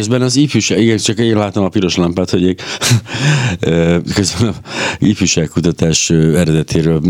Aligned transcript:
Közben 0.00 0.22
az 0.22 0.36
ifjúság, 0.36 0.80
igen, 0.80 0.96
csak 0.96 1.18
én 1.18 1.36
látom 1.36 1.64
a 1.64 1.68
piros 1.68 1.96
lámpát, 1.96 2.30
hogy 2.30 2.42
ég. 2.42 2.60
közben 4.14 4.48
a 4.48 4.54
ifjúságkutatás 4.98 6.10
eredetéről 6.10 7.02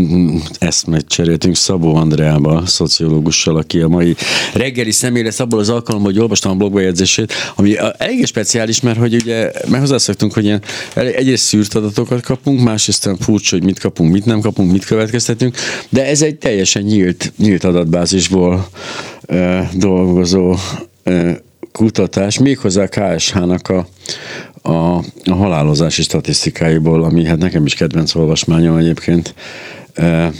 eszmet 0.59 1.07
cseréltünk 1.07 1.55
Szabó 1.55 1.95
Andreával, 1.95 2.65
szociológussal, 2.65 3.57
aki 3.57 3.79
a 3.79 3.87
mai 3.87 4.15
reggeli 4.53 4.91
személy 4.91 5.23
lesz 5.23 5.39
abból 5.39 5.59
az 5.59 5.69
alkalommal, 5.69 6.11
hogy 6.11 6.21
olvastam 6.21 6.51
a 6.51 6.55
blogbejegyzését, 6.55 7.33
ami 7.55 7.75
elég 7.97 8.25
speciális, 8.25 8.81
mert 8.81 8.97
hogy 8.97 9.13
ugye, 9.13 9.51
mert 9.67 9.79
hozzászoktunk, 9.79 10.33
hogy 10.33 10.43
ilyen 10.43 10.61
egyrészt 10.93 11.43
szűrt 11.43 11.75
adatokat 11.75 12.21
kapunk, 12.21 12.61
másrészt 12.61 13.09
furcsa, 13.19 13.55
hogy 13.55 13.65
mit 13.65 13.79
kapunk, 13.79 14.11
mit 14.11 14.25
nem 14.25 14.39
kapunk, 14.39 14.71
mit 14.71 14.85
következtetünk, 14.85 15.55
de 15.89 16.05
ez 16.05 16.21
egy 16.21 16.35
teljesen 16.35 16.81
nyílt, 16.81 17.33
nyílt 17.37 17.63
adatbázisból 17.63 18.67
dolgozó 19.73 20.55
kutatás, 21.71 22.39
méghozzá 22.39 22.87
KSH-nak 22.87 23.69
a, 23.69 23.87
a, 24.61 24.97
a 25.23 25.33
halálozási 25.33 26.01
statisztikáiból, 26.01 27.03
ami 27.03 27.25
hát 27.25 27.37
nekem 27.37 27.65
is 27.65 27.73
kedvenc 27.73 28.15
olvasmányom 28.15 28.77
egyébként. 28.77 29.33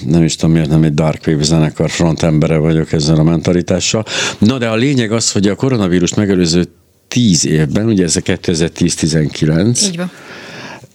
Nem 0.06 0.24
is 0.24 0.36
tudom 0.36 0.52
miért 0.52 0.70
nem 0.70 0.84
egy 0.84 0.94
Dark 0.94 1.24
Wave 1.28 1.44
zenekar 1.44 1.90
frontembere 1.90 2.58
vagyok 2.58 2.92
ezzel 2.92 3.16
a 3.16 3.24
mentalitással. 3.24 4.06
Na 4.38 4.58
de 4.58 4.68
a 4.68 4.76
lényeg 4.76 5.12
az, 5.12 5.32
hogy 5.32 5.48
a 5.48 5.56
koronavírus 5.56 6.14
megelőző 6.14 6.64
10 7.08 7.46
évben, 7.46 7.86
ugye 7.86 8.04
ez 8.04 8.16
a 8.16 8.22
2010-19. 8.22 9.84
Így 9.84 9.98
van 9.98 10.12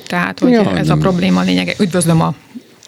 Tehát, 0.07 0.39
hogy 0.39 0.51
ja, 0.51 0.77
ez 0.77 0.87
nem. 0.87 0.97
a 0.97 1.01
probléma 1.01 1.39
a 1.39 1.43
lényege. 1.43 1.73
Üdvözlöm 1.79 2.21
a 2.21 2.35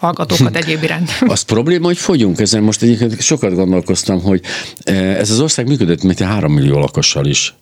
hallgatókat 0.00 0.56
egyéb 0.56 0.82
iránt. 0.82 1.10
Az 1.26 1.42
probléma, 1.42 1.86
hogy 1.86 1.98
fogyunk 1.98 2.40
ezen. 2.40 2.62
Most 2.62 2.82
egyébként 2.82 3.20
sokat 3.20 3.54
gondolkoztam, 3.54 4.22
hogy 4.22 4.40
eh, 4.82 5.18
ez 5.18 5.30
az 5.30 5.40
ország 5.40 5.66
működött, 5.66 6.02
mint 6.02 6.18
3 6.18 6.52
millió 6.52 6.78
lakossal 6.78 7.26
is. 7.26 7.54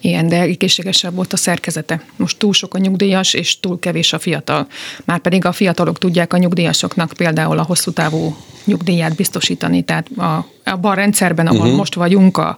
Igen, 0.00 0.28
de 0.28 0.40
egészségesebb 0.40 1.14
volt 1.14 1.32
a 1.32 1.36
szerkezete. 1.36 2.02
Most 2.16 2.38
túl 2.38 2.52
sok 2.52 2.74
a 2.74 2.78
nyugdíjas, 2.78 3.34
és 3.34 3.60
túl 3.60 3.78
kevés 3.78 4.12
a 4.12 4.18
fiatal. 4.18 4.66
Márpedig 5.04 5.44
a 5.44 5.52
fiatalok 5.52 5.98
tudják 5.98 6.32
a 6.32 6.36
nyugdíjasoknak 6.36 7.12
például 7.16 7.58
a 7.58 7.62
hosszú 7.62 7.90
távú 7.90 8.36
nyugdíját 8.64 9.14
biztosítani. 9.14 9.82
Tehát 9.82 10.08
a, 10.16 10.46
abban 10.64 10.90
a 10.90 10.94
rendszerben, 10.94 11.46
ahol 11.46 11.60
uh-huh. 11.60 11.76
most 11.76 11.94
vagyunk, 11.94 12.36
a, 12.36 12.56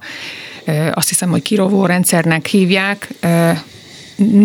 eh, 0.65 0.91
azt 0.95 1.09
hiszem, 1.09 1.31
hogy 1.31 1.43
kirovó 1.43 1.87
rendszernek 1.87 2.47
hívják, 2.47 3.09
eh, 3.21 3.61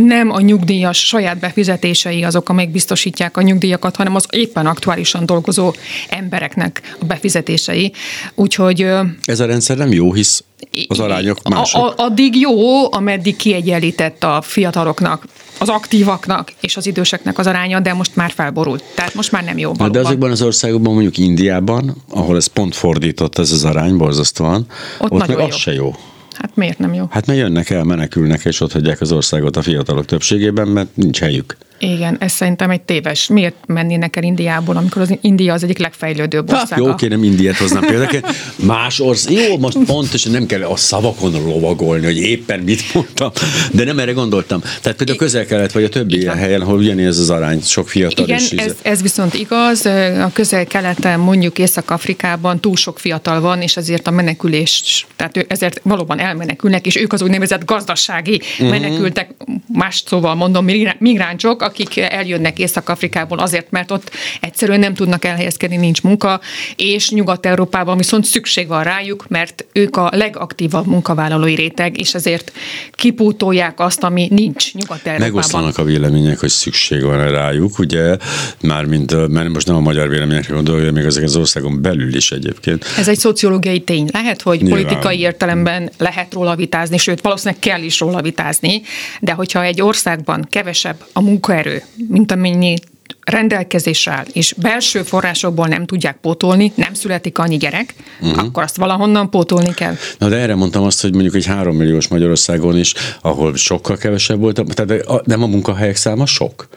nem 0.06 0.32
a 0.32 0.40
nyugdíjas 0.40 1.08
saját 1.08 1.40
befizetései 1.40 2.24
azok, 2.24 2.50
amelyek 2.50 2.72
biztosítják 2.72 3.38
a 3.38 3.42
nyugdíjakat, 3.42 3.96
hanem 3.96 4.16
az 4.16 4.26
éppen 4.30 4.66
aktuálisan 4.66 5.26
dolgozó 5.26 5.74
embereknek 6.10 6.96
a 7.00 7.06
befizetései. 7.06 7.92
Úgyhogy... 8.36 8.88
Ez 9.26 9.40
a 9.40 9.46
rendszer 9.46 9.78
nem 9.78 9.92
jó, 9.92 10.14
hisz 10.14 10.44
az 10.88 11.00
arányok 11.00 11.50
mások. 11.50 11.82
A, 11.82 11.88
a, 11.88 11.94
addig 12.06 12.36
jó, 12.36 12.94
ameddig 12.94 13.36
kiegyenlített 13.36 14.24
a 14.24 14.42
fiataloknak, 14.42 15.26
az 15.60 15.70
aktívaknak 15.70 16.54
és 16.62 16.78
az 16.78 16.88
időseknek 16.88 17.38
az 17.38 17.48
aránya, 17.48 17.80
de 17.80 17.94
most 17.94 18.16
már 18.16 18.32
felborult. 18.32 18.84
Tehát 18.96 19.14
most 19.14 19.32
már 19.32 19.44
nem 19.44 19.58
jó 19.58 19.74
valóban. 19.74 19.92
De 19.92 20.08
azokban 20.08 20.32
az 20.32 20.42
országokban, 20.42 20.94
mondjuk 20.94 21.18
Indiában, 21.18 22.04
ahol 22.10 22.36
ez 22.36 22.46
pont 22.46 22.76
fordított 22.76 23.38
ez 23.38 23.52
az 23.52 23.64
arány 23.64 23.98
borzasztóan, 23.98 24.66
ott, 25.00 25.12
ott 25.12 25.28
meg 25.28 25.38
jó. 25.38 25.46
az 25.46 25.56
se 25.56 25.74
jó. 25.74 25.96
Hát 26.38 26.56
miért 26.56 26.80
nem 26.80 26.94
jó? 26.94 27.08
Hát 27.10 27.26
mert 27.26 27.40
jönnek 27.40 27.70
el, 27.70 27.84
menekülnek, 27.84 28.46
és 28.46 28.62
ott 28.62 28.72
hagyják 28.72 29.02
az 29.02 29.12
országot 29.12 29.58
a 29.58 29.62
fiatalok 29.62 30.06
többségében, 30.06 30.68
mert 30.68 30.96
nincs 30.96 31.20
helyük. 31.20 31.58
Igen, 31.80 32.18
ez 32.20 32.32
szerintem 32.32 32.70
egy 32.70 32.82
téves. 32.82 33.28
Miért 33.28 33.56
mennének 33.68 34.16
el 34.16 34.24
Indiából, 34.24 34.78
amikor 34.78 35.02
az 35.02 35.18
India 35.22 35.54
az 35.54 35.64
egyik 35.64 35.78
legfejlődőbb 35.78 36.52
ország? 36.52 36.80
Jó, 36.80 36.90
oké, 36.90 37.08
nem 37.08 37.24
Indiát 37.24 37.58
hoznám 37.58 37.82
például. 37.82 38.22
Más 38.56 39.00
ország. 39.00 39.34
Jó, 39.34 39.58
most 39.58 39.78
pontosan 39.86 40.32
nem 40.32 40.46
kell 40.46 40.64
a 40.64 40.76
szavakon 40.76 41.32
lovagolni, 41.32 42.06
hogy 42.06 42.18
éppen 42.18 42.60
mit 42.60 42.94
mondtam, 42.94 43.32
de 43.72 43.84
nem 43.84 44.00
erre 44.00 44.12
gondoltam. 44.12 44.62
Tehát 44.82 44.98
például 44.98 45.18
közel-kelet 45.18 45.72
vagy 45.72 45.84
a 45.84 45.90
többi 45.90 46.18
ilyen 46.18 46.38
helyen, 46.38 46.62
ahol 46.62 46.78
ugyanez 46.78 47.20
az 47.20 47.30
arány, 47.30 47.62
sok 47.62 47.90
fiatal 47.90 48.26
Igen, 48.26 48.40
is. 48.40 48.52
Ez, 48.52 48.76
ez 48.82 49.02
viszont 49.02 49.34
igaz. 49.34 49.86
A 49.86 50.30
közel-keleten, 50.34 51.20
mondjuk 51.20 51.60
Észak-Afrikában 51.60 52.60
túl 52.60 52.76
sok 52.76 53.00
fiatal 53.00 53.42
van, 53.42 53.62
és 53.62 53.78
ezért 53.78 54.08
a 54.08 54.12
menekülés, 54.12 55.06
tehát 55.16 55.46
ezért 55.48 55.80
valóban 55.84 56.20
elmenekülnek, 56.20 56.86
és 56.86 56.96
ők 56.96 57.14
az 57.14 57.22
úgynevezett 57.22 57.66
gazdasági 57.66 58.42
uh-huh. 58.52 58.70
menekültek, 58.70 59.30
más 59.74 60.04
szóval 60.06 60.36
mondom, 60.36 60.66
migránsok, 61.00 61.62
akik 61.66 61.98
eljönnek 61.98 62.60
Észak-Afrikából 62.60 63.40
azért, 63.40 63.72
mert 63.72 63.92
ott 63.92 64.12
egyszerűen 64.42 64.80
nem 64.80 64.94
tudnak 64.94 65.26
elhelyezkedni, 65.26 65.76
nincs 65.76 66.02
munka, 66.02 66.40
és 66.76 67.10
Nyugat-Európában 67.10 67.98
viszont 67.98 68.26
szükség 68.26 68.68
van 68.68 68.84
rájuk, 68.84 69.26
mert 69.28 69.66
ők 69.74 69.98
a 69.98 70.10
legaktívabb 70.14 70.86
munkavállalói 70.86 71.56
réteg, 71.56 72.00
és 72.00 72.14
ezért 72.14 72.52
kipótolják 72.92 73.80
azt, 73.80 74.04
ami 74.04 74.28
nincs 74.32 74.74
Nyugat-Európában. 74.74 75.34
Megoszlanak 75.34 75.78
a 75.78 75.84
vélemények, 75.84 76.40
hogy 76.40 76.50
szükség 76.50 77.04
van 77.04 77.30
rájuk, 77.30 77.80
ugye, 77.80 78.18
mármint, 78.62 79.28
mert 79.28 79.50
most 79.50 79.68
nem 79.68 79.76
a 79.76 79.80
magyar 79.80 80.10
véleményekre 80.10 80.54
gondolja, 80.54 80.92
még 80.92 81.04
ezek 81.04 81.24
az 81.24 81.36
országon 81.36 81.82
belül 81.82 82.16
is 82.16 82.32
egyébként. 82.32 82.86
Ez 82.98 83.08
egy 83.08 83.18
szociológiai 83.18 83.82
tény. 83.82 84.10
Lehet, 84.12 84.42
hogy 84.42 84.62
Nyilván. 84.62 84.82
politikai 84.82 85.20
értelemben 85.20 85.90
lehet 85.98 86.34
róla 86.34 86.56
vitázni, 86.56 86.98
sőt, 86.98 87.22
valószínűleg 87.22 87.60
kell 87.60 87.82
is 87.82 88.00
róla 88.00 88.22
vitázni, 88.22 88.82
de 89.22 89.32
hogyha 89.32 89.64
egy 89.64 89.82
országban 89.82 90.48
kevesebb 90.50 91.06
a 91.14 91.22
munka 91.22 91.54
munkaerő, 91.56 91.84
mint 92.10 92.32
amennyi 92.32 92.76
rendelkezésre 93.22 94.12
áll, 94.12 94.26
és 94.34 94.54
belső 94.58 95.04
forrásokból 95.04 95.68
nem 95.68 95.86
tudják 95.86 96.18
pótolni, 96.22 96.72
nem 96.76 96.94
születik 96.94 97.38
annyi 97.38 97.58
gyerek, 97.58 97.94
uh-huh. 98.22 98.44
akkor 98.44 98.64
azt 98.64 98.78
valahonnan 98.78 99.30
pótolni 99.30 99.74
kell. 99.74 99.96
Na 100.18 100.30
de 100.30 100.36
erre 100.36 100.56
mondtam 100.56 100.84
azt, 100.84 101.02
hogy 101.02 101.14
mondjuk 101.14 101.36
egy 101.36 101.46
három 101.46 101.76
milliós 101.76 102.08
Magyarországon 102.08 102.78
is, 102.78 102.94
ahol 103.22 103.56
sokkal 103.56 103.98
kevesebb 103.98 104.40
volt, 104.40 104.62
tehát 104.74 105.26
nem 105.26 105.44
a 105.44 105.48
munkahelyek 105.48 105.96
száma 105.96 106.26
sok. 106.26 106.68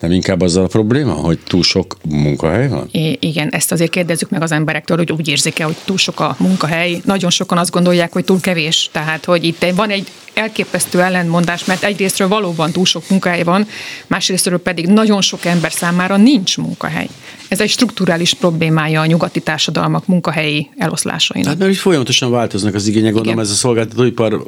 Nem 0.00 0.10
inkább 0.10 0.40
azzal 0.40 0.64
a 0.64 0.66
probléma, 0.66 1.12
hogy 1.12 1.38
túl 1.46 1.62
sok 1.62 1.96
munkahely 2.08 2.68
van? 2.68 2.88
I- 2.90 3.16
igen, 3.20 3.48
ezt 3.48 3.72
azért 3.72 3.90
kérdezzük 3.90 4.30
meg 4.30 4.42
az 4.42 4.52
emberektől, 4.52 4.96
hogy 4.96 5.12
úgy 5.12 5.28
érzik-e, 5.28 5.64
hogy 5.64 5.76
túl 5.84 5.96
sok 5.96 6.20
a 6.20 6.36
munkahely. 6.38 7.00
Nagyon 7.04 7.30
sokan 7.30 7.58
azt 7.58 7.70
gondolják, 7.70 8.12
hogy 8.12 8.24
túl 8.24 8.40
kevés. 8.40 8.88
Tehát, 8.92 9.24
hogy 9.24 9.44
itt 9.44 9.66
van 9.74 9.90
egy 9.90 10.08
elképesztő 10.34 11.00
ellentmondás, 11.00 11.64
mert 11.64 11.82
egyrésztről 11.82 12.28
valóban 12.28 12.72
túl 12.72 12.84
sok 12.84 13.08
munkahely 13.10 13.42
van, 13.42 13.66
másrésztről 14.06 14.58
pedig 14.58 14.86
nagyon 14.86 15.20
sok 15.20 15.44
ember 15.44 15.72
számára 15.72 16.16
nincs 16.16 16.58
munkahely. 16.58 17.08
Ez 17.48 17.60
egy 17.60 17.70
strukturális 17.70 18.34
problémája 18.34 19.00
a 19.00 19.06
nyugati 19.06 19.40
társadalmak 19.40 20.06
munkahelyi 20.06 20.70
eloszlásainak. 20.76 21.48
Hát 21.48 21.58
mert 21.58 21.70
így 21.70 21.76
folyamatosan 21.76 22.30
változnak 22.30 22.74
az 22.74 22.86
igények, 22.86 23.12
gondolom 23.12 23.38
ez 23.38 23.50
a 23.50 23.54
szolgáltatóipar 23.54 24.42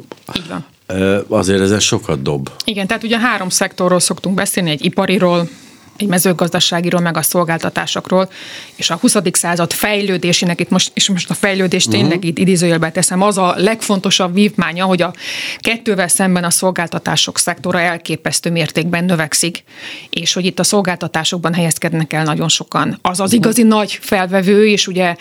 van 0.47 0.65
azért 1.27 1.61
ez 1.61 1.83
sokat 1.83 2.21
dob. 2.21 2.49
Igen, 2.63 2.87
tehát 2.87 3.03
ugye 3.03 3.19
három 3.19 3.49
szektorról 3.49 3.99
szoktunk 3.99 4.35
beszélni, 4.35 4.69
egy 4.69 4.85
ipariról, 4.85 5.49
egy 6.01 6.07
mezőgazdaságiról, 6.07 7.01
meg 7.01 7.17
a 7.17 7.21
szolgáltatásokról, 7.21 8.29
és 8.75 8.89
a 8.89 8.95
20. 8.95 9.15
század 9.31 9.73
fejlődésének, 9.73 10.59
itt 10.59 10.69
most, 10.69 10.91
és 10.93 11.09
most 11.09 11.29
a 11.29 11.33
fejlődés 11.33 11.85
uh-huh. 11.85 12.01
tényleg 12.01 12.23
itt 12.23 12.37
idézőjelbe 12.37 12.91
teszem, 12.91 13.21
az 13.21 13.37
a 13.37 13.53
legfontosabb 13.57 14.33
vívmánya, 14.33 14.85
hogy 14.85 15.01
a 15.01 15.13
kettővel 15.57 16.07
szemben 16.07 16.43
a 16.43 16.49
szolgáltatások 16.49 17.37
szektora 17.37 17.79
elképesztő 17.79 18.51
mértékben 18.51 19.05
növekszik, 19.05 19.63
és 20.09 20.33
hogy 20.33 20.45
itt 20.45 20.59
a 20.59 20.63
szolgáltatásokban 20.63 21.53
helyezkednek 21.53 22.13
el 22.13 22.23
nagyon 22.23 22.49
sokan. 22.49 22.99
Az 23.01 23.19
az 23.19 23.33
igazi 23.33 23.61
uh-huh. 23.61 23.77
nagy 23.77 23.99
felvevő, 24.01 24.67
és 24.67 24.87
ugye 24.87 25.15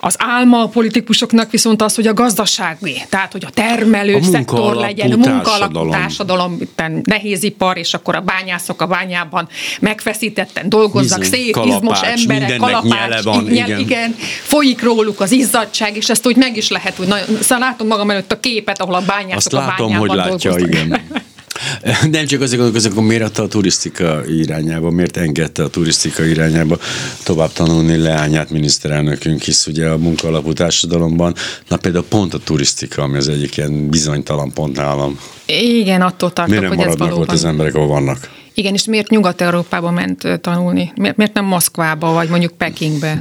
az 0.00 0.14
álma 0.18 0.62
a 0.62 0.68
politikusoknak 0.68 1.50
viszont 1.50 1.82
az, 1.82 1.94
hogy 1.94 2.06
a 2.06 2.14
gazdasági, 2.14 3.02
tehát 3.08 3.32
hogy 3.32 3.44
a 3.44 3.50
termelő 3.50 4.14
a 4.14 4.22
szektor 4.22 4.74
legyen, 4.74 5.12
a 5.12 5.16
munkalapú 5.16 5.88
társadalom, 5.88 6.58
nehézipar, 7.02 7.78
és 7.78 7.94
akkor 7.94 8.14
a 8.14 8.20
bányászok 8.20 8.82
a 8.82 8.86
bányában 8.86 9.48
megfeszik 9.80 10.23
feszítetten 10.24 10.68
dolgozzak, 10.68 11.18
Bizony, 11.18 11.38
szép, 11.38 11.52
kalapács, 11.52 11.76
izmos 11.76 12.00
emberek, 12.00 12.56
kalapács, 12.56 13.22
van, 13.22 13.50
igen. 13.50 13.66
igen. 13.66 13.78
igen, 13.80 14.14
folyik 14.42 14.82
róluk 14.82 15.20
az 15.20 15.32
izzadság, 15.32 15.96
és 15.96 16.08
ezt 16.08 16.26
úgy 16.26 16.36
meg 16.36 16.56
is 16.56 16.68
lehet, 16.68 16.96
hogy 16.96 17.06
nagyon, 17.06 17.26
szóval 17.40 17.58
látom 17.58 17.86
magam 17.86 18.10
előtt 18.10 18.32
a 18.32 18.40
képet, 18.40 18.80
ahol 18.80 18.94
a 18.94 19.02
bányászok 19.06 19.36
Azt 19.36 19.52
látom, 19.52 19.92
a 19.92 19.96
hogy 19.96 20.10
látja, 20.10 20.50
dolgoznak. 20.50 20.68
igen. 20.68 21.00
Nem 22.10 22.26
csak 22.26 22.40
azért 22.40 22.56
gondolkozok, 22.56 22.92
akkor 22.92 23.04
miért 23.04 23.22
adta 23.22 23.42
a 23.42 23.48
turisztika 23.48 24.20
irányába, 24.28 24.90
miért 24.90 25.16
engedte 25.16 25.62
a 25.62 25.68
turisztika 25.68 26.24
irányába 26.24 26.78
tovább 27.22 27.52
tanulni 27.52 27.96
leányát 27.96 28.50
miniszterelnökünk, 28.50 29.42
hisz 29.42 29.66
ugye 29.66 29.88
a 29.88 29.96
munkaalapú 29.96 30.52
társadalomban, 30.52 31.34
na 31.68 31.76
például 31.76 32.04
pont 32.08 32.34
a 32.34 32.38
turisztika, 32.38 33.02
ami 33.02 33.16
az 33.16 33.28
egyik 33.28 33.56
ilyen 33.56 33.88
bizonytalan 33.88 34.52
pont 34.52 34.76
nálam. 34.76 35.18
Igen, 35.46 36.02
attól 36.02 36.32
tartok, 36.32 36.54
Miért 36.54 36.68
nem 36.68 36.78
hogy 36.78 36.78
ez 36.78 36.84
maradnak 36.84 37.08
valóban... 37.08 37.28
ott 37.28 37.34
az 37.34 37.44
emberek, 37.44 37.74
ahol 37.74 37.88
vannak? 37.88 38.28
Igen, 38.56 38.74
és 38.74 38.84
miért 38.84 39.08
Nyugat-Európába 39.08 39.90
ment 39.90 40.40
tanulni? 40.40 40.92
Miért, 40.96 41.16
miért 41.16 41.32
nem 41.32 41.44
Moszkvába, 41.44 42.12
vagy 42.12 42.28
mondjuk 42.28 42.52
Pekingbe? 42.52 43.18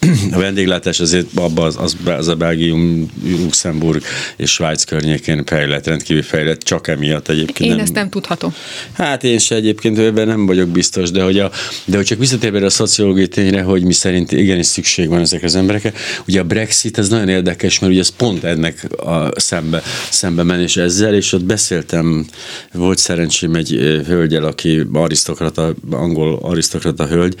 A 0.32 0.38
vendéglátás 0.38 1.00
azért 1.00 1.26
abban 1.34 1.66
az, 1.66 1.76
az, 1.78 1.96
az 2.04 2.28
a 2.28 2.34
Belgium, 2.34 3.10
Luxemburg 3.24 4.02
és 4.36 4.50
Svájc 4.50 4.84
környékén 4.84 5.44
fejlett, 5.44 5.86
rendkívül 5.86 6.22
fejlett, 6.22 6.60
csak 6.60 6.88
emiatt 6.88 7.28
egyébként. 7.28 7.72
Én 7.72 7.78
ezt 7.78 7.92
nem 7.92 8.08
tudhatom. 8.08 8.54
Hát 8.92 9.24
én 9.24 9.38
se 9.38 9.54
egyébként 9.54 9.98
ebben 9.98 10.26
nem 10.26 10.46
vagyok 10.46 10.68
biztos, 10.68 11.10
de 11.10 11.22
hogy, 11.22 11.38
a, 11.38 11.50
de 11.84 11.96
hogy 11.96 12.06
csak 12.06 12.18
visszatérve 12.18 12.64
a 12.64 12.70
szociológiai 12.70 13.28
tényre, 13.28 13.62
hogy 13.62 13.84
mi 13.84 13.92
szerint 13.92 14.32
igenis 14.32 14.66
szükség 14.66 15.08
van 15.08 15.20
ezekre 15.20 15.46
az 15.46 15.54
emberekre. 15.54 15.92
Ugye 16.26 16.40
a 16.40 16.44
Brexit, 16.44 16.98
ez 16.98 17.08
nagyon 17.08 17.28
érdekes, 17.28 17.78
mert 17.78 17.92
ugye 17.92 18.00
ez 18.00 18.08
pont 18.08 18.44
ennek 18.44 18.86
a 18.96 19.40
szembe, 19.40 19.82
szembe 20.10 20.42
menés 20.42 20.76
ezzel, 20.76 21.14
és 21.14 21.32
ott 21.32 21.44
beszéltem, 21.44 22.26
volt 22.72 22.98
szerencsém 22.98 23.54
egy 23.54 23.74
ö, 23.74 24.00
hölgyel, 24.30 24.48
aki 24.48 24.86
arisztokrata, 24.92 25.74
angol 25.90 26.38
arisztokrata 26.42 27.06
hölgy, 27.06 27.34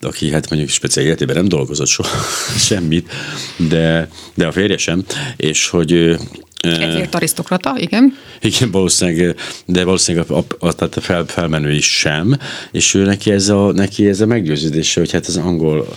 aki 0.00 0.30
hát 0.30 0.50
mondjuk 0.50 0.70
speciál 0.70 1.06
életében 1.06 1.36
nem 1.36 1.48
dolgozott 1.48 1.86
soha 1.86 2.16
semmit, 2.68 3.12
de, 3.56 4.08
de 4.34 4.46
a 4.46 4.52
férje 4.52 4.76
sem, 4.76 5.04
és 5.36 5.68
hogy 5.68 6.16
Ezért 6.64 7.14
arisztokrata, 7.14 7.74
igen. 7.78 8.18
igen, 8.40 8.70
valószínűleg, 8.70 9.36
de 9.66 9.84
valószínűleg 9.84 10.30
a, 10.30 10.36
a, 10.38 10.44
a, 10.58 10.72
tehát 10.72 10.96
a 10.96 11.00
fel, 11.00 11.24
felmenő 11.26 11.72
is 11.72 11.98
sem, 11.98 12.38
és 12.72 12.94
ő 12.94 13.04
neki 13.04 13.30
ez 13.30 13.48
a, 13.48 13.72
neki 13.72 14.08
ez 14.08 14.20
a 14.20 14.26
meggyőződése, 14.26 15.00
hogy 15.00 15.12
hát 15.12 15.26
az 15.26 15.36
angol 15.36 15.88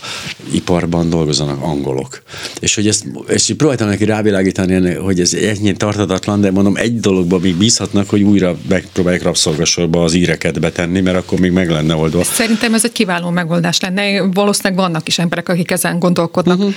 iparban 0.52 1.10
dolgozanak 1.10 1.62
angolok. 1.62 2.22
És 2.60 2.74
hogy 2.74 2.86
ezt, 2.86 3.06
és 3.28 3.48
így 3.48 3.56
próbáltam 3.56 3.88
neki 3.88 4.04
rávilágítani, 4.04 4.94
hogy 4.94 5.20
ez 5.20 5.32
ennyien 5.32 5.76
tartatatlan, 5.76 6.40
de 6.40 6.50
mondom, 6.50 6.76
egy 6.76 7.00
dologban 7.00 7.40
még 7.40 7.54
bízhatnak, 7.56 8.10
hogy 8.10 8.22
újra 8.22 8.56
megpróbálják 8.68 9.22
rabszolgasorba 9.22 10.02
az 10.04 10.14
íreket 10.14 10.60
betenni, 10.60 11.00
mert 11.00 11.16
akkor 11.16 11.38
még 11.38 11.50
meg 11.50 11.70
lenne 11.70 11.94
oldva. 11.94 12.24
Szerintem 12.24 12.74
ez 12.74 12.84
egy 12.84 12.92
kiváló 12.92 13.30
megoldás 13.30 13.80
lenne. 13.80 14.22
Valószínűleg 14.32 14.78
vannak 14.78 15.08
is 15.08 15.18
emberek, 15.18 15.48
akik 15.48 15.70
ezen 15.70 15.98
gondolkodnak. 15.98 16.58
Uh-huh. 16.58 16.74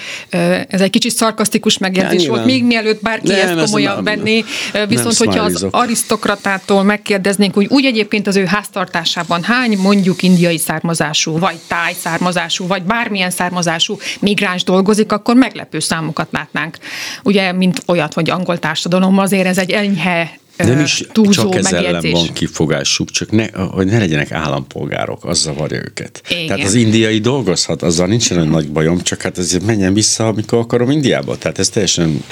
Ez 0.68 0.82
egy 0.82 0.90
kicsit 0.90 1.12
szarkasztikus 1.16 1.78
megjegyzés 1.78 2.24
Ja, 2.24 2.30
volt, 2.30 2.46
még 2.46 2.64
mielőtt 2.64 3.02
bárki 3.02 3.28
Nem, 3.28 3.48
ezt 3.48 3.58
ezt 3.58 3.74
komolyan 3.86 4.04
venni. 4.04 4.44
Viszont, 4.88 5.18
hogyha 5.18 5.44
az 5.44 5.68
arisztokratától 5.72 6.84
megkérdeznénk, 6.84 7.54
hogy 7.54 7.68
úgy 7.70 7.86
egyébként 7.86 8.28
az 8.28 8.36
ő 8.36 8.46
háztartásában 8.46 9.44
hány 9.44 9.78
mondjuk 9.78 10.24
indiai 10.24 10.58
származású, 10.58 11.40
vagy 11.40 11.58
táj 11.68 11.94
származású, 11.94 12.68
vagy 12.68 12.84
bármilyen 12.84 13.30
származású 13.32 13.98
migráns 14.20 14.64
dolgozik, 14.64 15.12
akkor 15.12 15.36
meglepő 15.36 15.80
számokat 15.80 16.28
látnánk. 16.32 16.78
Ugye, 17.24 17.52
mint 17.52 17.84
olyat, 17.86 18.14
hogy 18.14 18.30
angol 18.30 18.60
társadalom, 18.60 19.18
azért 19.18 19.46
ez 19.46 19.58
egy 19.58 19.72
enyhe 19.72 20.40
Nem 20.58 20.78
ö, 20.78 20.82
is 20.82 21.04
túlzó 21.12 21.42
csak 21.42 21.56
ez 21.56 21.74
ellen 21.74 21.92
megjegyzés. 21.92 22.12
van 22.12 22.34
kifogásuk, 22.34 23.12
csak 23.12 23.32
ne, 23.32 23.46
hogy 23.52 23.86
ne 23.86 23.98
legyenek 23.98 24.32
állampolgárok, 24.32 25.26
az 25.26 25.40
zavarja 25.40 25.78
őket. 25.78 26.22
Igen. 26.30 26.48
Tehát 26.48 26.66
az 26.66 26.74
indiai 26.74 27.20
dolgozhat, 27.20 27.82
azzal 27.82 28.08
nincsen 28.08 28.38
olyan 28.38 28.50
nagy 28.50 28.70
bajom, 28.70 29.02
csak 29.02 29.22
hát 29.22 29.38
azért 29.38 29.66
menjen 29.66 29.94
vissza, 29.94 30.28
amikor 30.28 30.60
akarom 30.60 30.90
Indiába. 30.90 31.38
Tehát 31.38 31.60
ez 31.60 31.70
teljesen 31.70 32.24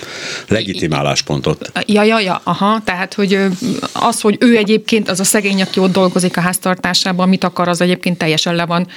legitim 0.47 0.93
álláspontot. 0.93 1.71
Ja, 1.85 2.03
ja, 2.03 2.19
ja, 2.19 2.41
aha, 2.43 2.81
tehát, 2.83 3.13
hogy 3.13 3.37
az, 3.93 4.21
hogy 4.21 4.37
ő 4.39 4.57
egyébként, 4.57 5.09
az 5.09 5.19
a 5.19 5.23
szegény, 5.23 5.61
aki 5.61 5.79
ott 5.79 5.91
dolgozik 5.91 6.37
a 6.37 6.41
háztartásában, 6.41 7.29
mit 7.29 7.43
akar, 7.43 7.67
az 7.67 7.81
egyébként 7.81 8.17
teljesen 8.17 8.55
le 8.55 8.65
van. 8.65 8.87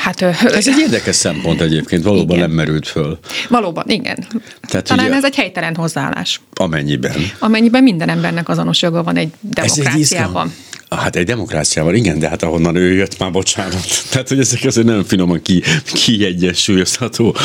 Hát 0.00 0.20
ö, 0.22 0.28
Ez 0.44 0.68
egy 0.68 0.78
érdekes 0.78 1.16
szempont 1.16 1.60
egyébként, 1.60 2.02
valóban 2.02 2.36
Igen. 2.36 2.48
nem 2.48 2.56
merült 2.56 2.88
föl. 2.88 3.18
valóban, 3.48 3.84
igen. 3.88 4.26
Tehát 4.68 4.86
Talán 4.86 5.06
ugye- 5.06 5.14
ez 5.14 5.24
egy 5.24 5.34
helytelen 5.34 5.74
hozzáállás, 5.74 6.40
Amennyiben. 6.54 7.12
amennyiben 7.38 7.82
minden 7.82 8.08
embernek 8.08 8.48
azonos 8.48 8.82
joga 8.82 9.02
van 9.02 9.16
egy 9.16 9.28
Ez 9.54 9.62
egy 9.78 9.84
demokráciában. 9.84 9.98
izgalom. 10.00 10.54
Hát 10.90 11.16
egy 11.16 11.24
demokráciában, 11.24 11.94
igen, 11.94 12.18
de 12.18 12.28
hát 12.28 12.42
ahonnan 12.42 12.76
ő 12.76 12.92
jött, 12.94 13.18
már 13.18 13.30
bocsánat. 13.30 13.86
Tehát, 14.10 14.28
hogy 14.28 14.38
ezek 14.38 14.64
azért 14.64 14.86
nem 14.86 15.04
finoman 15.04 15.42
ki, 15.42 15.62
kiegyensúlyozható 15.92 17.36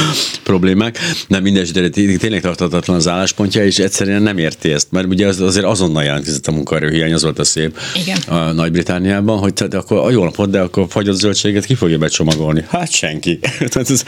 problémák. 0.43 0.97
Nem 1.27 1.41
mindegy, 1.41 1.71
de 1.71 1.89
té- 1.89 2.19
tényleg 2.19 2.41
tartatatlan 2.41 2.95
az 2.95 3.07
álláspontja, 3.07 3.65
és 3.65 3.77
egyszerűen 3.79 4.21
nem 4.21 4.37
érti 4.37 4.71
ezt, 4.71 4.87
mert 4.91 5.07
ugye 5.07 5.27
az, 5.27 5.41
azért 5.41 5.65
azonnal 5.65 6.03
jelentkezett 6.03 6.47
a 6.47 6.51
munkaerőhiány, 6.51 7.13
az 7.13 7.23
volt 7.23 7.39
a 7.39 7.43
szép 7.43 7.79
Igen. 7.95 8.17
a 8.27 8.51
Nagy-Britániában, 8.51 9.37
hogy 9.37 9.53
tehát 9.53 9.73
akkor 9.73 9.97
a 9.97 10.09
jó 10.09 10.23
napot, 10.23 10.49
de 10.49 10.59
akkor 10.59 10.85
fagyott 10.89 11.15
zöldséget 11.17 11.65
ki 11.65 11.75
fogja 11.75 11.97
becsomagolni? 11.97 12.43
Hát 12.69 12.91
senki. 12.91 13.39
Tehát 13.71 13.89
ez, 13.89 14.03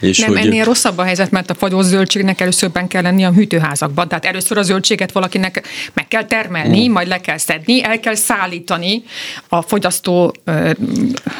és 0.00 0.18
Nem, 0.18 0.28
hogy, 0.28 0.38
ennél 0.46 0.64
rosszabb 0.64 0.98
a 0.98 1.02
helyzet, 1.02 1.30
mert 1.30 1.50
a 1.50 1.54
fagyott 1.54 1.84
zöldségnek 1.84 2.40
először 2.40 2.70
benne 2.70 2.86
kell 2.86 3.02
lenni 3.02 3.24
a 3.24 3.32
hűtőházakban. 3.32 4.08
Tehát 4.08 4.24
először 4.24 4.58
a 4.58 4.62
zöldséget 4.62 5.12
valakinek 5.12 5.66
meg 5.94 6.08
kell 6.08 6.24
termelni, 6.24 6.84
Hmm. 6.84 6.92
majd 6.92 7.08
le 7.08 7.20
kell 7.20 7.38
szedni, 7.38 7.84
el 7.84 8.00
kell 8.00 8.14
szállítani 8.14 9.02
a 9.48 9.62
fogyasztó 9.62 10.34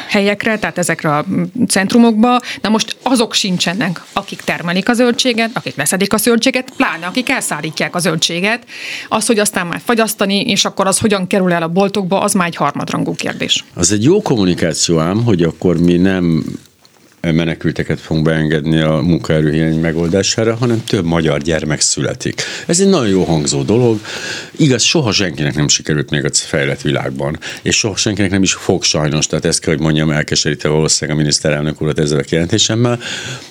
helyekre, 0.07 0.59
tehát 0.59 0.77
ezekre 0.77 1.15
a 1.15 1.25
centrumokba. 1.67 2.39
Na 2.61 2.69
most 2.69 2.97
azok 3.03 3.33
sincsenek, 3.33 4.01
akik 4.13 4.41
termelik 4.41 4.89
a 4.89 4.93
zöldséget, 4.93 5.49
akik 5.53 5.75
leszedik 5.75 6.13
a 6.13 6.17
zöldséget, 6.17 6.71
pláne 6.77 7.05
akik 7.05 7.29
elszállítják 7.29 7.95
a 7.95 7.99
zöldséget. 7.99 8.63
Az, 9.09 9.25
hogy 9.25 9.39
aztán 9.39 9.67
már 9.67 9.81
fagyasztani, 9.85 10.41
és 10.41 10.65
akkor 10.65 10.87
az 10.87 10.99
hogyan 10.99 11.27
kerül 11.27 11.53
el 11.53 11.63
a 11.63 11.67
boltokba, 11.67 12.19
az 12.19 12.33
már 12.33 12.47
egy 12.47 12.55
harmadrangú 12.55 13.15
kérdés. 13.15 13.63
Az 13.73 13.91
egy 13.91 14.03
jó 14.03 14.21
kommunikáció 14.21 14.99
ám, 14.99 15.23
hogy 15.23 15.43
akkor 15.43 15.77
mi 15.77 15.97
nem 15.97 16.38
menekülteket 17.21 17.99
fogunk 17.99 18.25
beengedni 18.25 18.79
a 18.79 18.95
munkaerőhiány 18.95 19.79
megoldására, 19.79 20.55
hanem 20.55 20.83
több 20.83 21.05
magyar 21.05 21.41
gyermek 21.41 21.81
születik. 21.81 22.41
Ez 22.65 22.79
egy 22.79 22.87
nagyon 22.87 23.07
jó 23.07 23.23
hangzó 23.23 23.61
dolog. 23.61 23.99
Igaz, 24.57 24.83
soha 24.83 25.11
senkinek 25.11 25.55
nem 25.55 25.67
sikerült 25.67 26.09
még 26.09 26.25
a 26.25 26.29
fejlett 26.33 26.81
világban, 26.81 27.39
és 27.61 27.77
soha 27.77 27.95
senkinek 27.95 28.31
nem 28.31 28.43
is 28.43 28.53
fog 28.53 28.83
sajnos, 28.83 29.27
tehát 29.27 29.45
ezt 29.45 29.59
kell, 29.59 29.73
hogy 29.73 29.83
mondjam, 29.83 30.11
elkeserítve 30.11 30.69
valószínűleg 30.69 31.19
a 31.19 31.21
miniszterelnök 31.21 31.81
urat 31.81 31.99
ezzel 31.99 32.19
a 32.19 32.21
kijelentésemmel, 32.21 32.99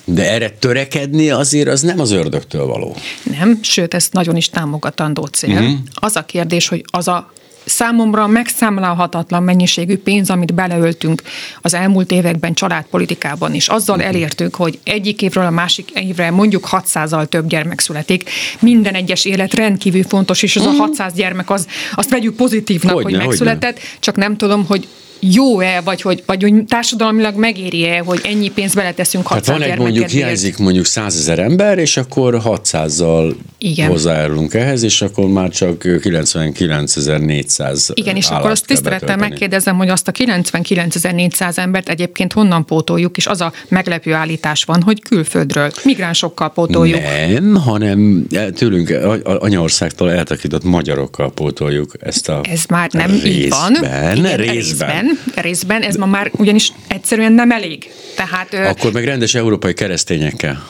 de 0.04 0.32
erre 0.32 0.50
törekedni 0.50 1.30
azért 1.30 1.68
az 1.68 1.80
nem 1.80 2.00
az 2.00 2.10
ördögtől 2.10 2.66
való. 2.66 2.96
Nem, 3.38 3.58
sőt, 3.62 3.94
ez 3.94 4.08
nagyon 4.10 4.36
is 4.36 4.48
támogatandó 4.48 5.24
cél. 5.24 5.54
Mhm. 5.54 5.62
Uh-huh. 5.62 5.78
Az 5.94 6.16
a 6.16 6.24
kérdés, 6.24 6.68
hogy 6.68 6.84
az 6.86 7.08
a 7.08 7.32
számomra 7.68 8.26
megszámlálhatatlan 8.26 9.42
mennyiségű 9.42 9.96
pénz, 9.98 10.30
amit 10.30 10.54
beleöltünk 10.54 11.22
az 11.62 11.74
elmúlt 11.74 12.10
években 12.12 12.54
családpolitikában 12.54 13.54
is. 13.54 13.68
Azzal 13.68 13.96
Mhm. 13.96 14.04
elértük, 14.06 14.54
hogy 14.54 14.78
egyik 14.84 15.22
évről 15.22 15.44
a 15.46 15.50
másik 15.50 15.90
évre 15.90 16.30
mondjuk 16.30 16.68
600-al 16.70 17.26
több 17.26 17.46
gyermek 17.48 17.80
születik. 17.80 18.30
Minden 18.60 18.94
egyes 18.94 19.24
élet 19.24 19.54
rendkívül 19.54 20.02
fontos, 20.02 20.42
és 20.42 20.56
az 20.56 20.64
a 20.66 20.70
600 20.70 21.12
gyermek, 21.12 21.50
az, 21.50 21.66
azt 21.94 22.10
vegyük 22.10 22.36
pozitívnak, 22.36 22.94
Mhm. 22.94 23.02
Hogyne, 23.02 23.18
hogy 23.18 23.26
hogyne. 23.36 23.44
megszületett, 23.52 23.80
csak 24.00 24.16
nem 24.16 24.36
tudom, 24.36 24.64
hogy 24.66 24.88
jó-e, 25.20 25.80
vagy 25.80 26.02
hogy, 26.02 26.22
vagy 26.26 26.42
hogy 26.42 26.64
társadalmilag 26.64 27.36
megéri-e, 27.36 27.98
hogy 27.98 28.20
ennyi 28.24 28.48
pénzt 28.50 28.74
beleteszünk 28.74 29.26
600 29.26 29.46
Tehát 29.46 29.60
van 29.60 29.70
egy 29.70 29.78
mondjuk, 29.78 30.08
hiányzik 30.08 30.58
mondjuk 30.58 30.84
100 30.84 31.16
ezer 31.16 31.38
ember, 31.38 31.78
és 31.78 31.96
akkor 31.96 32.40
600-zal 32.44 33.34
Igen. 33.58 33.88
hozzájárulunk 33.88 34.54
ehhez, 34.54 34.82
és 34.82 35.02
akkor 35.02 35.26
már 35.28 35.50
csak 35.50 35.82
99.400 35.84 37.88
Igen, 37.94 38.16
és 38.16 38.28
akkor 38.28 38.50
azt 38.50 38.66
tisztelettel 38.66 39.16
megkérdezem, 39.16 39.76
hogy 39.76 39.88
azt 39.88 40.08
a 40.08 40.12
99.400 40.12 41.58
embert 41.58 41.88
egyébként 41.88 42.32
honnan 42.32 42.64
pótoljuk, 42.64 43.16
és 43.16 43.26
az 43.26 43.40
a 43.40 43.52
meglepő 43.68 44.12
állítás 44.12 44.64
van, 44.64 44.82
hogy 44.82 45.02
külföldről, 45.02 45.70
migránsokkal 45.84 46.52
pótoljuk. 46.52 47.00
Nem, 47.00 47.54
hanem 47.54 48.26
tőlünk 48.54 48.90
a- 48.90 49.10
a- 49.12 49.20
anyaországtól 49.40 50.10
eltakított 50.12 50.64
magyarokkal 50.64 51.32
pótoljuk 51.32 51.92
ezt 52.00 52.28
a 52.28 52.40
Ez 52.50 52.64
már 52.68 52.88
nem 52.92 53.10
így 53.24 53.48
van. 53.48 53.72
részben, 53.72 54.16
Igen, 54.16 54.36
részben. 54.36 54.54
részben. 54.54 55.07
Részben, 55.34 55.82
ez 55.82 55.94
ma 55.96 56.06
már 56.06 56.30
ugyanis 56.36 56.72
egyszerűen 56.88 57.32
nem 57.32 57.50
elég. 57.50 57.90
Tehát, 58.16 58.54
Akkor 58.54 58.92
meg 58.92 59.04
rendes 59.04 59.34
európai 59.34 59.74
keresztényekkel. 59.74 60.68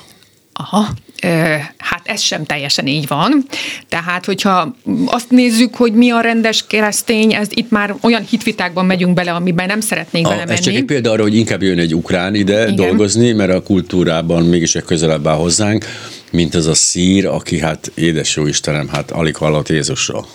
aha, 0.53 0.89
hát 1.79 2.01
ez 2.05 2.21
sem 2.21 2.45
teljesen 2.45 2.87
így 2.87 3.07
van. 3.09 3.45
Tehát, 3.89 4.25
hogyha 4.25 4.75
azt 5.07 5.31
nézzük, 5.31 5.75
hogy 5.75 5.93
mi 5.93 6.11
a 6.11 6.21
rendes 6.21 6.65
keresztény, 6.67 7.35
ez 7.35 7.47
itt 7.51 7.71
már 7.71 7.95
olyan 8.01 8.23
hitvitákban 8.31 8.87
megyünk 8.87 9.15
bele, 9.15 9.33
amiben 9.33 9.67
nem 9.67 9.81
szeretnék 9.81 10.27
A, 10.27 10.29
belemenni. 10.29 10.53
ez 10.59 10.61
csak 10.65 10.75
egy 10.75 10.85
példa 10.85 11.11
arra, 11.11 11.23
hogy 11.23 11.37
inkább 11.37 11.63
jön 11.63 11.79
egy 11.79 11.95
ukrán 11.95 12.35
ide 12.35 12.53
Igen. 12.53 12.73
Igen. 12.73 12.87
dolgozni, 12.87 13.33
mert 13.33 13.53
a 13.53 13.63
kultúrában 13.63 14.45
mégis 14.45 14.75
egy 14.75 14.85
közelebb 14.85 15.27
áll 15.27 15.37
hozzánk, 15.37 15.85
mint 16.33 16.55
az 16.55 16.67
a 16.67 16.75
szír, 16.75 17.27
aki 17.27 17.61
hát 17.61 17.93
édes 17.95 18.37
jó 18.37 18.47
Istenem, 18.47 18.89
hát 18.89 19.11
alig 19.11 19.37
hallott 19.37 19.69
Jézusról. 19.69 20.27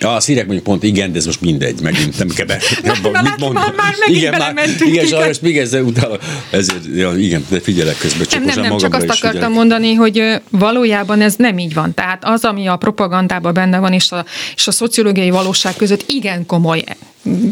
Ja, 0.00 0.14
a 0.14 0.20
szírek 0.20 0.44
mondjuk 0.44 0.64
pont 0.64 0.82
igen, 0.82 1.12
de 1.12 1.18
ez 1.18 1.26
most 1.26 1.40
mindegy, 1.40 1.80
megint 1.82 2.18
nem 2.18 2.28
kell 2.28 2.46
be. 2.46 2.60
Abban, 2.96 3.12
Na, 3.12 3.22
mit 3.22 3.36
mondom? 3.38 3.62
Már, 3.62 3.74
már 3.76 3.94
megint 3.98 4.18
igen, 4.18 4.30
belementünk. 4.30 4.90
Igen, 4.90 5.06
sajnos 5.06 5.38
még 5.40 5.58
ezzel 5.58 5.82
utána, 5.82 6.18
ezért, 6.50 6.84
ja, 6.94 7.16
igen, 7.16 7.44
de 7.48 7.60
figyelek 7.60 7.98
közben, 7.98 8.26
csak 8.26 8.44
nem, 8.44 8.60
nem, 8.60 8.68
nem, 8.68 8.78
csak 8.78 8.94
azt 8.94 9.04
akartam 9.04 9.30
figyelek. 9.30 9.54
mondani, 9.54 9.94
hogy 9.94 10.40
valójában 10.50 11.20
ez 11.20 11.34
nem 11.36 11.58
így 11.58 11.74
van. 11.74 11.94
Tehát 11.94 12.24
az, 12.24 12.44
ami 12.44 12.66
a 12.66 12.76
propagandában 12.76 13.54
benne 13.54 13.78
van, 13.78 13.92
és 13.92 14.10
a, 14.10 14.24
és 14.54 14.66
a 14.66 14.70
szociológiai 14.70 15.30
valóság 15.30 15.76
között 15.76 16.04
igen 16.06 16.46
komoly 16.46 16.84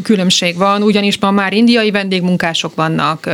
különbség 0.03 0.57
van, 0.57 0.83
ugyanis 0.83 1.19
ma 1.19 1.31
már 1.31 1.53
indiai 1.53 1.91
vendégmunkások 1.91 2.75
vannak, 2.75 3.31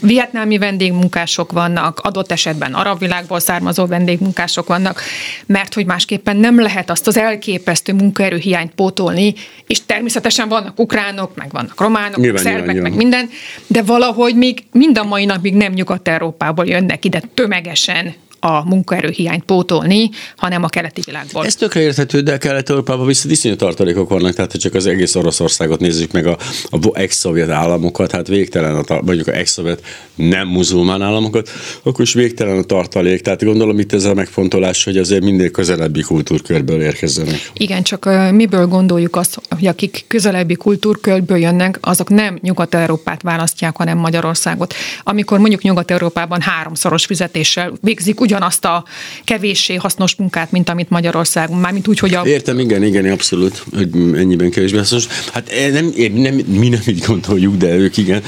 vietnámi 0.00 0.58
vendégmunkások 0.58 1.52
vannak, 1.52 2.00
adott 2.00 2.32
esetben 2.32 2.74
arab 2.74 2.98
világból 2.98 3.40
származó 3.40 3.86
vendégmunkások 3.86 4.66
vannak, 4.66 5.02
mert 5.46 5.74
hogy 5.74 5.86
másképpen 5.86 6.36
nem 6.36 6.60
lehet 6.60 6.90
azt 6.90 7.06
az 7.06 7.16
elképesztő 7.16 7.92
munkaerőhiányt 8.28 8.74
pótolni, 8.74 9.34
és 9.66 9.86
természetesen 9.86 10.48
vannak 10.48 10.78
ukránok, 10.78 11.34
meg 11.34 11.50
vannak 11.50 11.80
románok, 11.80 12.16
nyilván, 12.16 12.42
szerbek, 12.42 12.72
nyilván, 12.72 12.82
meg 12.82 12.96
minden, 12.96 13.30
de 13.66 13.82
valahogy 13.82 14.34
még 14.34 14.64
mind 14.72 14.98
a 14.98 15.04
mai 15.04 15.24
napig 15.24 15.54
nem 15.54 15.72
Nyugat-Európából 15.72 16.66
jönnek 16.66 17.04
ide 17.04 17.22
tömegesen 17.34 18.14
a 18.40 18.68
munkaerőhiányt 18.68 19.44
pótolni, 19.44 20.10
hanem 20.36 20.62
a 20.62 20.68
keleti 20.68 21.00
világból. 21.04 21.46
Ez 21.46 21.54
tökre 21.54 21.80
érthető, 21.80 22.20
de 22.20 22.38
Kelet-Európában 22.38 23.06
viszont 23.06 23.34
iszonyú 23.34 23.56
tartalékok 23.56 24.08
vannak, 24.08 24.34
tehát 24.34 24.52
ha 24.52 24.58
csak 24.58 24.74
az 24.74 24.86
egész 24.86 25.14
Oroszországot 25.14 25.80
nézzük 25.80 26.12
meg 26.12 26.26
a, 26.26 26.38
a 26.70 26.78
ex-szovjet 26.92 27.50
államokat, 27.50 28.10
hát 28.10 28.26
végtelen 28.28 28.76
a, 28.76 29.00
mondjuk 29.02 29.26
a 29.26 29.34
ex-szovjet 29.34 29.82
nem 30.14 30.48
muzulmán 30.48 31.02
államokat, 31.02 31.50
akkor 31.82 32.00
is 32.00 32.12
végtelen 32.12 32.58
a 32.58 32.62
tartalék. 32.62 33.20
Tehát 33.20 33.44
gondolom 33.44 33.78
itt 33.78 33.92
ez 33.92 34.04
a 34.04 34.14
megfontolás, 34.14 34.84
hogy 34.84 34.96
azért 34.96 35.22
minél 35.22 35.50
közelebbi 35.50 36.00
kultúrkörből 36.00 36.82
érkezzenek. 36.82 37.50
Igen, 37.52 37.82
csak 37.82 38.08
miből 38.32 38.66
gondoljuk 38.66 39.16
azt, 39.16 39.40
hogy 39.48 39.66
akik 39.66 40.04
közelebbi 40.08 40.54
kultúrkörből 40.54 41.38
jönnek, 41.38 41.78
azok 41.80 42.08
nem 42.08 42.38
Nyugat-Európát 42.42 43.22
választják, 43.22 43.76
hanem 43.76 43.98
Magyarországot. 43.98 44.74
Amikor 45.02 45.38
mondjuk 45.38 45.62
Nyugat-Európában 45.62 46.40
háromszoros 46.40 47.04
fizetéssel 47.04 47.72
végzik 47.80 48.20
ugyanazt 48.28 48.64
a 48.64 48.84
kevéssé 49.24 49.74
hasznos 49.74 50.14
munkát, 50.14 50.50
mint 50.50 50.68
amit 50.68 50.90
Magyarországon, 50.90 51.58
mármint 51.58 51.88
úgy, 51.88 51.98
hogy 51.98 52.14
a... 52.14 52.26
Értem, 52.26 52.58
igen, 52.58 52.82
igen, 52.82 53.10
abszolút, 53.10 53.64
hogy 53.76 53.88
ennyiben 54.14 54.50
kevésbé 54.50 54.76
hasznos. 54.76 55.06
Hát 55.32 55.48
eh, 55.48 55.70
nem, 55.72 55.92
nem, 56.14 56.34
mi 56.34 56.68
nem 56.68 56.80
így 56.86 57.04
gondoljuk, 57.06 57.56
de 57.56 57.76
ők 57.76 57.96
igen. 57.96 58.22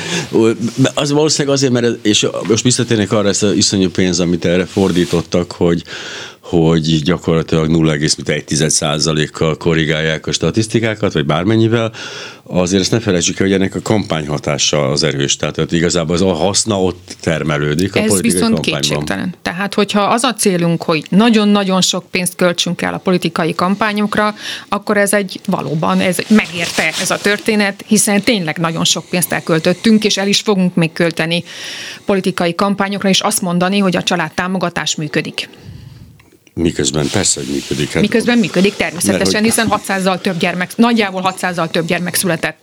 Az 0.94 1.10
valószínűleg 1.10 1.56
azért, 1.56 1.72
mert, 1.72 2.06
és 2.06 2.26
most 2.48 2.62
visszatérnek 2.62 3.12
arra 3.12 3.28
ezt 3.28 3.42
az 3.42 3.52
iszonyú 3.52 3.90
pénz, 3.90 4.20
amit 4.20 4.44
erre 4.44 4.66
fordítottak, 4.66 5.52
hogy, 5.52 5.82
hogy 6.50 7.02
gyakorlatilag 7.02 7.68
0,1%-kal 7.68 9.56
korrigálják 9.56 10.26
a 10.26 10.32
statisztikákat, 10.32 11.12
vagy 11.12 11.26
bármennyivel, 11.26 11.92
azért 12.42 12.82
ezt 12.82 12.90
ne 12.90 13.00
felejtsük 13.00 13.40
el, 13.40 13.46
hogy 13.46 13.54
ennek 13.54 13.74
a 13.74 13.80
kampányhatása 13.82 14.88
az 14.88 15.02
erős. 15.02 15.36
Tehát 15.36 15.72
igazából 15.72 16.14
az 16.14 16.22
a 16.22 16.32
haszna 16.32 16.82
ott 16.82 17.16
termelődik 17.20 17.94
a 17.94 17.98
Ez 17.98 18.08
politikai 18.08 18.32
viszont 18.32 18.54
kampányban. 18.54 18.80
kétségtelen. 18.80 19.34
Tehát, 19.42 19.74
hogyha 19.74 20.00
az 20.00 20.22
a 20.22 20.34
célunk, 20.34 20.82
hogy 20.82 21.04
nagyon-nagyon 21.08 21.80
sok 21.80 22.04
pénzt 22.10 22.34
költsünk 22.36 22.82
el 22.82 22.94
a 22.94 22.98
politikai 22.98 23.54
kampányokra, 23.54 24.34
akkor 24.68 24.96
ez 24.96 25.12
egy 25.12 25.40
valóban 25.46 26.00
ez 26.00 26.18
megérte 26.28 26.92
ez 27.00 27.10
a 27.10 27.18
történet, 27.18 27.84
hiszen 27.86 28.22
tényleg 28.22 28.58
nagyon 28.58 28.84
sok 28.84 29.04
pénzt 29.10 29.32
elköltöttünk, 29.32 30.04
és 30.04 30.16
el 30.16 30.28
is 30.28 30.40
fogunk 30.40 30.74
még 30.74 30.92
költeni 30.92 31.44
politikai 32.04 32.54
kampányokra, 32.54 33.08
és 33.08 33.20
azt 33.20 33.40
mondani, 33.40 33.78
hogy 33.78 33.96
a 33.96 34.02
családtámogatás 34.02 34.94
működik. 34.94 35.48
Miközben 36.60 37.08
persze, 37.12 37.40
hogy 37.40 37.48
működik. 37.54 37.90
Hát, 37.90 38.02
Miközben 38.02 38.38
működik 38.38 38.76
természetesen, 38.76 39.42
hiszen 39.42 39.66
600-zal 39.70 40.20
több 40.20 40.38
gyermek, 40.38 40.76
nagyjából 40.76 41.34
600-zal 41.36 41.70
több 41.70 41.86
gyermek 41.86 42.14
született 42.14 42.58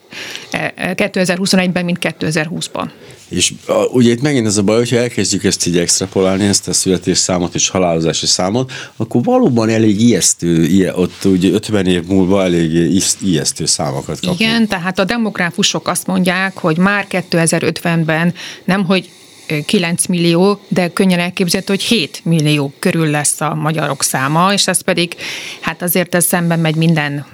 2021-ben, 0.52 1.82
e, 1.82 1.84
mint 1.84 1.98
2020-ban. 2.02 2.90
És 3.30 3.54
a, 3.66 3.74
ugye 3.74 4.12
itt 4.12 4.22
megint 4.22 4.48
ez 4.48 4.58
a 4.58 4.62
baj, 4.62 4.78
hogyha 4.78 4.98
elkezdjük 4.98 5.44
ezt 5.44 5.68
így 5.68 5.78
extrapolálni, 5.78 6.46
ezt 6.46 6.68
a 6.68 6.74
születésszámot 6.74 7.56
és 7.56 7.70
halálozási 7.70 8.26
számot, 8.26 8.72
akkor 8.96 9.24
valóban 9.24 9.70
elég 9.70 10.02
ijesztő, 10.02 10.64
ilyen, 10.64 10.96
ott 10.96 11.26
ugye 11.26 11.52
50 11.52 11.86
év 11.86 12.04
múlva 12.06 12.44
elég 12.44 13.02
ijesztő 13.22 13.66
számokat 13.66 14.20
kapunk. 14.20 14.40
Igen, 14.40 14.68
tehát 14.68 15.00
a 15.00 15.04
demográfusok 15.04 15.88
azt 15.88 16.08
mondják, 16.08 16.58
hogy 16.58 16.78
már 16.78 17.06
2050-ben 17.10 18.34
nem, 18.66 18.86
hogy 18.86 19.10
9 19.66 20.06
millió, 20.06 20.60
de 20.68 20.88
könnyen 20.88 21.20
elképzelhető, 21.20 21.74
hogy 21.74 21.84
7 21.84 22.22
millió 22.24 22.74
körül 22.80 23.10
lesz 23.10 23.42
a 23.42 23.56
magyarok 23.56 24.04
száma, 24.04 24.54
és 24.54 24.68
ez 24.68 24.82
pedig, 24.82 25.16
hát 25.60 25.82
azért 25.82 26.16
ez 26.16 26.26
szemben 26.26 26.60
megy 26.60 26.76
minden 26.76 27.26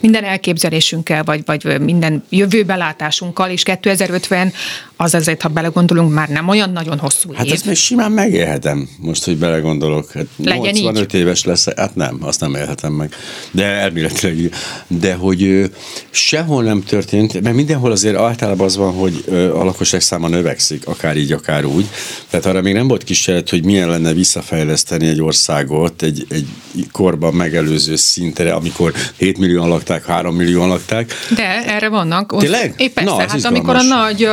minden 0.00 0.24
elképzelésünkkel, 0.24 1.24
vagy, 1.24 1.42
vagy 1.44 1.80
minden 1.80 2.24
jövőbelátásunkkal, 2.28 3.50
és 3.50 3.62
2050 3.62 4.52
az 4.96 5.14
azért, 5.14 5.42
ha 5.42 5.48
belegondolunk, 5.48 6.12
már 6.12 6.28
nem 6.28 6.48
olyan 6.48 6.70
nagyon 6.70 6.98
hosszú 6.98 7.32
hát 7.32 7.44
év. 7.44 7.48
Hát 7.48 7.56
ezt 7.56 7.66
még 7.66 7.76
simán 7.76 8.12
megélhetem, 8.12 8.88
most, 8.98 9.24
hogy 9.24 9.36
belegondolok. 9.36 10.12
Hát 10.12 10.26
Legyen 10.36 10.74
85 10.74 11.14
így. 11.14 11.20
éves 11.20 11.44
lesz, 11.44 11.74
hát 11.76 11.94
nem, 11.94 12.18
azt 12.20 12.40
nem 12.40 12.54
élhetem 12.54 12.92
meg. 12.92 13.14
De 13.50 13.64
elméletileg, 13.64 14.54
de 14.86 15.14
hogy 15.14 15.70
sehol 16.10 16.62
nem 16.62 16.82
történt, 16.82 17.40
mert 17.40 17.54
mindenhol 17.56 17.90
azért 17.90 18.16
általában 18.16 18.66
az 18.66 18.76
van, 18.76 18.92
hogy 18.92 19.24
a 19.28 19.64
lakosság 19.64 20.00
száma 20.00 20.28
növekszik, 20.28 20.86
akár 20.86 21.16
így, 21.16 21.32
akár 21.32 21.64
úgy. 21.64 21.86
Tehát 22.30 22.46
arra 22.46 22.62
még 22.62 22.74
nem 22.74 22.88
volt 22.88 23.04
kísérlet, 23.04 23.50
hogy 23.50 23.64
milyen 23.64 23.88
lenne 23.88 24.12
visszafejleszteni 24.12 25.06
egy 25.06 25.22
országot 25.22 26.02
egy, 26.02 26.26
egy 26.28 26.46
korban 26.92 27.34
megelőző 27.34 27.96
szintre, 27.96 28.52
amikor 28.52 28.92
7 29.16 29.38
millióan 29.38 29.68
lakták, 29.76 30.04
3 30.04 30.34
millióan 30.34 30.68
lakták. 30.68 31.12
De 31.34 31.64
erre 31.64 31.88
vannak. 31.88 32.38
Tényleg? 32.38 32.74
Épp 32.76 32.94
persze, 32.94 33.10
Na, 33.10 33.28
hát 33.28 33.44
amikor 33.44 33.76
a 33.76 33.82
nagy 33.82 34.28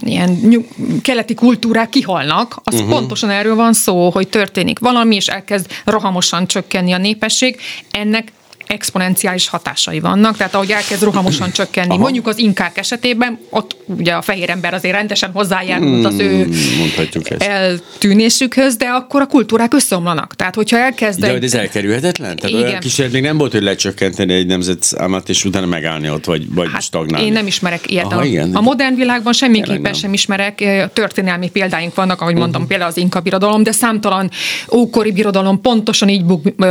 ilyen 0.00 0.30
nyug, 0.30 0.64
keleti 1.02 1.34
kultúrák 1.34 1.88
kihalnak, 1.88 2.60
az 2.64 2.74
uh-huh. 2.74 2.90
pontosan 2.90 3.30
erről 3.30 3.54
van 3.54 3.72
szó, 3.72 4.10
hogy 4.10 4.28
történik 4.28 4.78
valami, 4.78 5.14
és 5.14 5.26
elkezd 5.26 5.66
rohamosan 5.84 6.46
csökkenni 6.46 6.92
a 6.92 6.98
népesség. 6.98 7.60
Ennek 7.90 8.32
exponenciális 8.70 9.48
hatásai 9.48 10.00
vannak, 10.00 10.36
tehát 10.36 10.54
ahogy 10.54 10.70
elkezd 10.70 11.02
rohamosan 11.02 11.50
csökkenni. 11.52 11.88
Aha. 11.88 11.98
Mondjuk 11.98 12.26
az 12.26 12.38
inkák 12.38 12.78
esetében, 12.78 13.38
ott 13.50 13.76
ugye 13.84 14.12
a 14.12 14.22
fehér 14.22 14.50
ember 14.50 14.74
azért 14.74 14.94
rendesen 14.94 15.30
hozzájárult 15.32 16.04
az 16.04 16.18
ő 16.18 16.44
hmm, 16.44 17.38
eltűnésükhöz, 17.38 18.76
de 18.76 18.84
akkor 18.84 19.20
a 19.20 19.26
kultúrák 19.26 19.74
összeomlanak. 19.74 20.36
Tehát, 20.36 20.54
hogyha 20.54 20.78
elkezd... 20.78 21.20
De 21.20 21.38
ez 21.40 21.54
elkerülhetetlen? 21.54 22.36
Tehát 22.36 22.50
Igen. 22.50 22.62
olyan 22.62 22.80
kísérlet 22.80 23.12
még 23.14 23.22
nem 23.22 23.36
volt, 23.36 23.52
hogy 23.52 23.62
lecsökkenteni 23.62 24.32
egy 24.32 24.46
nemzetszámát, 24.46 25.28
és 25.28 25.44
utána 25.44 25.66
megállni 25.66 26.10
ott, 26.10 26.24
vagy, 26.24 26.54
vagy 26.54 26.68
hát 26.72 26.82
stagnálni. 26.82 27.26
Én 27.26 27.32
nem 27.32 27.46
ismerek 27.46 27.90
ilyet. 27.90 28.04
Aha, 28.04 28.24
igen. 28.24 28.54
A 28.54 28.60
modern 28.60 28.94
világban 28.94 29.32
semmiképpen 29.32 29.92
sem 29.92 30.12
ismerek. 30.12 30.64
Történelmi 30.92 31.50
példáink 31.50 31.94
vannak, 31.94 32.20
ahogy 32.20 32.34
mondtam, 32.34 32.62
uh-huh. 32.62 32.68
például 32.68 32.90
az 32.90 32.96
inka 32.96 33.20
birodalom, 33.20 33.62
de 33.62 33.72
számtalan 33.72 34.30
ókori 34.72 35.12
birodalom 35.12 35.60
pontosan 35.60 36.08
így 36.08 36.24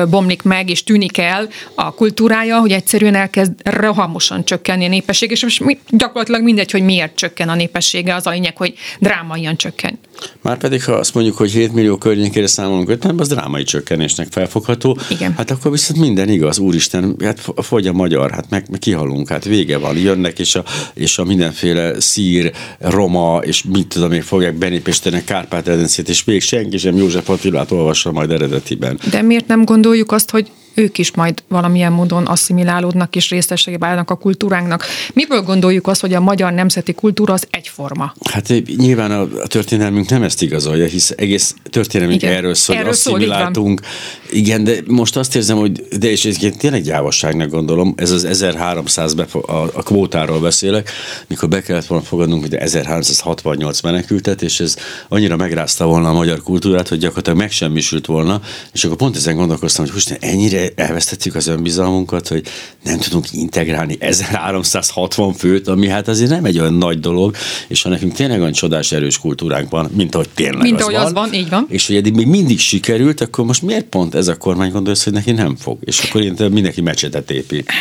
bomlik 0.10 0.42
meg, 0.42 0.70
és 0.70 0.84
tűnik 0.84 1.18
el 1.18 1.48
a 1.76 1.89
a 1.90 1.94
kultúrája, 1.94 2.60
hogy 2.60 2.72
egyszerűen 2.72 3.16
elkezd 3.16 3.54
rohamosan 3.64 4.46
csökkenni 4.46 4.86
a 4.86 4.90
népesség, 4.90 5.32
és 5.32 5.42
most 5.42 5.78
gyakorlatilag 5.90 6.44
mindegy, 6.44 6.72
hogy 6.72 6.84
miért 6.84 7.16
csökken 7.16 7.50
a 7.50 7.56
népessége, 7.56 8.16
az 8.16 8.28
a 8.28 8.30
lényeg, 8.30 8.58
hogy 8.58 8.74
drámaian 9.00 9.58
csökken. 9.58 10.00
Márpedig, 10.42 10.84
ha 10.84 10.92
azt 10.92 11.14
mondjuk, 11.14 11.38
hogy 11.38 11.52
7 11.52 11.74
millió 11.74 11.98
környékére 11.98 12.48
számolunk 12.48 12.90
50, 12.90 13.20
az 13.20 13.28
drámai 13.28 13.64
csökkenésnek 13.64 14.28
felfogható. 14.32 14.98
Igen. 15.10 15.34
Hát 15.38 15.52
akkor 15.52 15.72
viszont 15.72 16.00
minden 16.00 16.30
igaz, 16.30 16.60
úristen, 16.60 17.16
hát 17.24 17.46
fogy 17.56 17.88
a 17.88 17.94
magyar, 17.94 18.32
hát 18.32 18.50
meg, 18.50 18.66
meg 18.70 18.80
kihalunk, 18.80 19.30
hát 19.30 19.46
vége 19.46 19.78
van, 19.78 19.98
jönnek, 19.98 20.40
és 20.40 20.56
a, 20.56 20.64
és 20.94 21.18
a 21.18 21.24
mindenféle 21.24 22.00
szír, 22.00 22.52
roma, 22.80 23.40
és 23.44 23.64
mit 23.64 23.88
tudom, 23.88 24.10
még 24.10 24.22
fogják 24.22 24.54
benépesíteni 24.54 25.24
Kárpát-edencét, 25.24 26.10
és 26.10 26.24
még 26.24 26.42
senki 26.42 26.78
sem 26.78 26.96
József 26.98 27.30
Attilát 27.30 27.72
olvassa 27.72 28.12
majd 28.12 28.32
eredetiben. 28.32 29.00
De 29.10 29.22
miért 29.22 29.48
nem 29.48 29.66
gondoljuk 29.66 30.12
azt, 30.12 30.30
hogy 30.30 30.52
ők 30.80 30.98
is 30.98 31.12
majd 31.12 31.44
valamilyen 31.48 31.92
módon 31.92 32.26
asszimilálódnak 32.26 33.16
és 33.16 33.30
részesei 33.30 33.78
válnak 33.78 34.10
a 34.10 34.16
kultúránknak. 34.16 34.86
Miből 35.14 35.42
gondoljuk 35.42 35.88
azt, 35.88 36.02
hogy 36.02 36.14
a 36.14 36.20
magyar 36.20 36.52
nemzeti 36.52 36.94
kultúra 36.94 37.34
az 37.34 37.48
egyforma? 37.50 38.14
Hát 38.32 38.54
nyilván 38.78 39.12
a, 39.12 39.22
a 39.22 39.48
történelmünk 39.48 40.10
nem 40.10 40.24
ezt 40.24 40.42
igazolja, 40.42 40.86
hisz 40.86 41.14
egész 41.18 41.56
történelmünk 41.70 42.22
Igen. 42.22 42.36
erről 42.36 42.54
szól, 42.54 42.76
erről 42.76 42.90
asszimiláltunk. 42.90 43.82
Szól, 43.84 44.38
Igen, 44.40 44.64
de 44.64 44.76
most 44.88 45.18
azt 45.18 45.36
érzem, 45.36 45.58
hogy 45.58 45.88
de 46.00 46.10
és 46.10 46.26
egyébként 46.26 46.58
tényleg 46.58 46.82
gyávasságnak 46.82 47.50
gondolom, 47.50 47.94
ez 47.98 48.12
az 48.12 48.24
1300 48.24 49.14
befo- 49.14 49.50
a, 49.50 49.64
a 49.74 49.84
kvótáról 49.84 50.40
beszélek, 50.40 50.92
mikor 51.28 51.50
be 51.50 51.62
kellett 51.62 51.86
volna 51.86 52.04
fogadnunk, 52.04 52.42
hogy 52.42 52.54
1368 52.54 53.82
menekültet, 53.82 54.42
és 54.42 54.60
ez 54.60 54.76
annyira 55.08 55.36
megrázta 55.36 55.86
volna 55.86 56.10
a 56.10 56.14
magyar 56.14 56.42
kultúrát, 56.44 56.88
hogy 56.88 56.98
gyakorlatilag 56.98 57.38
megsemmisült 57.38 58.06
volna, 58.06 58.42
és 58.74 58.84
akkor 58.84 58.98
pont 58.98 59.16
ezen 59.16 59.36
gondolkoztam, 59.36 59.86
hogy 59.86 59.94
most 59.94 60.18
ennyire 60.20 60.69
elvesztettük 60.76 61.36
az 61.36 61.48
önbizalmunkat, 61.48 62.28
hogy 62.28 62.44
nem 62.84 63.00
tudunk 63.00 63.26
integrálni 63.32 63.98
1360 64.00 65.34
főt, 65.34 65.68
ami 65.68 65.88
hát 65.88 66.08
azért 66.08 66.30
nem 66.30 66.46
egy 66.46 66.60
olyan 66.60 66.74
nagy 66.74 67.00
dolog, 67.00 67.36
és 67.68 67.82
ha 67.82 67.90
nekünk 67.90 68.14
tényleg 68.14 68.40
olyan 68.40 68.52
csodás 68.52 68.92
erős 68.92 69.20
kultúránk 69.20 69.70
van, 69.70 69.90
mint 69.96 70.16
ahogy 70.16 70.30
tényleg 70.30 70.62
Mint 70.62 70.76
az 70.76 70.82
ahogy 70.82 70.94
van, 70.94 71.06
az 71.06 71.14
van, 71.14 71.34
így 71.34 71.50
van. 71.50 71.66
és 71.70 71.88
hogy 71.88 71.96
eddig 71.96 72.14
még 72.16 72.28
mindig 72.28 72.60
sikerült, 72.60 73.22
akkor 73.22 73.46
most 73.46 73.62
miért 73.62 73.86
pont 73.86 74.16
ez 74.16 74.28
a 74.28 74.38
kormány 74.38 74.72
gondolsz, 74.72 75.04
hogy 75.04 75.14
neki 75.14 75.32
nem 75.32 75.56
fog? 75.56 75.78
És 75.82 76.00
akkor 76.00 76.22
én 76.22 76.36
mindenki 76.52 76.82
mecsetet 76.82 77.32
épít. 77.32 77.72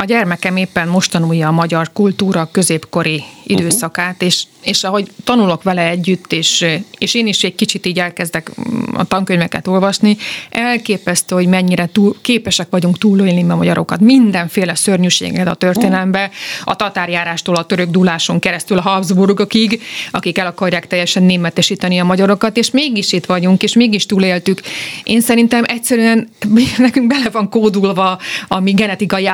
A 0.00 0.04
gyermekem 0.04 0.56
éppen 0.56 0.88
most 0.88 1.10
tanulja 1.10 1.48
a 1.48 1.50
magyar 1.50 1.92
kultúra 1.92 2.48
középkori 2.52 3.24
időszakát, 3.44 4.12
uh-huh. 4.12 4.28
és, 4.28 4.44
és 4.62 4.84
ahogy 4.84 5.10
tanulok 5.24 5.62
vele 5.62 5.88
együtt, 5.88 6.32
és, 6.32 6.66
és 6.98 7.14
én 7.14 7.26
is 7.26 7.42
egy 7.42 7.54
kicsit 7.54 7.86
így 7.86 7.98
elkezdek 7.98 8.50
a 8.94 9.04
tankönyveket 9.04 9.66
olvasni, 9.66 10.16
elképesztő, 10.50 11.34
hogy 11.34 11.46
mennyire 11.46 11.88
túl, 11.92 12.16
képesek 12.20 12.66
vagyunk 12.70 12.98
túlélni 12.98 13.50
a 13.50 13.56
magyarokat. 13.56 14.00
Mindenféle 14.00 14.74
szörnyűséget 14.74 15.48
a 15.48 15.54
történelembe, 15.54 16.30
a 16.64 16.76
tatárjárástól 16.76 17.54
a 17.54 17.64
török 17.64 17.90
duláson 17.90 18.38
keresztül 18.38 18.78
a 18.78 18.82
Habsburgokig, 18.82 19.82
akik 20.10 20.38
el 20.38 20.46
akarják 20.46 20.86
teljesen 20.86 21.22
németesíteni 21.22 21.98
a 21.98 22.04
magyarokat, 22.04 22.56
és 22.56 22.70
mégis 22.70 23.12
itt 23.12 23.26
vagyunk, 23.26 23.62
és 23.62 23.74
mégis 23.74 24.06
túléltük. 24.06 24.60
Én 25.02 25.20
szerintem 25.20 25.64
egyszerűen 25.66 26.28
nekünk 26.78 27.06
bele 27.06 27.30
van 27.30 27.48
kódulva 27.48 28.18
a 28.48 28.60
mi 28.60 28.72
genetikai 28.72 29.26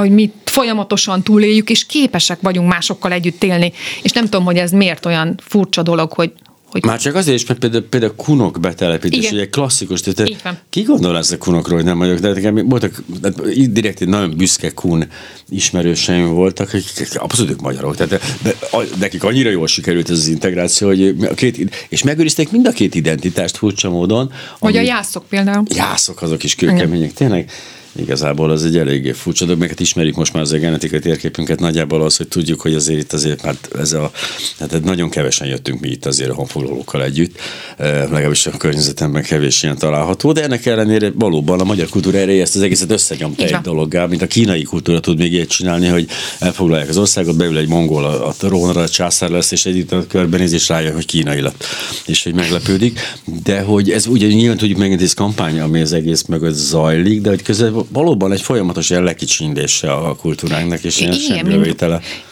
állományunkba, 0.00 0.06
hogy 0.06 0.10
mi 0.10 0.32
folyamatosan 0.44 1.22
túléljük, 1.22 1.70
és 1.70 1.86
képesek 1.86 2.40
vagyunk 2.40 2.68
másokkal 2.68 3.12
együtt 3.12 3.44
élni. 3.44 3.72
És 4.02 4.10
nem 4.10 4.24
tudom, 4.24 4.44
hogy 4.44 4.56
ez 4.56 4.70
miért 4.70 5.06
olyan 5.06 5.38
furcsa 5.42 5.82
dolog, 5.82 6.12
hogy, 6.12 6.32
hogy 6.70 6.84
Már 6.84 6.98
csak 6.98 7.14
azért 7.14 7.36
is, 7.40 7.46
mert 7.46 7.60
például, 7.60 7.82
például 7.88 8.14
kunok 8.16 8.60
betelepítés, 8.60 9.18
Igen. 9.18 9.34
ugye 9.34 9.48
klasszikus, 9.48 10.00
tehát 10.00 10.28
Így 10.30 10.40
van. 10.42 10.58
ki 10.70 10.82
gondol 10.82 11.16
ezt 11.16 11.32
a 11.32 11.38
kunokról, 11.38 11.76
hogy 11.76 11.84
nem 11.84 11.98
vagyok, 11.98 12.18
de 12.18 12.32
nekem 12.32 12.68
voltak, 12.68 13.02
így 13.54 13.72
direkt 13.72 14.00
egy 14.00 14.08
nagyon 14.08 14.36
büszke 14.36 14.70
kun 14.70 15.04
ismerőseim 15.48 16.34
voltak, 16.34 16.68
akik 16.68 17.18
abszolút 17.20 17.50
ők 17.50 17.60
magyarok, 17.60 17.96
tehát 17.96 18.20
de, 18.42 18.56
a, 18.72 18.82
nekik 18.98 19.24
annyira 19.24 19.50
jól 19.50 19.66
sikerült 19.66 20.10
ez 20.10 20.18
az 20.18 20.26
integráció, 20.28 20.88
hogy 20.88 21.16
a 21.30 21.34
két, 21.34 21.86
és 21.88 22.02
megőrizték 22.02 22.50
mind 22.50 22.66
a 22.66 22.72
két 22.72 22.94
identitást 22.94 23.56
furcsa 23.56 23.90
módon. 23.90 24.32
vagy 24.58 24.74
a 24.74 24.78
ami- 24.78 24.86
jászok 24.86 25.24
például. 25.28 25.64
jászok 25.68 26.22
azok 26.22 26.42
is 26.42 26.54
kőkemények, 26.54 27.12
tényleg. 27.12 27.50
Igazából 27.96 28.50
az 28.50 28.64
egy 28.64 28.76
eléggé 28.76 29.12
furcsa 29.12 29.44
dolog, 29.44 29.58
mert 29.58 29.70
hát 29.70 29.80
ismerjük 29.80 30.16
most 30.16 30.32
már 30.32 30.42
az 30.42 30.52
a 30.52 30.58
genetikai 30.58 30.98
térképünket. 30.98 31.60
Nagyjából 31.60 32.02
az, 32.02 32.16
hogy 32.16 32.28
tudjuk, 32.28 32.60
hogy 32.60 32.74
azért 32.74 33.00
itt 33.00 33.12
azért 33.12 33.42
már 33.42 33.56
ez 33.78 33.92
a, 33.92 34.10
tehát 34.58 34.84
nagyon 34.84 35.10
kevesen 35.10 35.46
jöttünk 35.46 35.80
mi 35.80 35.88
itt 35.88 36.06
azért 36.06 36.30
a 36.30 36.34
honfoglalókkal 36.34 37.04
együtt, 37.04 37.38
legalábbis 37.78 38.46
a 38.46 38.50
környezetemben 38.50 39.22
kevés 39.22 39.62
ilyen 39.62 39.78
található, 39.78 40.32
de 40.32 40.42
ennek 40.42 40.66
ellenére 40.66 41.12
valóban 41.14 41.60
a 41.60 41.64
magyar 41.64 41.88
kultúra 41.88 42.18
erejé 42.18 42.40
ezt 42.40 42.56
az 42.56 42.62
egészet 42.62 42.90
összenyomta 42.90 43.44
egy 43.44 43.56
dologgá, 43.62 44.06
mint 44.06 44.22
a 44.22 44.26
kínai 44.26 44.62
kultúra 44.62 45.00
tud 45.00 45.18
még 45.18 45.32
ilyet 45.32 45.48
csinálni, 45.48 45.86
hogy 45.86 46.08
elfoglalják 46.38 46.88
az 46.88 46.96
országot, 46.96 47.36
beül 47.36 47.58
egy 47.58 47.68
mongol 47.68 48.04
a, 48.04 48.28
a 48.28 48.32
trónra, 48.38 48.80
a 48.80 48.88
császár 48.88 49.30
lesz, 49.30 49.50
és 49.50 49.66
együtt 49.66 49.92
a 49.92 50.06
körbenéz, 50.06 50.52
és 50.52 50.68
rájön, 50.68 50.94
hogy 50.94 51.06
kínai 51.06 51.40
lett, 51.40 51.64
és 52.06 52.22
hogy 52.22 52.34
meglepődik. 52.34 53.00
De 53.44 53.60
hogy 53.60 53.90
ez 53.90 54.06
ugye 54.06 54.26
nyilván 54.26 54.56
tudjuk 54.56 54.78
megint 54.78 55.02
ez 55.02 55.14
kampány, 55.14 55.60
ami 55.60 55.80
az 55.80 55.92
egész 55.92 56.24
mögött 56.24 56.54
zajlik, 56.54 57.20
de 57.20 57.28
hogy 57.28 57.42
közben 57.42 57.79
valóban 57.88 58.32
egy 58.32 58.40
folyamatos 58.40 58.90
ilyen 58.90 59.02
lekicsindése 59.02 59.92
a 59.92 60.14
kultúránknak, 60.14 60.84
és 60.84 61.00
ilyen 61.00 61.12
Igen, 61.12 61.46
mint-. 61.46 61.80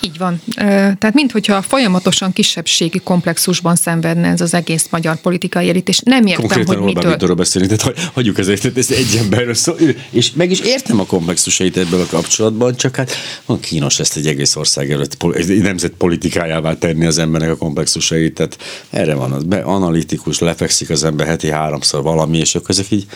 Így 0.00 0.18
van. 0.18 0.42
Tehát 0.56 1.14
minthogyha 1.14 1.62
folyamatosan 1.62 2.32
kisebbségi 2.32 2.98
komplexusban 2.98 3.76
szenvedne 3.76 4.28
ez 4.28 4.40
az 4.40 4.54
egész 4.54 4.86
magyar 4.90 5.20
politikai 5.20 5.68
elit, 5.68 5.88
és 5.88 5.98
nem 6.04 6.26
értem, 6.26 6.40
Konkrétan 6.46 6.76
hogy 6.76 6.96
Orbán 6.96 7.12
mitől. 7.12 7.34
Beszélünk, 7.34 7.76
tehát 7.76 7.96
hagy- 7.96 8.10
hagyjuk 8.14 8.38
ezért, 8.38 8.62
tehát 8.62 8.78
ez 8.78 8.90
egy 8.90 9.16
emberről 9.18 9.54
szól, 9.54 9.76
ő- 9.80 9.98
és 10.10 10.32
meg 10.32 10.50
is 10.50 10.60
értem 10.60 11.00
a 11.00 11.06
komplexusait 11.06 11.76
ebből 11.76 12.00
a 12.00 12.06
kapcsolatban, 12.06 12.76
csak 12.76 12.96
hát 12.96 13.12
van 13.46 13.60
kínos 13.60 13.98
ezt 13.98 14.16
egy 14.16 14.26
egész 14.26 14.56
ország 14.56 14.90
előtt, 14.90 15.16
egy 15.34 15.62
nemzet 15.62 15.92
politikájává 15.98 16.74
tenni 16.78 17.06
az 17.06 17.18
embernek 17.18 17.50
a 17.50 17.56
komplexusait, 17.56 18.34
tehát 18.34 18.58
erre 18.90 19.14
van 19.14 19.32
az, 19.32 19.42
be, 19.44 19.58
analitikus, 19.60 20.38
lefekszik 20.38 20.90
az 20.90 21.04
ember 21.04 21.26
heti 21.26 21.50
háromszor 21.50 22.02
valami, 22.02 22.38
és 22.38 22.54
akkor 22.54 22.70
ezek 22.70 22.90
így, 22.90 23.06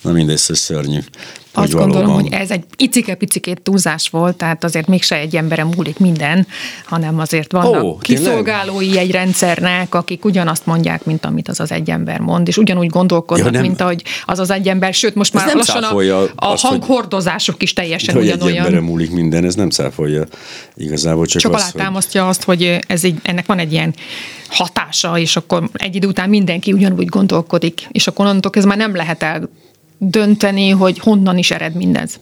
na 0.00 0.12
mindegy, 0.12 0.40
ez 0.48 0.58
szörnyű. 0.58 0.98
Azt 1.52 1.72
hogy 1.72 1.80
gondolom, 1.80 2.12
hogy 2.12 2.32
ez 2.32 2.50
egy 2.50 2.64
icike-picikét 2.76 3.60
túlzás 3.62 4.08
volt, 4.08 4.36
tehát 4.36 4.64
azért 4.64 4.86
mégse 4.86 5.16
egy 5.16 5.36
emberem 5.36 5.68
múlik 5.76 5.98
minden, 5.98 6.46
hanem 6.84 7.18
azért 7.18 7.52
vannak 7.52 7.82
oh, 7.82 7.98
tényleg? 8.00 8.00
kiszolgálói 8.00 8.98
egy 8.98 9.10
rendszernek, 9.10 9.94
akik 9.94 10.24
ugyanazt 10.24 10.66
mondják, 10.66 11.04
mint 11.04 11.24
amit 11.24 11.48
az 11.48 11.60
az 11.60 11.72
egy 11.72 11.90
ember 11.90 12.20
mond, 12.20 12.48
és 12.48 12.56
ugyanúgy 12.56 12.86
gondolkodnak, 12.88 13.46
Ja, 13.46 13.52
nem- 13.52 13.62
mint 13.62 13.80
ahogy 13.80 14.02
az 14.24 14.38
az 14.38 14.50
egy 14.50 14.68
ember, 14.68 14.94
sőt, 14.94 15.14
most 15.14 15.32
már 15.32 15.46
nem 15.46 15.56
lassan 15.56 15.82
a, 15.82 16.22
a 16.22 16.28
azt, 16.34 16.64
hogy- 16.64 16.70
hanghordozások 16.70 17.62
is 17.62 17.72
teljesen 17.72 18.14
hogy 18.14 18.28
egy 18.28 18.34
ugyanolyan. 18.34 18.64
emberre 18.64 18.80
múlik 18.80 19.10
minden, 19.10 19.44
ez 19.44 19.54
nem 19.54 19.70
cáfolja 19.70 20.24
igazából, 20.76 21.26
csak, 21.26 21.40
Csak 21.40 21.54
az, 21.54 21.62
hogy... 21.62 21.72
alátámasztja 21.74 22.28
azt, 22.28 22.42
hogy 22.42 22.78
ez 22.86 23.04
egy, 23.04 23.18
ennek 23.22 23.46
van 23.46 23.58
egy 23.58 23.72
ilyen 23.72 23.94
hatása, 24.48 25.18
és 25.18 25.36
akkor 25.36 25.68
egy 25.72 25.94
idő 25.94 26.06
után 26.06 26.28
mindenki 26.28 26.72
ugyanúgy 26.72 27.06
gondolkodik, 27.06 27.86
és 27.90 28.06
akkor 28.06 28.26
onnantól 28.26 28.52
ez 28.54 28.64
már 28.64 28.76
nem 28.76 28.94
lehet 28.96 29.22
el 29.22 29.48
dönteni, 30.00 30.68
hogy 30.68 30.98
honnan 30.98 31.38
is 31.38 31.50
ered 31.50 31.74
mindez. 31.74 32.20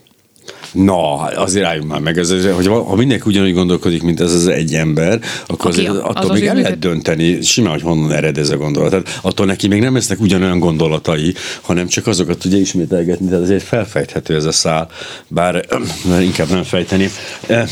Na, 0.71 1.13
azért 1.15 1.65
álljunk 1.65 1.89
már 1.89 1.99
meg, 1.99 2.17
ez, 2.17 2.45
hogy 2.53 2.67
ha 2.67 2.95
mindenki 2.95 3.23
ugyanúgy 3.25 3.53
gondolkodik, 3.53 4.03
mint 4.03 4.19
ez 4.19 4.33
az 4.33 4.47
egy 4.47 4.73
ember, 4.73 5.19
akkor 5.47 5.71
Aki 5.71 5.85
az 5.85 5.97
attól 5.97 6.31
az 6.31 6.39
még 6.39 6.43
ő 6.43 6.47
el 6.47 6.55
lehet 6.55 6.79
dönteni 6.79 7.41
simán, 7.41 7.71
hogy 7.71 7.81
honnan 7.81 8.11
ered 8.11 8.37
ez 8.37 8.49
a 8.49 8.57
gondolat. 8.57 8.89
Tehát 8.89 9.19
attól 9.21 9.45
neki 9.45 9.67
még 9.67 9.81
nem 9.81 9.93
lesznek 9.93 10.21
ugyanolyan 10.21 10.59
gondolatai, 10.59 11.33
hanem 11.61 11.87
csak 11.87 12.07
azokat 12.07 12.37
tudja 12.37 12.57
ismételgetni, 12.57 13.27
tehát 13.27 13.43
azért 13.43 13.63
felfejthető 13.63 14.35
ez 14.35 14.45
a 14.45 14.51
szál, 14.51 14.89
bár 15.27 15.65
mert 16.09 16.21
inkább 16.21 16.49
nem 16.49 16.63
fejteni. 16.63 17.09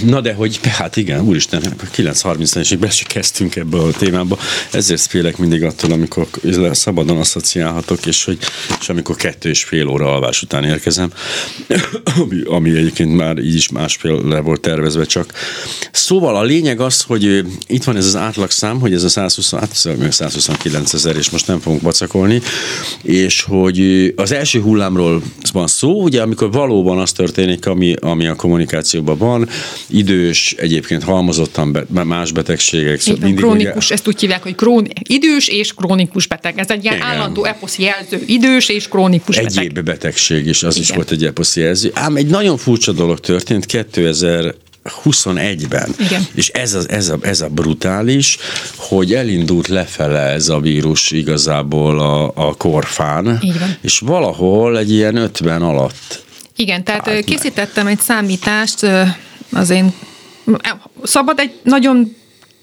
Na 0.06 0.22
de 0.22 0.34
hogy, 0.34 0.60
hát 0.64 0.96
igen, 0.96 1.22
úristen, 1.22 1.62
9.30 1.96 2.58
és 2.58 2.70
még 2.70 2.80
be 2.80 2.90
se 2.90 3.06
kezdtünk 3.08 3.56
ebbe 3.56 3.78
a 3.78 3.92
témába, 3.92 4.38
ezért 4.72 5.02
félek 5.02 5.38
mindig 5.38 5.64
attól, 5.64 5.92
amikor 5.92 6.28
szabadon 6.72 7.18
asszociálhatok, 7.18 8.06
és, 8.06 8.24
hogy, 8.24 8.38
és 8.80 8.90
amikor 8.90 9.16
kettő 9.16 9.50
és 9.50 9.64
fél 9.64 9.88
óra 9.88 10.14
alvás 10.14 10.42
után 10.42 10.64
érkezem, 10.64 11.12
ami, 12.20 12.42
ami 12.46 12.67
egyébként 12.76 13.16
már 13.16 13.38
így 13.38 13.56
is 13.56 13.70
másfél 13.70 14.28
le 14.28 14.40
volt 14.40 14.62
tervezve 14.62 15.06
csak. 15.06 15.34
Szóval 15.92 16.36
a 16.36 16.44
lényeg 16.44 16.80
az, 16.80 17.02
hogy 17.02 17.46
itt 17.68 17.84
van 17.84 17.96
ez 17.96 18.06
az 18.06 18.16
átlagszám, 18.16 18.80
hogy 18.80 18.94
ez 18.94 19.04
a 19.04 19.10
120, 19.10 19.52
hát 19.52 19.76
szóval 19.76 20.00
még 20.00 20.12
129 20.12 20.94
ezer, 20.94 21.16
és 21.16 21.30
most 21.30 21.48
nem 21.48 21.60
fogunk 21.60 21.82
vacakolni, 21.82 22.42
és 23.02 23.42
hogy 23.42 24.14
az 24.16 24.32
első 24.32 24.62
hullámról 24.62 25.22
van 25.52 25.68
szó, 25.68 26.02
ugye 26.02 26.22
amikor 26.22 26.52
valóban 26.52 27.00
az 27.00 27.12
történik, 27.12 27.66
ami, 27.66 27.94
ami 28.00 28.28
a 28.28 28.36
kommunikációban 28.36 29.18
van, 29.18 29.50
idős, 29.88 30.56
egyébként 30.58 31.04
halmozottan 31.04 31.86
be, 31.88 32.04
más 32.04 32.32
betegségek, 32.32 33.04
van, 33.04 33.18
mindig 33.22 33.36
krónikus, 33.36 33.92
ezt 33.92 34.08
úgy 34.08 34.20
hívják, 34.20 34.44
hogy 34.44 34.56
krón, 34.56 34.88
idős 35.02 35.48
és 35.48 35.74
krónikus 35.74 36.28
beteg. 36.28 36.60
Ez 36.60 36.70
egy 36.70 36.84
ilyen 36.84 36.96
Igen. 36.96 37.08
állandó 37.08 37.46
eposzi 37.46 37.84
jelző, 37.84 38.24
idős 38.26 38.70
és 38.70 38.88
krónikus 38.88 39.36
beteg. 39.36 39.64
Egyéb 39.64 39.80
betegség 39.80 40.48
is, 40.48 40.64
az 40.64 40.78
is 40.78 40.84
Igen. 40.84 40.96
volt 40.96 41.12
egy 41.12 41.26
eposzi 41.26 41.62
jelző. 41.62 41.92
Ám 41.94 42.16
egy 42.16 42.28
nagyon 42.28 42.47
furcsa 42.56 42.92
dolog 42.92 43.20
történt 43.20 43.66
2021-ben. 43.70 45.90
Igen. 46.00 46.28
És 46.36 46.50
ez 46.50 46.74
a, 46.74 46.82
ez, 46.88 47.10
a, 47.10 47.18
ez 47.22 47.42
a 47.42 47.48
brutális, 47.48 48.38
hogy 48.76 49.14
elindult 49.14 49.68
lefele 49.68 50.20
ez 50.20 50.50
a 50.50 50.60
vírus 50.60 51.12
igazából 51.12 52.00
a, 52.00 52.32
a 52.36 52.56
korfán, 52.56 53.44
és 53.82 54.00
valahol 54.00 54.78
egy 54.78 54.92
ilyen 54.92 55.16
50 55.16 55.62
alatt. 55.62 56.26
Igen, 56.56 56.84
tehát 56.84 57.00
Hát 57.00 57.10
hát 57.10 57.16
meg. 57.26 57.36
készítettem 57.36 57.88
egy 57.88 58.00
számítást, 58.00 58.86
az 59.52 59.70
én 59.70 59.94
szabad 61.04 61.40
egy 61.40 61.52
nagyon 61.64 62.16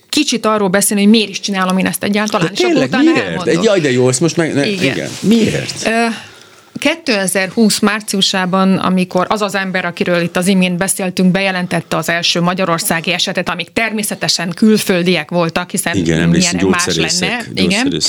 kicsit 0.08 0.46
arról 0.46 0.68
beszélni, 0.68 1.02
hogy 1.02 1.12
miért 1.12 1.28
is 1.28 1.40
csinálom 1.40 1.78
én 1.78 1.86
ezt 1.86 2.02
egyáltalán, 2.02 2.48
és 2.52 2.58
akkor 2.60 2.72
Tényleg, 2.72 2.96
miért? 3.04 3.18
elmondom. 3.18 3.62
Jaj, 3.62 3.80
de 3.80 3.92
jó, 3.92 4.08
ezt 4.08 4.20
most 4.20 4.36
meg... 4.36 4.54
Ne, 4.54 4.66
igen. 4.66 4.82
Igen. 4.82 4.94
igen. 4.94 5.10
Miért? 5.20 5.86
Ö, 5.86 6.06
2020 6.78 7.78
márciusában, 7.78 8.76
amikor 8.76 9.26
az 9.28 9.42
az 9.42 9.54
ember, 9.54 9.84
akiről 9.84 10.20
itt 10.20 10.36
az 10.36 10.46
imént 10.46 10.76
beszéltünk, 10.76 11.30
bejelentette 11.30 11.96
az 11.96 12.08
első 12.08 12.40
magyarországi 12.40 13.12
esetet, 13.12 13.48
amik 13.48 13.72
természetesen 13.72 14.50
külföldiek 14.50 15.30
voltak, 15.30 15.70
hiszen 15.70 15.96
Igen, 15.96 16.28
milyen 16.28 16.66
más 16.66 16.86
lenne. 16.86 17.44
Igen. 17.54 18.00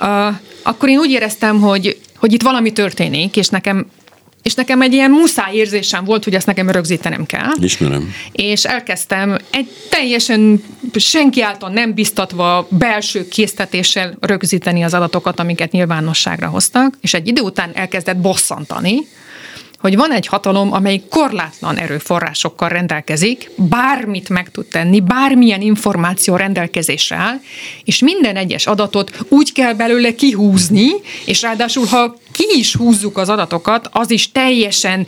Uh, 0.00 0.34
akkor 0.62 0.88
én 0.88 0.98
úgy 0.98 1.10
éreztem, 1.10 1.60
hogy, 1.60 1.98
hogy 2.16 2.32
itt 2.32 2.42
valami 2.42 2.72
történik, 2.72 3.36
és 3.36 3.48
nekem 3.48 3.86
és 4.44 4.54
nekem 4.54 4.82
egy 4.82 4.92
ilyen 4.92 5.10
muszáj 5.10 5.54
érzésem 5.54 6.04
volt, 6.04 6.24
hogy 6.24 6.34
ezt 6.34 6.46
nekem 6.46 6.70
rögzítenem 6.70 7.26
kell. 7.26 7.50
Ismerem. 7.60 8.14
És 8.32 8.64
elkezdtem 8.64 9.38
egy 9.50 9.68
teljesen 9.90 10.64
senki 10.94 11.42
által 11.42 11.70
nem 11.70 11.94
biztatva 11.94 12.66
belső 12.70 13.28
késztetéssel 13.28 14.16
rögzíteni 14.20 14.82
az 14.82 14.94
adatokat, 14.94 15.40
amiket 15.40 15.72
nyilvánosságra 15.72 16.48
hoztak, 16.48 16.94
és 17.00 17.14
egy 17.14 17.28
idő 17.28 17.40
után 17.40 17.70
elkezdett 17.74 18.16
bosszantani, 18.16 18.96
hogy 19.84 19.96
van 19.96 20.12
egy 20.12 20.26
hatalom, 20.26 20.72
amely 20.72 21.02
korlátlan 21.10 21.78
erőforrásokkal 21.78 22.68
rendelkezik, 22.68 23.50
bármit 23.56 24.28
meg 24.28 24.50
tud 24.50 24.66
tenni, 24.66 25.00
bármilyen 25.00 25.60
információ 25.60 26.36
rendelkezésre 26.36 27.16
áll, 27.16 27.40
és 27.84 27.98
minden 27.98 28.36
egyes 28.36 28.66
adatot 28.66 29.10
úgy 29.28 29.52
kell 29.52 29.72
belőle 29.72 30.14
kihúzni, 30.14 30.90
és 31.24 31.42
ráadásul, 31.42 31.86
ha 31.86 32.16
ki 32.32 32.44
is 32.58 32.76
húzzuk 32.76 33.18
az 33.18 33.28
adatokat, 33.28 33.88
az 33.92 34.10
is 34.10 34.32
teljesen 34.32 35.06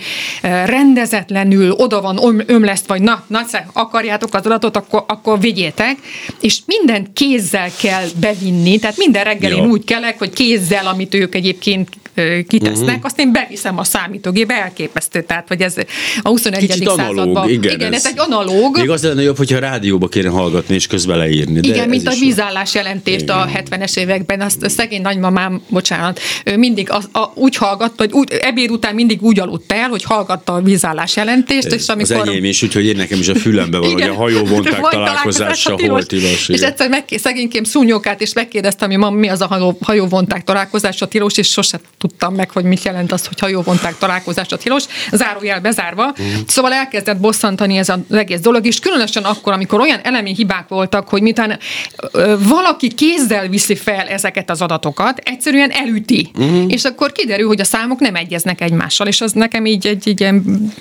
rendezetlenül 0.64 1.70
oda 1.70 2.00
van 2.00 2.44
ömleszt, 2.46 2.86
vagy 2.86 3.02
na, 3.02 3.24
na, 3.26 3.40
akarjátok 3.72 4.34
az 4.34 4.46
adatot, 4.46 4.76
akkor, 4.76 5.04
akkor 5.06 5.40
vigyétek, 5.40 5.96
és 6.40 6.58
minden 6.66 7.12
kézzel 7.12 7.70
kell 7.80 8.06
bevinni, 8.20 8.78
tehát 8.78 8.96
minden 8.96 9.24
reggel 9.24 9.50
Jó. 9.50 9.56
én 9.56 9.70
úgy 9.70 9.84
kelek, 9.84 10.18
hogy 10.18 10.32
kézzel, 10.32 10.86
amit 10.86 11.14
ők 11.14 11.34
egyébként 11.34 11.88
kitesznek, 12.48 12.88
uh-huh. 12.88 13.04
azt 13.04 13.18
én 13.18 13.32
beviszem 13.32 13.78
a 13.78 13.84
számítógébe, 13.84 14.65
elképesztő. 14.66 15.22
Tehát, 15.22 15.48
hogy 15.48 15.60
ez 15.60 15.74
a 16.22 16.28
21. 16.28 16.60
Kicsit 16.60 16.88
században. 16.88 17.28
Analóg, 17.28 17.50
igen, 17.50 17.74
igen 17.74 17.92
ez, 17.92 18.04
ez 18.04 18.12
egy 18.12 18.18
analóg. 18.18 18.76
Még 18.76 18.90
az 18.90 19.02
lenne 19.02 19.22
jobb, 19.22 19.36
hogyha 19.36 19.58
rádióba 19.58 20.08
kéne 20.08 20.28
hallgatni 20.28 20.74
és 20.74 20.86
közben 20.86 21.18
leírni. 21.18 21.60
De 21.60 21.68
igen, 21.68 21.88
mint 21.88 22.08
a 22.08 22.12
vízállás 22.20 22.74
jelentést 22.74 23.20
igen. 23.20 23.36
a 23.36 23.46
70-es 23.46 23.96
években, 23.96 24.40
azt 24.40 24.62
a 24.62 24.68
szegény 24.68 25.02
nagymamám, 25.02 25.62
bocsánat, 25.68 26.20
ő 26.44 26.56
mindig 26.56 26.90
az, 26.90 27.08
a, 27.12 27.30
úgy 27.34 27.56
hallgatta, 27.56 27.94
hogy 27.96 28.12
úgy, 28.12 28.32
ebéd 28.32 28.70
után 28.70 28.94
mindig 28.94 29.22
úgy 29.22 29.40
aludt 29.40 29.72
el, 29.72 29.88
hogy 29.88 30.02
hallgatta 30.02 30.52
a 30.52 30.60
vízállás 30.60 31.16
jelentést, 31.16 31.66
és 31.66 31.86
amikor... 31.86 32.16
Az 32.16 32.28
enyém 32.28 32.44
is, 32.44 32.62
úgyhogy 32.62 32.86
én 32.86 32.96
nekem 32.96 33.18
is 33.18 33.28
a 33.28 33.34
fülembe 33.34 33.78
van, 33.78 33.90
igen, 33.90 34.08
hogy 34.08 34.16
a 34.16 34.20
hajóvonták 34.20 34.80
találkozása 34.80 35.76
hol 35.86 36.02
tilos. 36.02 36.48
És 36.48 36.60
egyszer 36.60 36.88
meg, 36.88 37.04
szegénykém 37.08 37.64
szúnyókát, 37.64 38.20
és 38.20 38.32
megkérdeztem, 38.32 38.90
hogy 38.90 39.12
mi 39.12 39.28
az 39.28 39.40
a 39.40 39.46
hajó, 39.46 39.78
hajóvonták 39.80 40.44
találkozása 40.44 41.06
tilos, 41.06 41.36
és 41.36 41.48
sose 41.48 41.80
tudtam 41.98 42.34
meg, 42.34 42.50
hogy 42.50 42.64
mit 42.64 42.84
jelent 42.84 43.12
az, 43.12 43.26
hogy 43.26 43.40
hajóvonták 43.40 43.98
találkozása 44.46 44.56
tilos, 44.56 44.84
zárójel 45.12 45.60
bezárva. 45.60 46.14
Mm. 46.22 46.34
Szóval 46.46 46.72
elkezdett 46.72 47.20
bosszantani 47.20 47.76
ez 47.76 47.88
az 47.88 47.98
egész 48.10 48.40
dolog, 48.40 48.66
és 48.66 48.78
különösen 48.78 49.24
akkor, 49.24 49.52
amikor 49.52 49.80
olyan 49.80 50.00
elemi 50.02 50.34
hibák 50.34 50.68
voltak, 50.68 51.08
hogy 51.08 51.22
mitán 51.22 51.58
valaki 52.38 52.94
kézzel 52.94 53.48
viszi 53.48 53.74
fel 53.74 54.06
ezeket 54.06 54.50
az 54.50 54.62
adatokat, 54.62 55.18
egyszerűen 55.18 55.70
elüti. 55.70 56.30
Mm. 56.40 56.68
És 56.68 56.84
akkor 56.84 57.12
kiderül, 57.12 57.46
hogy 57.46 57.60
a 57.60 57.64
számok 57.64 57.98
nem 58.00 58.14
egyeznek 58.14 58.60
egymással, 58.60 59.06
és 59.06 59.20
az 59.20 59.32
nekem 59.32 59.66
így 59.66 59.86
egy, 59.86 60.08
egy 60.08 60.20
ilyen 60.20 60.72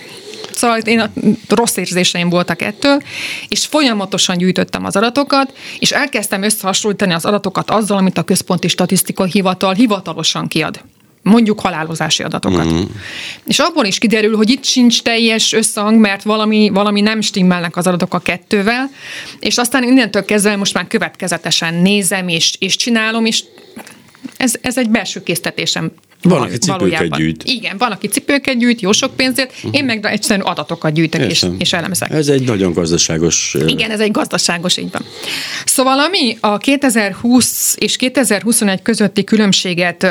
Szóval 0.51 0.77
én 0.77 0.99
a 0.99 1.09
rossz 1.49 1.77
érzéseim 1.77 2.29
voltak 2.29 2.61
ettől, 2.61 3.01
és 3.47 3.65
folyamatosan 3.65 4.37
gyűjtöttem 4.37 4.85
az 4.85 4.95
adatokat, 4.95 5.53
és 5.79 5.91
elkezdtem 5.91 6.43
összehasonlítani 6.43 7.13
az 7.13 7.25
adatokat 7.25 7.69
azzal, 7.69 7.97
amit 7.97 8.17
a 8.17 8.23
Központi 8.23 8.67
Statisztikai 8.67 9.29
Hivatal 9.31 9.73
hivatalosan 9.73 10.47
kiad 10.47 10.81
mondjuk 11.29 11.59
halálozási 11.59 12.23
adatokat. 12.23 12.65
Mm. 12.65 12.81
És 13.45 13.59
abból 13.59 13.85
is 13.85 13.97
kiderül, 13.97 14.35
hogy 14.35 14.49
itt 14.49 14.63
sincs 14.63 15.01
teljes 15.01 15.53
összhang, 15.53 15.99
mert 15.99 16.23
valami, 16.23 16.69
valami 16.73 17.01
nem 17.01 17.21
stimmelnek 17.21 17.77
az 17.77 17.87
adatok 17.87 18.13
a 18.13 18.19
kettővel, 18.19 18.89
és 19.39 19.57
aztán 19.57 19.83
innentől 19.83 20.25
kezdve 20.25 20.55
most 20.55 20.73
már 20.73 20.87
következetesen 20.87 21.73
nézem 21.73 22.27
és, 22.27 22.55
és 22.59 22.75
csinálom, 22.75 23.25
és 23.25 23.43
ez, 24.37 24.53
ez 24.61 24.77
egy 24.77 24.89
belső 24.89 25.23
késztetésem 25.23 25.91
van, 26.29 26.41
aki 26.41 26.57
cipőket 26.57 27.15
gyűjt. 27.15 27.43
Igen, 27.43 27.77
van, 27.77 27.91
aki 27.91 28.07
cipőket 28.07 28.57
gyűjt, 28.57 28.81
jó 28.81 28.91
sok 28.91 29.15
pénzért, 29.15 29.51
uh-huh. 29.55 29.71
én 29.75 29.85
meg 29.85 30.05
egyszerűen 30.05 30.47
adatokat 30.47 30.93
gyűjtek 30.93 31.31
és, 31.31 31.45
és 31.57 31.73
elemzek. 31.73 32.11
Ez 32.11 32.27
egy 32.27 32.43
nagyon 32.43 32.73
gazdaságos... 32.73 33.55
Igen, 33.67 33.91
ez 33.91 33.99
egy 33.99 34.11
gazdaságos, 34.11 34.77
így 34.77 34.91
van. 34.91 35.01
Szóval 35.65 35.99
ami 35.99 36.37
a 36.39 36.57
2020 36.57 37.75
és 37.79 37.95
2021 37.95 38.81
közötti 38.81 39.23
különbséget 39.23 40.07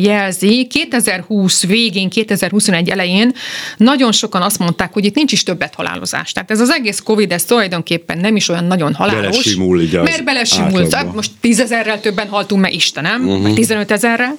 jelzi, 0.00 0.66
2020 0.70 1.66
végén, 1.66 2.08
2021 2.08 2.88
elején 2.88 3.32
nagyon 3.76 4.12
sokan 4.12 4.42
azt 4.42 4.58
mondták, 4.58 4.92
hogy 4.92 5.04
itt 5.04 5.14
nincs 5.14 5.32
is 5.32 5.42
többet 5.42 5.74
halálozás. 5.74 6.32
Tehát 6.32 6.50
ez 6.50 6.60
az 6.60 6.70
egész 6.70 7.00
Covid, 7.00 7.32
ez 7.32 7.44
tulajdonképpen 7.44 8.18
nem 8.18 8.36
is 8.36 8.48
olyan 8.48 8.64
nagyon 8.64 8.94
halálos. 8.94 9.20
Belesimul 9.22 9.80
így 9.80 9.92
Mert 9.92 10.24
belesimul. 10.24 10.88
Most 11.14 11.30
tízezerrel 11.40 12.00
többen 12.00 12.28
haltunk 12.28 12.62
meg 12.62 12.74
Istenem, 12.74 13.28
uh-huh. 13.28 13.42
vagy 13.42 13.54
15 13.54 13.90
ezerrel. 13.90 14.38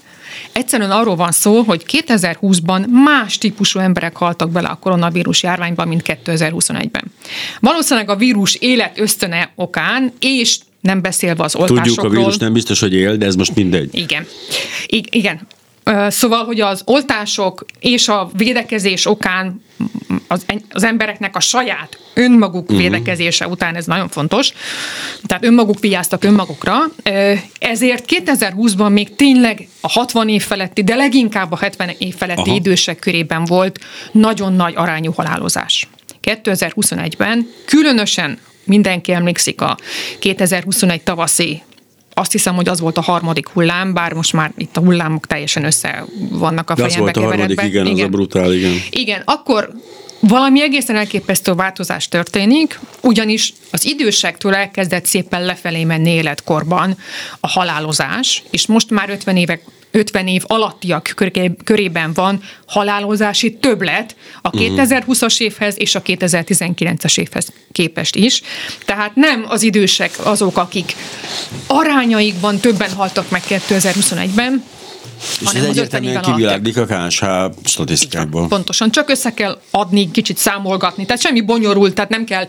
Egyszerűen 0.51 0.91
arról 0.91 1.15
van 1.15 1.31
szó, 1.31 1.61
hogy 1.61 1.83
2020-ban 2.07 2.87
más 2.87 3.37
típusú 3.37 3.79
emberek 3.79 4.15
haltak 4.15 4.51
bele 4.51 4.67
a 4.67 4.75
koronavírus 4.75 5.43
járványban, 5.43 5.87
mint 5.87 6.01
2021-ben. 6.05 7.03
Valószínűleg 7.59 8.09
a 8.09 8.15
vírus 8.15 8.55
élet 8.55 8.99
ösztöne 8.99 9.51
okán, 9.55 10.13
és 10.19 10.57
nem 10.81 11.01
beszélve 11.01 11.43
az 11.43 11.55
oltásokról. 11.55 11.95
Tudjuk, 11.95 12.13
a 12.13 12.17
vírus 12.17 12.37
nem 12.37 12.53
biztos, 12.53 12.79
hogy 12.79 12.93
él, 12.93 13.17
de 13.17 13.25
ez 13.25 13.35
most 13.35 13.55
mindegy. 13.55 13.95
Igen. 13.95 14.25
I- 14.87 15.07
igen. 15.09 15.47
Szóval, 16.07 16.45
hogy 16.45 16.61
az 16.61 16.81
oltások 16.85 17.65
és 17.79 18.07
a 18.07 18.29
védekezés 18.33 19.05
okán 19.05 19.61
az, 20.27 20.45
az 20.69 20.83
embereknek 20.83 21.35
a 21.35 21.39
saját 21.39 21.99
önmaguk 22.13 22.63
uh-huh. 22.63 22.77
védekezése 22.77 23.47
után 23.47 23.75
ez 23.75 23.85
nagyon 23.85 24.07
fontos, 24.07 24.53
tehát 25.25 25.45
önmaguk 25.45 25.79
vigyáztak 25.79 26.23
önmagukra, 26.23 26.75
ezért 27.59 28.05
2020-ban 28.25 28.91
még 28.91 29.15
tényleg 29.15 29.67
a 29.81 29.89
60 29.89 30.29
év 30.29 30.43
feletti, 30.43 30.83
de 30.83 30.95
leginkább 30.95 31.51
a 31.51 31.57
70 31.57 31.89
év 31.97 32.15
feletti 32.15 32.49
Aha. 32.49 32.55
idősek 32.55 32.99
körében 32.99 33.45
volt 33.45 33.79
nagyon 34.11 34.53
nagy 34.53 34.73
arányú 34.75 35.11
halálozás. 35.11 35.87
2021-ben 36.23 37.49
különösen 37.65 38.39
mindenki 38.63 39.11
emlékszik 39.11 39.61
a 39.61 39.77
2021 40.19 41.01
tavaszi 41.01 41.61
azt 42.13 42.31
hiszem, 42.31 42.55
hogy 42.55 42.69
az 42.69 42.79
volt 42.79 42.97
a 42.97 43.01
harmadik 43.01 43.47
hullám, 43.47 43.93
bár 43.93 44.13
most 44.13 44.33
már 44.33 44.51
itt 44.57 44.77
a 44.77 44.79
hullámok 44.79 45.27
teljesen 45.27 45.63
össze 45.63 46.05
vannak 46.29 46.69
a 46.69 46.73
De 46.73 46.81
fejembe 46.81 47.09
az 47.09 47.15
volt 47.15 47.25
a 47.25 47.29
harmadik, 47.29 47.61
igen, 47.61 47.85
igen, 47.85 47.97
az 47.97 48.01
a 48.01 48.07
brutál, 48.07 48.53
igen. 48.53 48.73
Igen, 48.89 49.21
akkor 49.25 49.73
valami 50.19 50.61
egészen 50.61 50.95
elképesztő 50.95 51.53
változás 51.53 52.07
történik, 52.07 52.79
ugyanis 53.01 53.53
az 53.71 53.85
idősektől 53.85 54.55
elkezdett 54.55 55.05
szépen 55.05 55.45
lefelé 55.45 55.83
menni 55.83 56.09
életkorban 56.09 56.97
a 57.39 57.47
halálozás, 57.47 58.43
és 58.49 58.67
most 58.67 58.89
már 58.89 59.09
50 59.09 59.37
évek 59.37 59.63
50 59.91 60.27
év 60.27 60.43
alattiak 60.47 61.13
körében 61.63 62.13
van 62.13 62.41
halálozási 62.65 63.53
többlet 63.53 64.15
a 64.41 64.49
2020-as 64.49 65.35
mhm. 65.35 65.43
évhez 65.43 65.75
és 65.77 65.95
a 65.95 66.01
2019-es 66.01 67.19
évhez 67.19 67.51
képest 67.71 68.15
is. 68.15 68.41
Tehát 68.85 69.15
nem 69.15 69.45
az 69.47 69.61
idősek 69.61 70.11
azok, 70.23 70.57
akik 70.57 70.95
arányaikban 71.67 72.59
többen 72.59 72.91
haltak 72.91 73.29
meg 73.29 73.41
2021-ben, 73.47 74.63
és 75.39 75.47
hanem 75.47 75.63
ez 75.63 75.69
egyértelműen 75.69 76.21
kiviláglik 76.21 76.77
a 76.77 76.85
KSH 76.85 77.25
statisztikákból. 77.63 78.47
Pontosan, 78.47 78.91
csak 78.91 79.09
össze 79.09 79.33
kell 79.33 79.57
adni, 79.71 80.11
kicsit 80.11 80.37
számolgatni. 80.37 81.05
Tehát 81.05 81.21
semmi 81.21 81.41
bonyolult, 81.41 81.93
tehát 81.93 82.09
nem 82.09 82.25
kell 82.25 82.45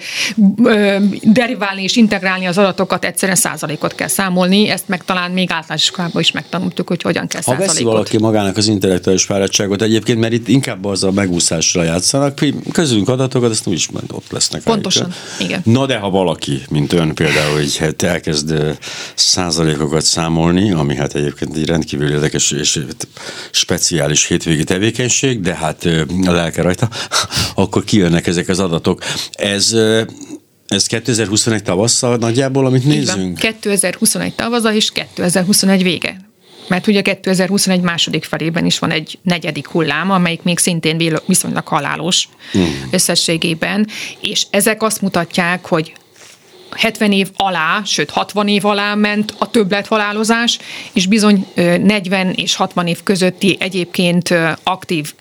ö, 0.64 0.96
deriválni 1.22 1.82
és 1.82 1.96
integrálni 1.96 2.46
az 2.46 2.58
adatokat, 2.58 3.04
egyszerűen 3.04 3.37
százalékot 3.37 3.94
kell 3.94 4.08
számolni. 4.08 4.68
Ezt 4.68 4.88
meg 4.88 5.04
talán 5.04 5.30
még 5.30 5.50
általános 5.50 5.82
iskolában 5.82 6.22
is 6.22 6.32
megtanultuk, 6.32 6.88
hogy 6.88 7.02
hogyan 7.02 7.26
kell 7.26 7.40
százalékot. 7.40 7.66
Ha 7.66 7.72
veszi 7.72 7.85
valaki 7.85 8.18
magának 8.18 8.56
az 8.56 8.66
intellektuális 8.66 9.24
fáradtságot 9.24 9.82
egyébként, 9.82 10.18
mert 10.18 10.32
itt 10.32 10.48
inkább 10.48 10.85
az 10.85 11.04
a 11.04 11.11
megúszásra 11.11 11.82
játszanak, 11.82 12.40
közülünk 12.72 13.08
adatokat, 13.08 13.50
ezt 13.50 13.64
nem 13.64 13.74
is 13.74 13.88
ott 14.11 14.30
lesznek. 14.30 14.62
Pontosan, 14.62 15.02
állítja. 15.02 15.46
igen. 15.46 15.62
Na 15.64 15.87
de 15.87 15.96
ha 15.96 16.11
valaki, 16.11 16.62
mint 16.70 16.92
ön 16.92 17.14
például, 17.14 17.54
hogy 17.54 17.76
hát 17.76 18.02
elkezd 18.02 18.76
százalékokat 19.14 20.02
számolni, 20.02 20.72
ami 20.72 20.96
hát 20.96 21.14
egyébként 21.14 21.56
egy 21.56 21.66
rendkívül 21.66 22.11
érdekes 22.11 22.50
és 22.62 22.81
speciális 23.51 24.27
hétvégi 24.27 24.64
tevékenység, 24.64 25.40
de 25.40 25.55
hát 25.55 25.85
a 26.27 26.31
lelke 26.31 26.62
rajta, 26.62 26.88
akkor 27.55 27.85
kijönnek 27.85 28.27
ezek 28.27 28.48
az 28.48 28.59
adatok. 28.59 29.05
Ez 29.33 29.75
ez 30.72 30.87
2021 30.87 31.62
tavasszal 31.62 32.16
nagyjából, 32.16 32.66
amit 32.66 32.85
nézünk? 32.85 33.38
2021 33.38 34.35
tavasszal 34.35 34.75
és 34.75 34.90
2021 34.90 35.83
vége. 35.83 36.16
Mert 36.68 36.87
ugye 36.87 37.03
2021 37.03 37.81
második 37.81 38.25
felében 38.25 38.66
is 38.66 38.79
van 38.79 38.90
egy 38.90 39.18
negyedik 39.22 39.66
hullám, 39.66 40.11
amelyik 40.11 40.42
még 40.42 40.59
szintén 40.59 41.18
viszonylag 41.27 41.66
halálos 41.66 42.29
hmm. 42.53 42.88
összességében, 42.90 43.87
és 44.20 44.46
ezek 44.51 44.83
azt 44.83 45.01
mutatják, 45.01 45.66
hogy 45.66 45.92
70 46.76 47.12
év 47.12 47.30
alá, 47.37 47.82
sőt 47.85 48.11
60 48.11 48.48
év 48.48 48.64
alá 48.64 48.94
ment 48.94 49.35
a 49.38 49.50
többlethalálozás, 49.50 50.58
és 50.92 51.06
bizony 51.06 51.46
40 51.54 52.30
és 52.30 52.54
60 52.54 52.87
év 52.87 53.02
közötti 53.02 53.56
egyébként 53.61 54.35
aktív 54.62 55.14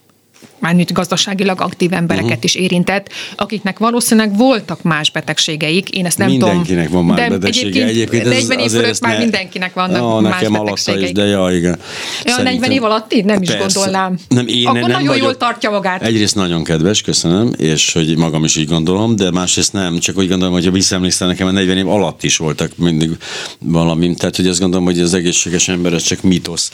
mármint 0.62 0.94
gazdaságilag 0.94 1.62
aktív 1.62 1.94
embereket 1.94 2.30
uh-huh. 2.30 2.44
is 2.44 2.56
érintett, 2.56 3.10
akiknek 3.36 3.80
valószínűleg 3.80 4.38
voltak 4.38 4.82
más 4.82 5.12
betegségeik. 5.12 5.90
Én 5.90 6.06
ezt 6.06 6.18
nem 6.18 6.30
mindenkinek 6.30 6.88
tudom. 6.88 7.06
van 7.06 7.16
más 7.16 7.28
de 7.28 7.38
betegsége. 7.38 7.86
Egyébként, 7.86 8.26
egyébként 8.26 8.48
40 8.48 8.60
év 8.60 8.72
fölött 8.72 9.02
már 9.02 9.14
ne... 9.14 9.20
mindenkinek 9.20 9.74
vannak 9.74 10.04
oh, 10.04 10.22
más 10.22 10.42
nekem 10.42 10.52
betegségeik. 10.52 11.06
Is, 11.06 11.12
de 11.12 11.26
ja, 11.26 11.56
igen. 11.56 11.80
Ja, 12.24 12.32
Szerintem... 12.32 12.54
40 12.54 12.72
év 12.72 12.84
alatt 12.84 13.14
én 13.14 13.26
nem 13.26 13.42
is 13.42 13.50
Persze. 13.50 13.64
gondolnám. 13.64 14.18
Nem, 14.28 14.48
én 14.48 14.68
Akkor 14.68 14.80
nem 14.80 14.90
nagyon 14.90 15.08
vagyok. 15.08 15.24
jól 15.24 15.38
tartja 15.38 15.70
magát. 15.70 16.04
Egyrészt 16.04 16.36
nagyon 16.36 16.64
kedves, 16.64 17.02
köszönöm, 17.02 17.54
és 17.58 17.94
hogy 17.94 18.18
magam 18.18 18.44
is 18.44 18.56
így 18.56 18.68
gondolom, 18.68 19.16
de 19.16 19.32
másrészt 19.32 19.74
nem, 19.74 20.00
csak 20.00 20.18
úgy 20.18 20.28
gondolom, 20.28 20.54
hogy 20.54 20.66
ha 20.66 20.72
visszaemlékszel 20.72 21.28
nekem, 21.28 21.48
a 21.48 21.52
40 21.52 21.78
év 21.78 21.88
alatt 21.88 22.24
is 22.24 22.38
voltak 22.38 22.72
mindig 22.78 23.18
valami. 23.60 24.14
Tehát, 24.14 24.36
hogy 24.36 24.48
azt 24.48 24.60
gondolom, 24.60 24.86
hogy 24.86 25.00
az 25.00 25.14
egészséges 25.14 25.68
ember 25.68 25.94
ez 25.94 26.04
csak 26.04 26.22
mitosz, 26.22 26.72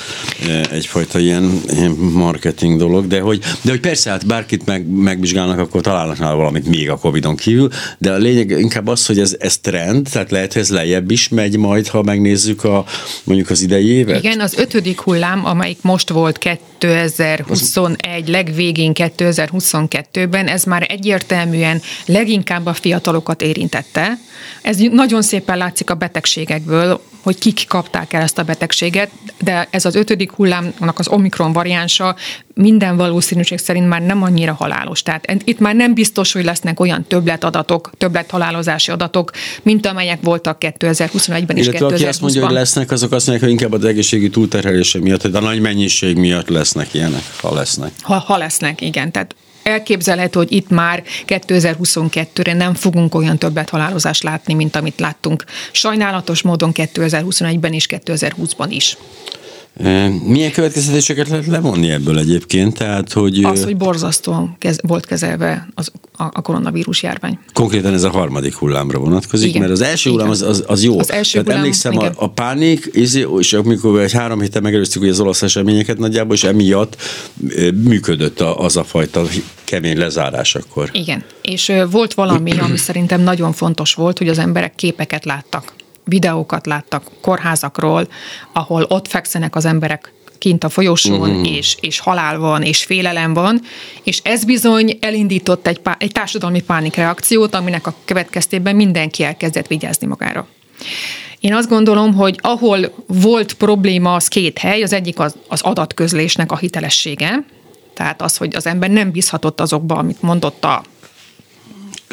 egyfajta 0.72 1.20
ilyen 1.20 1.62
marketing 2.14 2.78
dolog, 2.78 3.08
de 3.08 3.20
hogy 3.20 3.44
De 3.62 3.72
hogy 3.72 3.80
persze, 3.80 4.10
hát 4.10 4.26
bárkit 4.26 4.66
meg, 4.66 4.88
megvizsgálnak, 4.88 5.60
akkor 5.60 5.82
találnak 5.82 6.20
nála 6.20 6.36
valamit 6.36 6.68
még 6.68 6.90
a 6.90 6.98
Covid-on 6.98 7.36
kívül, 7.36 7.70
de 7.98 8.12
a 8.12 8.18
lényeg 8.18 8.50
inkább 8.50 8.88
az, 8.88 9.06
hogy 9.06 9.20
ez, 9.20 9.36
ez 9.40 9.58
trend, 9.58 10.08
tehát 10.12 10.32
lehet, 10.32 10.54
hogy 10.54 10.62
ez 10.62 10.70
lejjebb 10.70 11.12
is 11.12 11.30
megy 11.30 11.58
majd, 11.58 11.88
ha 11.88 12.02
megnézzük 12.02 12.64
a, 12.64 12.86
mondjuk 13.24 13.50
az 13.50 13.62
idei 13.62 13.88
évet. 13.88 14.24
Igen, 14.24 14.40
az 14.40 14.58
ötödik 14.58 15.00
hullám, 15.00 15.46
amelyik 15.46 15.78
most 15.82 16.10
volt 16.10 16.38
2021 16.38 18.28
legvégén 18.28 18.92
2022-ben, 18.96 20.48
ez 20.48 20.64
már 20.64 20.86
egyértelműen 20.90 21.82
leginkább 22.06 22.66
a 22.66 22.74
fiatalokat 22.74 23.42
érintette. 23.42 24.18
Ez 24.62 24.78
nagyon 24.78 25.22
szépen 25.22 25.58
látszik 25.58 25.90
a 25.90 25.96
betegségekből, 25.96 27.02
hogy 27.22 27.38
kik 27.38 27.66
kapták 27.68 28.14
el 28.14 28.22
ezt 28.22 28.38
a 28.38 28.44
betegséget, 28.44 29.12
de 29.40 29.68
ez 29.70 29.86
az 29.86 29.96
ötödik 29.96 30.32
hullámnak 30.32 31.00
az 31.00 31.08
omikron 31.08 31.54
variánsa 31.54 32.16
minden 32.58 32.98
valószínűség 32.98 33.58
szerint 33.58 33.88
már 33.88 34.02
nem 34.02 34.24
annyira 34.24 34.54
halálos. 34.54 35.02
Tehát 35.02 35.42
itt 35.44 35.60
már 35.60 35.76
nem 35.76 35.94
biztos, 35.94 36.32
hogy 36.32 36.44
lesznek 36.44 36.80
olyan 36.80 37.06
többletadatok, 37.08 37.92
többlethalálozási 37.98 38.92
adatok, 38.92 39.32
mint 39.62 39.86
amelyek 39.86 40.20
voltak 40.22 40.58
2021-ben 40.60 41.58
és 41.58 41.66
Illetve 41.66 41.88
2020-ban. 41.88 41.94
aki 41.94 42.06
azt 42.06 42.22
mondja, 42.22 42.46
hogy 42.46 42.54
lesznek, 42.54 42.92
azok 42.92 43.12
azt 43.12 43.28
mondják, 43.28 43.50
hogy 43.50 43.60
inkább 43.62 43.80
az 43.80 43.86
egészségi 43.86 44.30
túlterhelése 44.30 45.00
miatt, 45.00 45.22
hogy 45.22 45.36
a 45.36 45.40
nagy 45.40 45.60
mennyiség 45.60 46.18
miatt 46.18 46.50
lesznek 46.50 46.94
ilyenek, 46.94 47.24
ha 47.42 47.54
lesznek. 47.54 47.92
Ha, 48.02 48.18
ha 48.18 48.38
lesznek, 48.38 48.82
igen. 48.82 49.12
Tehát 49.12 49.36
elképzelhető, 49.64 50.40
hogy 50.40 50.52
itt 50.52 50.70
már 50.70 51.04
2022-re 51.28 52.54
nem 52.54 52.74
fogunk 52.74 53.16
olyan 53.16 53.38
többet 53.38 53.70
halálozást 53.70 54.24
látni, 54.24 54.54
mint 54.54 54.76
amit 54.76 55.00
láttunk 55.00 55.44
sajnálatos 55.72 56.42
módon 56.42 56.72
2021-ben 56.74 57.74
és 57.74 57.86
2020-ban 57.90 58.68
is. 58.70 58.98
Milyen 60.24 60.52
következtetéseket 60.52 61.30
lehet 61.30 61.46
levonni 61.46 61.90
ebből 61.90 62.20
egyébként? 62.20 62.78
Tehát, 62.78 63.14
hogy... 63.14 63.44
Az, 63.44 63.64
hogy 63.64 63.78
borzasztóan 63.78 64.56
kez, 64.60 64.78
volt 64.82 65.06
kezelve 65.06 65.68
az, 65.76 65.92
a, 66.18 66.24
a 66.24 66.42
koronavírus 66.42 67.04
járvány. 67.04 67.40
Konkrétan 67.54 67.94
ez 67.94 68.04
a 68.04 68.10
harmadik 68.10 68.56
hullámra 68.56 69.00
vonatkozik, 69.00 69.48
igen. 69.48 69.62
mert 69.62 69.74
az 69.74 69.82
első 69.82 70.10
hullám 70.10 70.30
az, 70.30 70.42
az, 70.42 70.64
az 70.68 70.84
jó. 70.84 71.00
Az 71.00 71.12
első 71.12 71.32
Tehát 71.32 71.46
hullám, 71.46 71.60
emlékszem, 71.60 71.92
igen. 71.92 72.12
a, 72.16 72.24
a 72.24 72.30
pánik, 72.30 72.86
és 73.34 73.54
amikor 73.54 74.00
egy 74.00 74.12
három 74.12 74.42
héttel 74.42 74.62
megelőztük 74.62 75.04
az 75.04 75.20
olasz 75.20 75.42
eseményeket 75.42 75.98
nagyjából, 75.98 76.36
és 76.36 76.44
emiatt 76.44 76.98
működött 77.84 78.40
az 78.42 78.78
a 78.78 78.84
fajta 78.84 79.24
kemény 79.64 79.98
lezárás 79.98 80.56
akkor. 80.56 80.90
Igen, 80.92 81.24
és 81.42 81.72
volt 81.92 82.14
valami, 82.14 82.52
ami 82.52 82.78
szerintem 82.78 83.22
nagyon 83.22 83.54
fontos 83.54 83.94
volt, 83.94 84.18
hogy 84.18 84.28
az 84.30 84.38
emberek 84.38 84.76
képeket 84.76 85.26
láttak 85.26 85.74
videókat 86.08 86.66
láttak 86.66 87.04
kórházakról, 87.22 88.08
ahol 88.54 88.86
ott 88.90 89.08
fekszenek 89.08 89.56
az 89.56 89.66
emberek 89.66 90.12
kint 90.38 90.64
a 90.64 90.70
folyosón, 90.70 91.30
uh-huh. 91.30 91.48
és, 91.48 91.78
és 91.80 92.00
halál 92.00 92.38
van, 92.38 92.62
és 92.62 92.84
félelem 92.84 93.34
van, 93.34 93.62
és 94.04 94.20
ez 94.24 94.44
bizony 94.44 94.98
elindított 95.02 95.68
egy, 95.68 95.80
pá- 95.80 96.02
egy 96.02 96.12
társadalmi 96.12 96.62
pánikreakciót, 96.62 97.56
aminek 97.56 97.88
a 97.88 97.94
következtében 98.06 98.76
mindenki 98.76 99.24
elkezdett 99.24 99.68
vigyázni 99.68 100.08
magára. 100.08 100.48
Én 101.40 101.54
azt 101.54 101.70
gondolom, 101.70 102.14
hogy 102.14 102.40
ahol 102.42 102.94
volt 103.08 103.54
probléma, 103.54 104.14
az 104.14 104.28
két 104.28 104.58
hely, 104.58 104.82
az 104.82 104.94
egyik 104.94 105.20
az, 105.20 105.36
az 105.48 105.62
adatközlésnek 105.62 106.52
a 106.52 106.58
hitelessége, 106.58 107.46
tehát 107.94 108.22
az, 108.22 108.38
hogy 108.38 108.56
az 108.56 108.66
ember 108.66 108.90
nem 108.90 109.12
bízhatott 109.12 109.62
azokba, 109.62 109.96
amit 109.96 110.22
mondott 110.22 110.64
a 110.64 110.84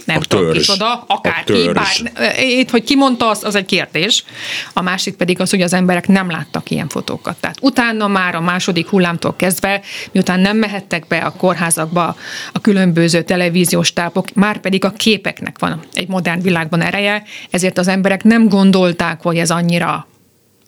nem 0.04 0.16
a 0.16 0.20
tudom 0.20 0.52
kicsoda, 0.52 1.04
akárki, 1.06 1.70
bár, 1.72 2.36
itt, 2.38 2.70
hogy 2.70 2.84
ki 2.84 2.96
mondta, 2.96 3.28
az, 3.28 3.44
az 3.44 3.54
egy 3.54 3.64
kérdés. 3.64 4.24
A 4.72 4.82
másik 4.82 5.14
pedig 5.14 5.40
az, 5.40 5.50
hogy 5.50 5.62
az 5.62 5.72
emberek 5.72 6.08
nem 6.08 6.30
láttak 6.30 6.70
ilyen 6.70 6.88
fotókat. 6.88 7.36
Tehát 7.36 7.56
utána 7.60 8.08
már 8.08 8.34
a 8.34 8.40
második 8.40 8.88
hullámtól 8.88 9.36
kezdve, 9.36 9.80
miután 10.12 10.40
nem 10.40 10.56
mehettek 10.56 11.06
be 11.06 11.18
a 11.18 11.30
kórházakba 11.30 12.16
a 12.52 12.60
különböző 12.60 13.22
televíziós 13.22 13.92
tápok, 13.92 14.34
már 14.34 14.58
pedig 14.58 14.84
a 14.84 14.90
képeknek 14.90 15.58
van 15.58 15.80
egy 15.92 16.08
modern 16.08 16.42
világban 16.42 16.80
ereje, 16.80 17.22
ezért 17.50 17.78
az 17.78 17.88
emberek 17.88 18.22
nem 18.22 18.48
gondolták, 18.48 19.22
hogy 19.22 19.36
ez 19.36 19.50
annyira 19.50 20.06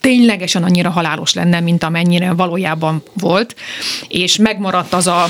ténylegesen 0.01 0.62
annyira 0.62 0.90
halálos 0.90 1.35
lenne, 1.35 1.61
mint 1.61 1.83
amennyire 1.83 2.33
valójában 2.33 3.03
volt, 3.12 3.55
és 4.09 4.37
megmaradt 4.37 4.92
az 4.92 5.07
a 5.07 5.27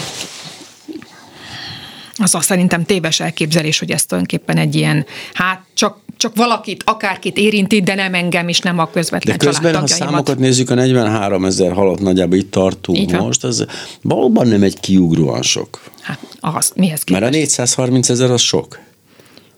az 2.19 2.35
a 2.35 2.41
szerintem 2.41 2.85
téves 2.85 3.21
elképzelés, 3.21 3.79
hogy 3.79 3.91
ez 3.91 4.05
tulajdonképpen 4.05 4.57
egy 4.57 4.75
ilyen, 4.75 5.07
hát 5.33 5.63
csak, 5.75 5.99
csak 6.17 6.37
valakit, 6.37 6.83
akárkit 6.87 7.37
érinti, 7.37 7.83
de 7.83 7.95
nem 7.95 8.15
engem 8.15 8.49
is, 8.49 8.59
nem 8.59 8.79
a 8.79 8.91
közvetlen 8.91 9.37
De 9.39 9.47
közben, 9.47 9.77
ha 9.77 9.87
számokat 9.87 10.39
nézzük, 10.39 10.71
a 10.71 10.75
43 10.75 11.45
ezer 11.45 11.73
halott 11.73 12.01
nagyjából 12.01 12.37
itt 12.37 12.51
tartunk 12.51 12.99
Így 12.99 13.13
most, 13.13 13.45
az 13.45 13.67
valóban 14.03 14.47
nem 14.47 14.63
egy 14.63 14.81
kiugróan 14.81 15.43
sok. 15.43 15.81
Hát 16.01 16.19
az, 16.41 16.73
mihez 16.75 17.03
képest? 17.03 17.23
Mert 17.23 17.35
a 17.35 17.39
430 17.39 18.09
ezer 18.09 18.31
az 18.31 18.41
sok. 18.41 18.79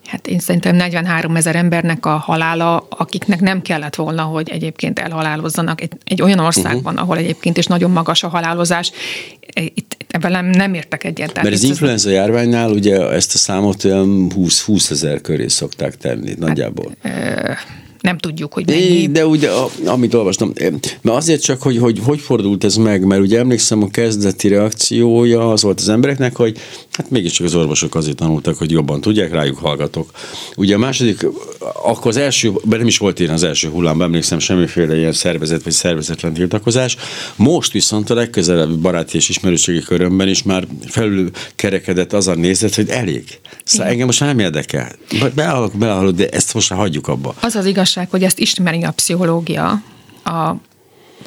Hát 0.08 0.26
én 0.26 0.38
szerintem 0.38 0.76
43 0.76 1.36
ezer 1.36 1.56
embernek 1.56 2.06
a 2.06 2.16
halála, 2.16 2.86
akiknek 2.88 3.40
nem 3.40 3.62
kellett 3.62 3.94
volna, 3.94 4.22
hogy 4.22 4.50
egyébként 4.50 4.98
elhalálozzanak 4.98 5.80
egy, 5.80 5.92
egy 6.04 6.22
olyan 6.22 6.38
országban, 6.38 6.92
uh-huh. 6.92 7.00
ahol 7.00 7.16
egyébként 7.16 7.56
is 7.56 7.66
nagyon 7.66 7.90
magas 7.90 8.22
a 8.22 8.28
halálozás. 8.28 8.90
Itt 9.54 9.96
ebben 10.08 10.44
nem, 10.44 10.74
értek 10.74 11.04
egyet. 11.04 11.34
Mert 11.34 11.54
az 11.54 11.62
influenza 11.62 12.10
járványnál 12.10 12.70
ugye 12.70 13.10
ezt 13.10 13.34
a 13.34 13.38
számot 13.38 13.84
olyan 13.84 14.32
20, 14.32 14.62
20 14.62 14.90
ezer 14.90 15.20
köré 15.20 15.48
szokták 15.48 15.96
tenni 15.96 16.34
nagyjából. 16.38 16.92
Hát, 17.02 17.66
nem 18.00 18.18
tudjuk, 18.18 18.52
hogy 18.52 18.66
mennyi. 18.66 19.06
De 19.06 19.26
ugye, 19.26 19.50
amit 19.86 20.14
olvastam, 20.14 20.52
mert 21.02 21.16
azért 21.16 21.42
csak, 21.42 21.62
hogy, 21.62 21.78
hogy 21.78 22.00
hogy 22.04 22.20
fordult 22.20 22.64
ez 22.64 22.76
meg, 22.76 23.04
mert 23.04 23.20
ugye 23.20 23.38
emlékszem, 23.38 23.82
a 23.82 23.88
kezdeti 23.90 24.48
reakciója 24.48 25.50
az 25.50 25.62
volt 25.62 25.80
az 25.80 25.88
embereknek, 25.88 26.36
hogy 26.36 26.58
hát 26.92 27.10
mégiscsak 27.10 27.46
az 27.46 27.54
orvosok 27.54 27.94
azért 27.94 28.16
tanultak, 28.16 28.56
hogy 28.56 28.70
jobban 28.70 29.00
tudják, 29.00 29.32
rájuk 29.32 29.58
hallgatok. 29.58 30.10
Ugye 30.56 30.74
a 30.74 30.78
második, 30.78 31.26
akkor 31.82 32.06
az 32.06 32.16
első, 32.16 32.52
nem 32.68 32.86
is 32.86 32.98
volt 32.98 33.20
ilyen 33.20 33.32
az 33.32 33.42
első 33.42 33.68
hullámban, 33.68 34.06
emlékszem, 34.06 34.38
semmiféle 34.38 34.96
ilyen 34.96 35.12
szervezet 35.12 35.62
vagy 35.62 35.72
szervezetlen 35.72 36.32
tiltakozás. 36.32 36.96
Most 37.36 37.72
viszont 37.72 38.10
a 38.10 38.14
legközelebbi 38.14 38.74
baráti 38.74 39.16
és 39.16 39.28
ismerőségi 39.28 39.80
körömben 39.80 40.28
is 40.28 40.42
már 40.42 40.66
felül 40.86 41.30
kerekedett 41.54 42.12
az 42.12 42.28
a 42.28 42.34
nézet, 42.34 42.74
hogy 42.74 42.88
elég. 42.88 43.24
Szóval 43.64 43.86
engem 43.86 44.06
most 44.06 44.20
nem 44.20 44.38
érdekel. 44.38 44.92
Beállok, 45.34 45.72
beállok, 45.76 46.14
de 46.14 46.28
ezt 46.28 46.54
most 46.54 46.72
hagyjuk 46.72 47.08
abba. 47.08 47.34
Az 47.40 47.54
az 47.54 47.64
igazság, 47.64 47.87
igazság, 47.88 48.10
hogy 48.10 48.24
ezt 48.24 48.38
ismeri 48.38 48.84
a 48.84 48.90
pszichológia. 48.90 49.82
A, 50.24 50.54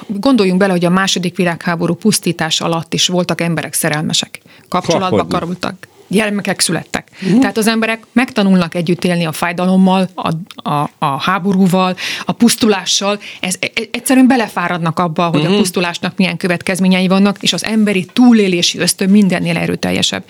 gondoljunk 0.08 0.60
bele, 0.60 0.72
hogy 0.72 0.86
a 0.86 0.90
második 0.90 1.36
világháború 1.36 1.94
pusztítás 1.94 2.62
alatt 2.62 2.94
is 2.94 3.08
voltak 3.08 3.42
emberek 3.42 3.74
szerelmesek. 3.74 4.42
Kapcsolatba 4.70 5.28
karultak 5.28 5.88
gyermekek 6.12 6.60
születtek. 6.60 7.08
Uh-huh. 7.24 7.40
Tehát 7.40 7.58
az 7.58 7.68
emberek 7.68 8.04
megtanulnak 8.12 8.76
együtt 8.76 9.04
élni 9.04 9.26
a 9.26 9.32
fájdalommal, 9.32 10.10
a, 10.16 10.32
a, 10.70 10.90
a 11.00 11.22
háborúval, 11.22 11.96
a 12.26 12.32
pusztulással. 12.32 13.20
Ez, 13.40 13.56
e, 13.60 13.66
e, 13.74 13.82
egyszerűen 13.92 14.28
belefáradnak 14.28 15.00
abba, 15.00 15.24
hogy 15.24 15.34
uh-huh. 15.34 15.48
a 15.48 15.50
mhm. 15.50 15.60
pusztulásnak 15.60 16.18
milyen 16.18 16.38
következményei 16.38 17.08
vannak, 17.08 17.38
és 17.40 17.54
az 17.54 17.64
emberi 17.66 18.06
túlélési 18.14 18.80
ösztön 18.80 19.10
mindennél 19.10 19.58
erőteljesebb. 19.58 20.24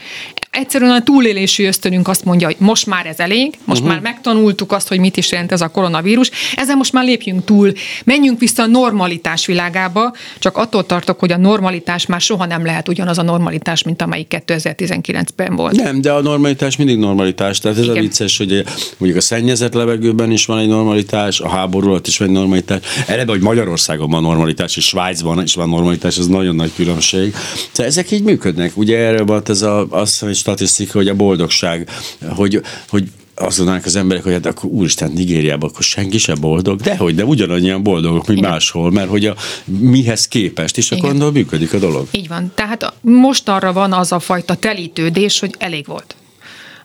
Egyszerűen 0.52 0.92
a 0.92 1.04
túlélési 1.04 1.64
ösztönünk 1.64 2.08
azt 2.08 2.26
mondja, 2.26 2.48
hogy 2.48 2.56
most 2.60 2.86
már 2.86 3.06
ez 3.06 3.20
elég, 3.20 3.58
most 3.66 3.82
uh-huh. 3.82 3.96
már 3.96 4.04
megtanultuk 4.04 4.72
azt, 4.72 4.88
hogy 4.88 5.00
mit 5.00 5.18
is 5.18 5.32
jelent 5.32 5.52
ez 5.52 5.62
a 5.62 5.68
koronavírus, 5.68 6.32
ezzel 6.56 6.76
most 6.76 6.94
már 6.94 7.04
lépjünk 7.04 7.46
túl, 7.46 7.72
menjünk 8.04 8.40
vissza 8.40 8.64
a 8.64 8.66
normalitás 8.66 9.46
világába, 9.46 10.14
csak 10.40 10.58
attól 10.58 10.86
tartok, 10.86 11.20
hogy 11.20 11.32
a 11.32 11.38
normalitás 11.38 12.06
már 12.06 12.22
soha 12.22 12.46
nem 12.46 12.66
lehet 12.66 12.88
ugyanaz 12.88 13.18
a 13.18 13.22
normalitás, 13.22 13.84
mint 13.84 14.02
amelyik 14.02 14.44
2019-ben 14.48 15.56
volt 15.56 15.71
Nem, 15.72 16.02
de 16.02 16.12
a 16.12 16.22
normalitás 16.22 16.76
mindig 16.76 16.98
normalitás. 16.98 17.60
Tehát 17.60 17.78
ez 17.78 17.84
Igen. 17.84 17.98
a 17.98 18.00
vicces, 18.00 18.38
hogy 18.38 18.64
mondjuk 18.98 19.22
a 19.22 19.24
szennyezett 19.26 19.74
levegőben 19.74 20.32
is 20.32 20.46
van 20.46 20.60
egy 20.60 20.68
normalitás, 20.68 21.40
a 21.40 21.50
háború 21.50 21.90
alatt 21.90 22.08
is 22.08 22.18
van 22.18 22.28
egy 22.28 22.34
normalitás. 22.34 22.80
Eleve, 23.08 23.32
hogy 23.32 23.42
Magyarországon 23.42 24.10
van 24.10 24.22
normalitás, 24.22 24.78
és 24.78 24.86
Svájcban 24.86 25.44
is 25.44 25.56
van 25.56 25.70
normalitás, 25.70 26.18
ez 26.18 26.28
nagyon 26.28 26.56
nagy 26.56 26.72
különbség. 26.76 27.34
Tehát 27.72 27.92
ezek 27.92 28.12
így 28.12 28.24
működnek. 28.24 28.78
Ugye 28.78 28.98
erről 28.98 29.26
volt 29.26 29.50
ez 29.50 29.62
a, 29.62 29.88
azt 29.90 30.24
a 30.24 30.34
statisztika, 30.34 30.98
hogy 30.98 31.08
a 31.08 31.16
boldogság, 31.16 31.90
hogy, 32.36 32.62
hogy 32.90 33.04
azt 33.42 33.58
mondanák 33.58 33.86
az 33.86 33.96
emberek, 33.96 34.24
hogy 34.24 34.34
hát 34.34 34.46
akkor 34.46 34.70
úristen, 34.70 35.12
Nigériában 35.12 35.70
akkor 35.70 35.84
senki 35.84 36.18
sem 36.18 36.38
boldog, 36.40 36.80
de 36.82 36.98
hogy 36.98 37.16
de 37.16 37.26
ugyanannyian 37.26 37.84
boldogok, 37.84 38.28
mint 38.28 38.40
Igen. 38.40 38.52
máshol, 38.52 38.92
mert 38.92 39.10
hogy 39.10 39.26
a 39.26 39.36
mihez 39.66 40.28
képest, 40.28 40.78
és 40.78 40.92
akkor 40.92 41.16
Igen. 41.16 41.32
működik 41.32 41.74
a 41.74 41.78
dolog. 41.78 42.08
Így 42.12 42.28
van. 42.28 42.52
Tehát 42.56 42.94
most 43.02 43.50
arra 43.50 43.74
van 43.74 43.94
az 43.94 44.12
a 44.12 44.20
fajta 44.20 44.56
telítődés, 44.56 45.40
hogy 45.40 45.56
elég 45.58 45.86
volt. 45.86 46.16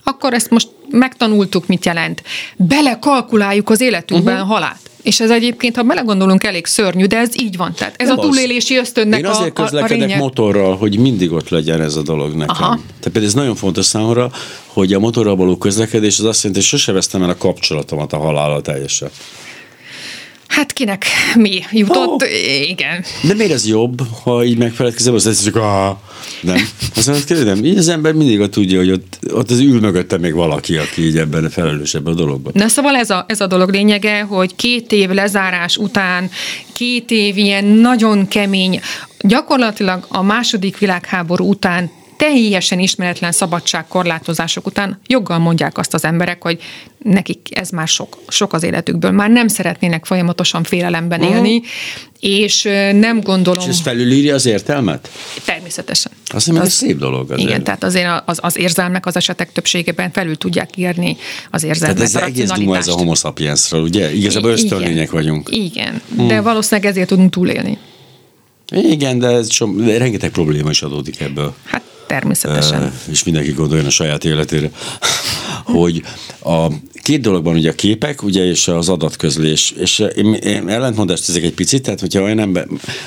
Akkor 0.05 0.33
ezt 0.33 0.51
most 0.51 0.69
megtanultuk, 0.91 1.67
mit 1.67 1.85
jelent. 1.85 2.23
Belekalkuláljuk 2.57 3.71
az 3.71 3.81
életünkben 3.81 4.35
uh-huh. 4.35 4.51
halált. 4.51 4.86
És 5.07 5.21
ez 5.21 5.31
egyébként, 5.31 5.77
ha 5.77 5.83
belegondolunk, 5.83 6.45
elég 6.45 6.67
szörnyű, 6.67 7.05
de 7.05 7.19
ez 7.19 7.41
így 7.41 7.57
van. 7.57 7.73
Tehát 7.75 7.95
ez 7.97 8.09
Nem 8.09 8.19
a 8.19 8.23
túlélési 8.23 8.77
ösztönnek 8.77 9.19
Én 9.19 9.27
azért 9.27 9.59
a, 9.59 9.63
közlekedek 9.63 10.11
a 10.11 10.17
motorral, 10.17 10.77
hogy 10.77 10.99
mindig 10.99 11.33
ott 11.33 11.49
legyen 11.49 11.81
ez 11.81 11.97
a 11.97 12.03
dolog 12.03 12.35
nekem. 12.35 12.57
Aha. 12.65 12.75
Tehát 12.75 13.03
például 13.03 13.27
ez 13.27 13.35
nagyon 13.35 13.55
fontos 13.55 13.85
számomra, 13.85 14.31
hogy 14.67 14.93
a 14.93 14.99
motorral 14.99 15.37
való 15.37 15.57
közlekedés 15.57 16.19
az 16.19 16.25
azt 16.25 16.43
jelenti, 16.43 16.61
hogy 16.61 16.79
sose 16.79 16.93
vesztem 16.93 17.23
el 17.23 17.31
a 17.31 17.37
kapcsolatomat 17.37 18.13
a 18.13 18.19
halállal 18.19 18.63
teljesen. 18.63 19.09
Hát 20.49 20.73
kinek 20.73 21.05
mi 21.35 21.63
jutott, 21.71 22.23
oh. 22.23 22.69
igen. 22.69 23.05
De 23.23 23.35
miért 23.35 23.53
ez 23.53 23.67
jobb, 23.67 24.01
ha 24.23 24.45
így 24.45 24.59
megfeledkezem, 24.59 25.15
az 25.15 25.27
ez 25.27 25.45
csak 25.45 25.57
a... 25.57 26.01
Nem. 26.41 26.69
Azt 26.97 27.07
mondod, 27.07 27.45
nem. 27.45 27.65
Így 27.65 27.79
az 27.79 27.89
ember 27.89 28.13
mindig 28.13 28.41
a 28.41 28.49
tudja, 28.49 28.79
hogy 28.79 28.91
ott, 28.91 29.19
ott 29.33 29.51
az 29.51 29.61
ül 29.61 29.81
mögötte 29.81 30.19
még 30.19 30.35
valaki, 30.35 30.77
aki 30.77 31.07
így 31.07 31.19
ebben 31.19 31.51
felelős 31.51 31.95
ebben 31.95 32.13
a 32.13 32.17
dologban. 32.17 32.53
Na 32.57 32.69
szóval 32.69 32.97
ez 32.97 33.11
a, 33.11 33.25
ez 33.29 33.41
a 33.41 33.47
dolog 33.47 33.71
lényege, 33.71 34.21
hogy 34.21 34.57
két 34.57 34.93
év 34.93 35.11
lezárás 35.11 35.77
után, 35.77 36.31
két 36.73 37.11
év 37.11 37.37
ilyen 37.37 37.65
nagyon 37.65 38.29
kemény, 38.29 38.81
gyakorlatilag 39.19 40.07
a 40.09 40.23
második 40.23 40.79
világháború 40.79 41.49
után 41.49 41.91
teljesen 42.17 42.79
ismeretlen 42.79 43.33
szabadságkorlátozások 43.33 44.67
után 44.67 45.01
joggal 45.07 45.39
mondják 45.39 45.79
azt 45.79 45.95
az 45.95 46.05
emberek, 46.05 46.43
hogy 46.43 46.61
nekik 47.03 47.49
ez 47.51 47.71
már 47.71 47.89
sok, 47.89 48.19
sok 48.29 48.53
az 48.53 48.63
életükből. 48.63 49.11
Már 49.11 49.31
nem 49.31 49.49
szeretnének 49.49 50.05
folyamatosan 50.05 50.63
félelemben 50.63 51.21
uh-huh. 51.21 51.37
élni, 51.37 51.63
és 52.21 52.63
nem 52.93 53.21
gondolom... 53.21 53.63
És 53.63 53.69
ez 53.69 53.81
felülírja 53.81 54.35
az 54.35 54.47
értelmet? 54.47 55.11
Természetesen. 55.45 56.13
Azt 56.27 56.47
hiszem, 56.47 56.63
ez 56.63 56.73
szép 56.73 56.99
dolog. 56.99 57.31
Azért. 57.31 57.49
Igen, 57.49 57.65
tehát 57.65 57.85
azért 57.85 58.23
az, 58.25 58.39
az 58.43 58.59
érzelmek 58.59 59.07
az 59.07 59.17
esetek 59.17 59.53
többségében 59.53 60.11
felül 60.11 60.37
tudják 60.37 60.77
írni 60.77 61.17
az 61.51 61.63
érzelmek. 61.63 61.97
Tehát 61.97 62.15
ez 62.15 62.23
egész 62.23 62.51
duma 62.51 62.77
ez 62.77 62.89
a 62.89 62.93
homo 62.93 63.15
sapiensről, 63.15 63.83
ugye? 63.83 64.15
Igazából 64.15 64.51
ösztönlények 64.51 65.11
vagyunk. 65.11 65.49
Igen, 65.53 66.01
hmm. 66.17 66.29
de 66.29 66.41
valószínűleg 66.41 66.91
ezért 66.91 67.09
tudunk 67.09 67.31
túlélni. 67.31 67.79
Igen, 68.71 69.19
de, 69.19 69.29
ez 69.29 69.53
so, 69.53 69.67
de 69.67 69.99
rengeteg 69.99 70.31
probléma 70.31 70.71
is 70.71 70.83
adódik 70.83 71.21
ebből. 71.21 71.55
Hát 71.65 71.83
természetesen. 72.07 72.93
És 73.11 73.25
mindenki 73.25 73.51
gondoljon 73.53 73.87
a 73.87 73.91
saját 73.91 74.25
életére, 74.25 74.71
hogy 75.65 76.03
a 76.45 76.67
két 77.07 77.21
dologban 77.21 77.55
ugye 77.55 77.71
a 77.71 77.75
képek, 77.75 78.23
ugye, 78.23 78.45
és 78.45 78.69
az 78.69 78.89
adatközlés, 78.89 79.75
és 79.79 79.99
én, 80.17 80.35
én 80.35 80.69
ellentmondást 80.69 81.29
ezek 81.29 81.43
egy 81.43 81.55
picit, 81.55 81.83
tehát 81.83 82.01
hogyha 82.01 82.23
olyan 82.23 82.39
ember, 82.39 82.67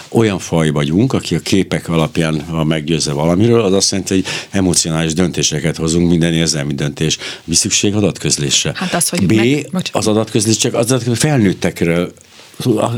olyan 0.09 0.39
faj 0.39 0.69
vagyunk, 0.69 1.13
aki 1.13 1.35
a 1.35 1.39
képek 1.39 1.89
alapján 1.89 2.41
ha 2.41 2.63
meggyőzze 2.63 3.11
valamiről, 3.11 3.61
az 3.61 3.73
azt 3.73 3.91
jelenti, 3.91 4.13
hogy 4.13 4.25
emocionális 4.49 5.13
döntéseket 5.13 5.77
hozunk, 5.77 6.09
minden 6.09 6.33
érzelmi 6.33 6.73
döntés. 6.73 7.17
Mi 7.43 7.55
szükség 7.55 7.95
adatközlésre? 7.95 8.71
Hát 8.75 8.93
az, 8.93 9.09
hogy 9.09 9.25
B, 9.25 9.33
meg, 9.71 9.85
az 9.91 10.07
adatközlés 10.07 10.57
csak 10.57 10.73
az 10.73 10.95
felnőttekről 11.13 12.13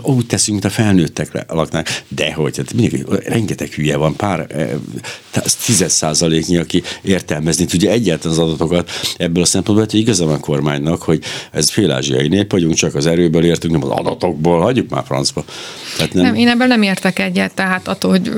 úgy 0.02 0.26
teszünk, 0.26 0.62
mint 0.62 0.74
a 0.74 0.82
felnőttekre 0.82 1.46
laknák. 1.48 2.04
De 2.08 2.34
hogy, 2.34 2.58
hát 2.58 2.74
mindig, 2.74 3.06
rengeteg 3.26 3.70
hülye 3.70 3.98
van, 3.98 4.16
pár 4.16 4.46
eh, 4.50 4.70
tízes 5.66 5.92
százaléknyi, 5.92 6.58
aki 6.58 6.84
értelmezni 7.02 7.66
tudja 7.66 7.92
egyáltalán 7.92 8.38
az 8.38 8.44
adatokat 8.44 8.90
ebből 9.18 9.44
a 9.44 9.46
szempontból, 9.46 9.88
hogy 9.90 10.00
igaza 10.00 10.26
van 10.26 10.34
a 10.34 10.40
kormánynak, 10.40 11.02
hogy 11.02 11.24
ez 11.52 11.70
félázsiai 11.70 12.28
nép 12.28 12.52
vagyunk, 12.52 12.74
csak 12.74 12.96
az 12.96 13.06
erőből 13.06 13.46
értünk, 13.46 13.74
nem 13.74 13.84
az 13.84 13.98
adatokból, 14.00 14.62
hagyjuk 14.62 14.90
már 14.90 15.04
francba. 15.06 15.46
Tehát 15.98 16.14
nem... 16.14 16.24
nem, 16.24 16.36
én 16.36 16.48
ebben 16.48 16.68
nem 16.68 16.82
értek 16.82 17.20
egyet, 17.20 17.54
tehát 17.54 17.88
attól, 17.88 18.12
hogy 18.12 18.32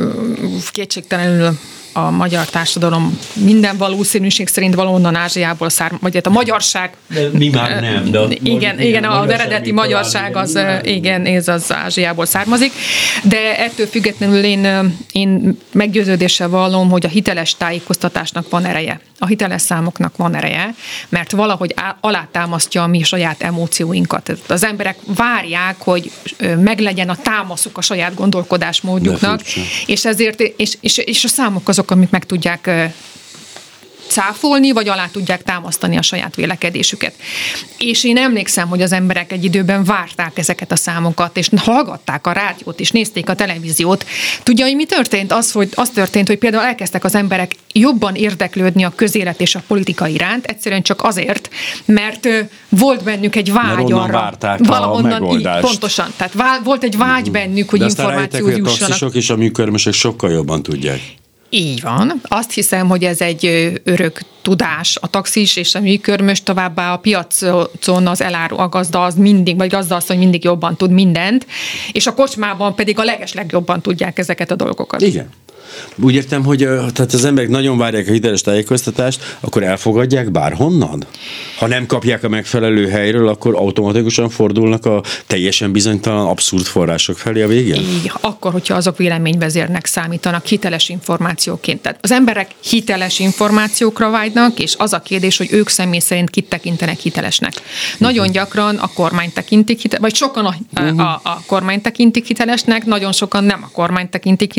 kétségtelenül 0.72 1.58
a 1.94 2.12
magyar 2.12 2.46
társadalom 2.46 3.20
minden 3.34 3.78
valószínűség 3.78 4.48
szerint 4.48 4.76
valahonnan 4.76 5.16
Ázsiából 5.16 5.70
származik, 5.70 6.02
vagy 6.04 6.16
hát 6.16 6.28
a 6.28 6.30
magyarság. 6.30 6.94
De 7.08 7.30
mi 7.32 7.50
már 7.50 7.82
nem. 7.82 8.12
De 8.12 8.26
igen, 8.44 8.80
igen, 8.80 9.04
az 9.04 9.30
eredeti 9.30 9.72
magyarság 9.72 10.36
az, 10.36 10.60
igen, 10.84 11.26
ez 11.26 11.48
az 11.48 11.74
Ázsiából 11.74 12.26
származik, 12.26 12.72
de 13.24 13.58
ettől 13.58 13.88
függetlenül 13.88 14.44
én, 14.44 14.94
én 15.12 15.58
meggyőződéssel 15.72 16.50
vallom, 16.50 16.90
hogy 16.90 17.06
a 17.06 17.10
hiteles 17.10 17.56
tájékoztatásnak 17.58 18.50
van 18.50 18.66
ereje. 18.66 19.00
A 19.20 19.26
hiteles 19.26 19.62
számoknak 19.62 20.18
van 20.18 20.36
ereje, 20.36 20.76
mert 21.10 21.32
valahogy 21.32 21.76
alátámasztja 22.00 22.84
a 22.84 22.88
mi 22.88 23.04
saját 23.04 23.42
emócióinkat. 23.42 24.32
Az 24.48 24.64
emberek 24.64 24.98
várják, 25.06 25.76
hogy 25.78 26.12
meglegyen 26.58 27.10
a 27.10 27.16
támaszuk 27.16 27.78
a 27.78 27.82
saját 27.82 28.16
gondolkodásmódjuknak, 28.16 29.42
és 29.86 30.06
ezért, 30.06 30.40
és, 30.40 30.78
és, 30.80 30.98
és 30.98 31.24
a 31.24 31.28
számok 31.28 31.68
azok 31.68 31.92
amik 31.92 32.10
meg 32.10 32.26
tudják 32.26 32.70
cáfolni, 34.14 34.72
vagy 34.72 34.88
alá 34.88 35.08
tudják 35.12 35.44
támasztani 35.44 35.98
a 35.98 36.02
saját 36.02 36.36
vélekedésüket. 36.36 37.14
És 37.78 38.04
én 38.04 38.18
emlékszem, 38.18 38.68
hogy 38.68 38.82
az 38.82 38.92
emberek 38.92 39.32
egy 39.32 39.44
időben 39.44 39.84
várták 39.84 40.38
ezeket 40.38 40.72
a 40.72 40.76
számokat, 40.76 41.38
és 41.38 41.50
hallgatták 41.56 42.28
a 42.28 42.32
rádiót, 42.32 42.80
és 42.80 42.92
nézték 42.92 43.30
a 43.30 43.36
televíziót. 43.36 44.06
Tudja, 44.44 44.66
hogy 44.66 44.76
mi 44.76 44.86
történt? 44.86 45.32
Az, 45.32 45.52
hogy, 45.52 45.70
az 45.76 45.90
történt, 45.90 46.28
hogy 46.28 46.38
például 46.38 46.64
elkezdtek 46.64 47.04
az 47.04 47.16
emberek 47.16 47.56
jobban 47.72 48.16
érdeklődni 48.16 48.84
a 48.84 48.94
közélet 48.96 49.42
és 49.42 49.56
a 49.56 49.64
politika 49.68 50.08
iránt, 50.08 50.46
egyszerűen 50.46 50.82
csak 50.82 51.04
azért, 51.04 51.50
mert 51.86 52.28
volt 52.70 53.04
bennük 53.04 53.36
egy 53.36 53.54
vágy 53.54 53.90
mert 53.90 53.92
arra. 53.92 54.58
valahonnan, 54.58 55.24
a 55.24 55.34
Így, 55.34 55.50
pontosan. 55.62 56.14
Tehát 56.16 56.34
vá, 56.34 56.60
volt 56.64 56.84
egy 56.84 56.98
vágy 56.98 57.32
bennük, 57.32 57.70
hogy 57.70 57.82
információt 57.82 58.58
jussanak. 58.58 59.12
De 59.12 59.18
és 59.18 59.30
a 59.30 59.36
műkörmösök 59.36 59.94
sokkal 59.94 60.32
jobban 60.32 60.64
tudják. 60.64 61.22
Így 61.54 61.82
van. 61.82 62.22
Azt 62.24 62.52
hiszem, 62.52 62.88
hogy 62.88 63.04
ez 63.04 63.22
egy 63.22 63.72
örök 63.84 64.20
tudás. 64.42 64.98
A 65.02 65.10
taxis 65.10 65.56
és 65.56 65.76
a 65.76 65.80
műkörmös 65.80 66.44
továbbá 66.44 66.94
a 66.94 66.98
piacon 66.98 68.08
az 68.08 68.22
eláró 68.22 68.58
a 68.58 68.70
gazda 68.70 69.04
az 69.04 69.16
mindig, 69.16 69.58
vagy 69.58 69.70
gazda 69.70 69.96
az, 69.96 70.08
hogy 70.08 70.18
mindig 70.18 70.44
jobban 70.44 70.76
tud 70.76 70.92
mindent, 70.92 71.46
és 71.92 72.08
a 72.08 72.14
kocsmában 72.14 72.76
pedig 72.76 73.00
a 73.00 73.04
leges 73.04 73.34
legjobban 73.34 73.82
tudják 73.82 74.18
ezeket 74.18 74.52
a 74.52 74.56
dolgokat. 74.56 75.02
Igen. 75.02 75.30
Úgy 75.96 76.14
értem, 76.14 76.44
hogy 76.44 76.58
tehát 76.94 77.14
az 77.14 77.26
emberek 77.26 77.50
nagyon 77.50 77.78
várják 77.78 78.08
a 78.08 78.12
hiteles 78.12 78.42
tájékoztatást, 78.42 79.38
akkor 79.40 79.64
elfogadják 79.64 80.32
bárhonnan? 80.32 81.06
Ha 81.58 81.68
nem 81.68 81.86
kapják 81.86 82.24
a 82.24 82.30
megfelelő 82.30 82.88
helyről, 82.88 83.28
akkor 83.28 83.56
automatikusan 83.56 84.30
fordulnak 84.30 84.86
a 84.86 85.04
teljesen 85.28 85.72
bizonytalan, 85.72 86.28
abszurd 86.28 86.66
források 86.66 87.18
felé 87.18 87.42
a 87.42 87.48
végén? 87.48 87.82
Így, 87.82 88.12
akkor, 88.22 88.52
hogyha 88.52 88.76
azok 88.76 88.98
véleményvezérnek 88.98 89.86
számítanak 89.86 90.46
hiteles 90.46 90.90
információként. 90.90 91.82
Tehát 91.82 92.00
az 92.02 92.12
emberek 92.12 92.52
hiteles 92.70 93.20
információkra 93.20 94.10
vágynak, 94.10 94.60
és 94.60 94.76
az 94.78 94.94
a 94.94 95.00
kérdés, 95.00 95.38
hogy 95.38 95.48
ők 95.52 95.70
személy 95.70 96.00
szerint 96.00 96.30
kit 96.30 96.50
tekintenek 96.50 97.00
hitelesnek. 97.00 97.54
Nagyon 97.98 98.26
mhm. 98.26 98.34
gyakran 98.34 98.76
a 98.76 98.88
kormány 98.94 99.32
tekintik 99.34 99.82
hitelesnek, 99.82 100.12
vagy 100.12 100.16
sokan 100.16 100.46
a, 100.46 100.56
uh-huh. 100.82 101.00
a, 101.00 101.22
a 101.24 101.42
kormány 101.46 101.82
tekintik 101.82 102.28
hitelesnek, 102.28 102.86
nagyon 102.86 103.12
sokan 103.12 103.44
nem 103.44 103.64
a 103.64 103.70
kormány 103.72 104.10
tekintik 104.10 104.54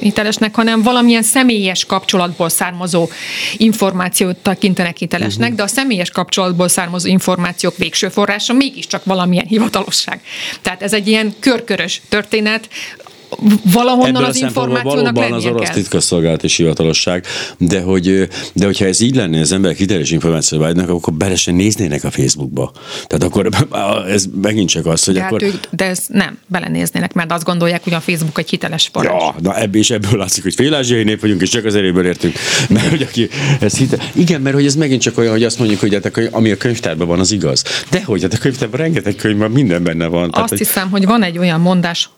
hitelesnek, 0.00 0.47
hitelesnek, 0.48 0.54
hanem 0.54 0.82
valamilyen 0.82 1.22
személyes 1.22 1.84
kapcsolatból 1.84 2.48
származó 2.48 3.08
információt 3.56 4.36
tekintenek 4.36 4.96
hitelesnek, 4.96 5.50
uh-huh. 5.52 5.56
de 5.56 5.62
a 5.62 5.66
személyes 5.66 6.10
kapcsolatból 6.10 6.68
származó 6.68 7.08
információk 7.08 7.76
végső 7.76 8.08
forrása 8.08 8.52
mégiscsak 8.52 9.04
valamilyen 9.04 9.46
hivatalosság. 9.46 10.20
Tehát 10.62 10.82
ez 10.82 10.92
egy 10.92 11.08
ilyen 11.08 11.34
körkörös 11.40 12.00
történet, 12.08 12.68
valahonnan 13.72 14.14
Ebből 14.14 14.24
az 14.24 14.40
információnak 14.40 15.14
valóban 15.14 15.32
az 15.32 15.44
orosz 15.44 15.70
titkosszolgálati 15.70 16.48
hivatalosság, 16.56 17.26
de, 17.58 17.80
hogy, 17.80 18.28
de 18.52 18.64
hogyha 18.64 18.84
ez 18.84 19.00
így 19.00 19.14
lenne, 19.14 19.40
az 19.40 19.52
emberek 19.52 19.76
hiteles 19.76 20.10
információt 20.10 20.60
vágynak, 20.60 20.88
akkor 20.88 21.12
bele 21.12 21.36
néznének 21.46 22.04
a 22.04 22.10
Facebookba. 22.10 22.72
Tehát 23.06 23.24
akkor 23.24 23.48
ez 24.14 24.24
megint 24.42 24.68
csak 24.68 24.86
az, 24.86 25.04
hogy 25.04 25.14
de 25.14 25.20
hát 25.20 25.32
akkor... 25.32 25.42
Hát 25.42 25.52
ők, 25.52 25.64
de 25.70 25.84
ez 25.84 26.04
nem, 26.08 26.38
belenéznének, 26.46 27.12
mert 27.12 27.32
azt 27.32 27.44
gondolják, 27.44 27.84
hogy 27.84 27.94
a 27.94 28.00
Facebook 28.00 28.38
egy 28.38 28.50
hiteles 28.50 28.88
forrás. 28.92 29.22
Ja, 29.22 29.34
na 29.42 29.56
ebből 29.56 29.80
is 29.80 29.90
ebből 29.90 30.18
látszik, 30.18 30.42
hogy 30.42 30.54
félázsiai 30.54 31.02
nép 31.02 31.20
vagyunk, 31.20 31.40
és 31.42 31.48
csak 31.48 31.64
az 31.64 31.74
erőből 31.74 32.06
értünk. 32.06 32.34
Mert 32.68 32.88
hogy 32.88 33.02
aki 33.02 33.28
ez 33.60 33.76
hite... 33.76 33.96
Igen, 34.12 34.40
mert 34.40 34.54
hogy 34.54 34.66
ez 34.66 34.74
megint 34.74 35.00
csak 35.00 35.18
olyan, 35.18 35.32
hogy 35.32 35.44
azt 35.44 35.58
mondjuk, 35.58 35.80
hogy 35.80 35.94
hát, 35.94 36.28
ami 36.30 36.50
a 36.50 36.56
könyvtárban 36.56 37.06
van, 37.06 37.18
az 37.18 37.32
igaz. 37.32 37.64
De 37.90 38.02
hogy 38.04 38.22
hát 38.22 38.32
a 38.32 38.38
könyvtárban 38.38 38.80
rengeteg 38.80 39.14
könyv 39.14 39.38
van, 39.38 39.50
minden 39.50 39.82
benne 39.82 40.06
van. 40.06 40.22
Azt 40.22 40.32
Tehát, 40.32 40.58
hiszem, 40.58 40.90
hogy... 40.90 40.98
hogy 40.98 41.08
van 41.08 41.22
egy 41.22 41.38
olyan 41.38 41.60
mondás, 41.60 42.10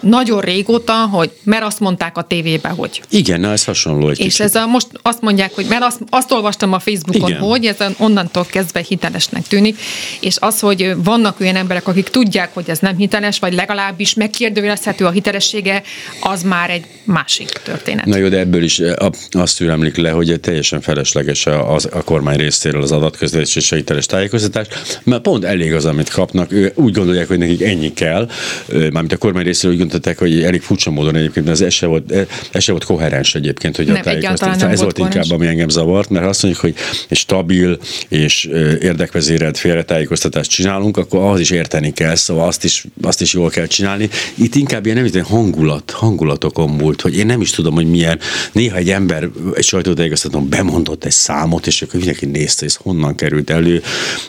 nagyon 0.00 0.40
régóta, 0.40 0.92
hogy 0.92 1.30
mert 1.42 1.64
azt 1.64 1.80
mondták 1.80 2.16
a 2.16 2.22
tévébe, 2.22 2.68
hogy. 2.68 3.02
Igen, 3.10 3.40
na 3.40 3.52
ez 3.52 3.64
hasonló 3.64 4.08
egy 4.08 4.18
És 4.18 4.24
kicsit. 4.24 4.40
ez 4.40 4.54
a, 4.54 4.66
most 4.66 4.86
azt 5.02 5.20
mondják, 5.20 5.54
hogy 5.54 5.66
mert 5.68 5.82
azt, 5.82 5.98
azt 6.10 6.32
olvastam 6.32 6.72
a 6.72 6.78
Facebookon, 6.78 7.30
Igen. 7.30 7.40
hogy 7.40 7.64
ez 7.66 7.76
onnantól 7.98 8.46
kezdve 8.50 8.84
hitelesnek 8.88 9.46
tűnik, 9.46 9.78
és 10.20 10.36
az, 10.40 10.60
hogy 10.60 10.94
vannak 10.96 11.40
olyan 11.40 11.56
emberek, 11.56 11.88
akik 11.88 12.08
tudják, 12.08 12.54
hogy 12.54 12.70
ez 12.70 12.78
nem 12.78 12.96
hiteles, 12.96 13.38
vagy 13.38 13.54
legalábbis 13.54 14.14
megkérdőjelezhető 14.14 15.04
a 15.04 15.10
hitelessége, 15.10 15.82
az 16.20 16.42
már 16.42 16.70
egy 16.70 16.84
másik 17.04 17.48
történet. 17.48 18.04
Na 18.04 18.16
jó, 18.16 18.28
de 18.28 18.38
ebből 18.38 18.62
is 18.62 18.82
azt 19.30 19.56
tűremlik 19.56 19.96
le, 19.96 20.10
hogy 20.10 20.40
teljesen 20.40 20.80
felesleges 20.80 21.46
a, 21.46 21.74
a, 21.74 21.78
a 21.92 22.02
kormány 22.02 22.36
részéről 22.36 22.82
az 22.82 22.92
adatközlés 22.92 23.56
és 23.56 23.72
a 23.72 23.76
hiteles 23.76 24.06
tájékoztatás, 24.06 24.66
mert 25.04 25.22
pont 25.22 25.44
elég 25.44 25.74
az, 25.74 25.84
amit 25.84 26.08
kapnak. 26.08 26.52
Ő 26.52 26.72
úgy 26.74 26.92
gondolják, 26.92 27.28
hogy 27.28 27.38
nekik 27.38 27.62
ennyi 27.62 27.92
kell, 27.92 28.28
mármint 28.68 29.12
a 29.12 29.16
kormány 29.16 29.44
részéről 29.44 29.72
úgy 29.76 29.78
döntöttek, 29.88 30.18
hogy 30.18 30.42
elég 30.42 30.60
furcsa 30.60 30.90
módon 30.90 31.16
egyébként, 31.16 31.48
ez, 31.48 31.60
ez, 31.60 31.72
se 31.72 31.86
volt, 31.86 32.12
ez 32.52 32.62
se 32.62 32.70
volt 32.70 32.84
koherens 32.84 33.34
egyébként, 33.34 33.76
hogy 33.76 33.86
Nem, 33.86 33.96
a 33.96 34.00
tájékoztatás. 34.00 34.54
Ez 34.54 34.80
volt 34.80 34.80
volt 34.80 34.98
inkább, 34.98 35.12
koherens. 35.12 35.30
ami 35.30 35.46
engem 35.46 35.68
zavart, 35.68 36.10
mert 36.10 36.24
ha 36.24 36.30
azt 36.30 36.42
mondjuk, 36.42 36.64
hogy 36.64 36.74
stabil 37.10 37.78
és 38.08 38.48
ö, 38.50 38.72
érdekvezérelt 38.80 39.58
félretájékoztatást 39.58 40.50
csinálunk, 40.50 40.96
akkor 40.96 41.20
ahhoz 41.20 41.40
is 41.40 41.50
érteni 41.50 41.92
kell, 41.92 42.14
szóval 42.14 42.46
azt 42.46 42.64
is, 42.64 42.84
azt 43.02 43.20
is 43.20 43.32
jól 43.32 43.50
kell 43.50 43.66
csinálni. 43.66 44.08
Itt 44.34 44.54
inkább 44.54 44.84
ilyen 44.84 44.96
nem 44.96 45.06
is, 45.06 45.12
hangulat, 45.22 45.90
hangulatokon 45.90 46.70
múlt, 46.70 47.00
hogy 47.00 47.16
én 47.16 47.26
nem 47.26 47.40
is 47.40 47.50
tudom, 47.50 47.74
hogy 47.74 47.90
milyen. 47.90 48.18
Néha 48.52 48.76
egy 48.76 48.90
ember 48.90 49.28
egy 49.54 49.64
sajtótájékoztatón 49.64 50.48
bemondott 50.48 51.04
egy 51.04 51.12
számot, 51.12 51.66
és 51.66 51.82
akkor 51.82 51.94
mindenki 51.94 52.26
nézte, 52.26 52.64
ez 52.64 52.74
honnan 52.74 53.14
került 53.14 53.50
elő. 53.50 53.82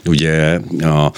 Ugye 0.06 0.60
a, 0.82 1.12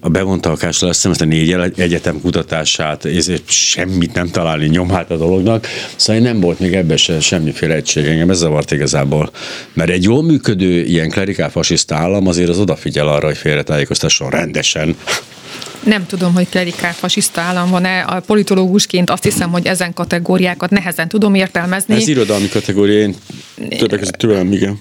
a 0.00 0.08
bevontalkás 0.08 0.80
lesz, 0.80 1.04
azt 1.04 1.20
a 1.20 1.24
négy 1.24 1.56
egyetem 1.76 2.20
kutatását, 2.20 3.04
ezért 3.04 3.45
semmit 3.46 4.14
nem 4.14 4.28
találni 4.28 4.66
nyomát 4.66 5.10
a 5.10 5.16
dolognak. 5.16 5.66
Szóval 5.96 6.22
nem 6.22 6.40
volt 6.40 6.58
még 6.58 6.74
ebben 6.74 6.96
se 6.96 7.20
semmiféle 7.20 7.74
egység. 7.74 8.04
Engem 8.06 8.30
ez 8.30 8.38
zavart 8.38 8.72
igazából. 8.72 9.30
Mert 9.72 9.90
egy 9.90 10.02
jól 10.02 10.22
működő 10.22 10.82
ilyen 10.82 11.10
klerikál 11.10 11.50
fasiszta 11.50 11.94
állam 11.94 12.26
azért 12.26 12.48
az 12.48 12.58
odafigyel 12.58 13.08
arra, 13.08 13.26
hogy 13.26 13.36
félretájékoztasson 13.36 14.30
rendesen. 14.30 14.96
Nem 15.84 16.06
tudom, 16.06 16.34
hogy 16.34 16.48
klerikál 16.48 16.92
fasiszta 16.92 17.40
állam 17.40 17.70
van-e. 17.70 18.00
A 18.00 18.20
politológusként 18.20 19.10
azt 19.10 19.22
hiszem, 19.22 19.50
hogy 19.50 19.66
ezen 19.66 19.92
kategóriákat 19.92 20.70
nehezen 20.70 21.08
tudom 21.08 21.34
értelmezni. 21.34 21.94
Ez 21.94 22.08
irodalmi 22.08 22.48
kategória, 22.48 22.98
én 22.98 23.14
többek 23.78 23.98
között 23.98 24.14
tőlem, 24.14 24.52
igen. 24.52 24.78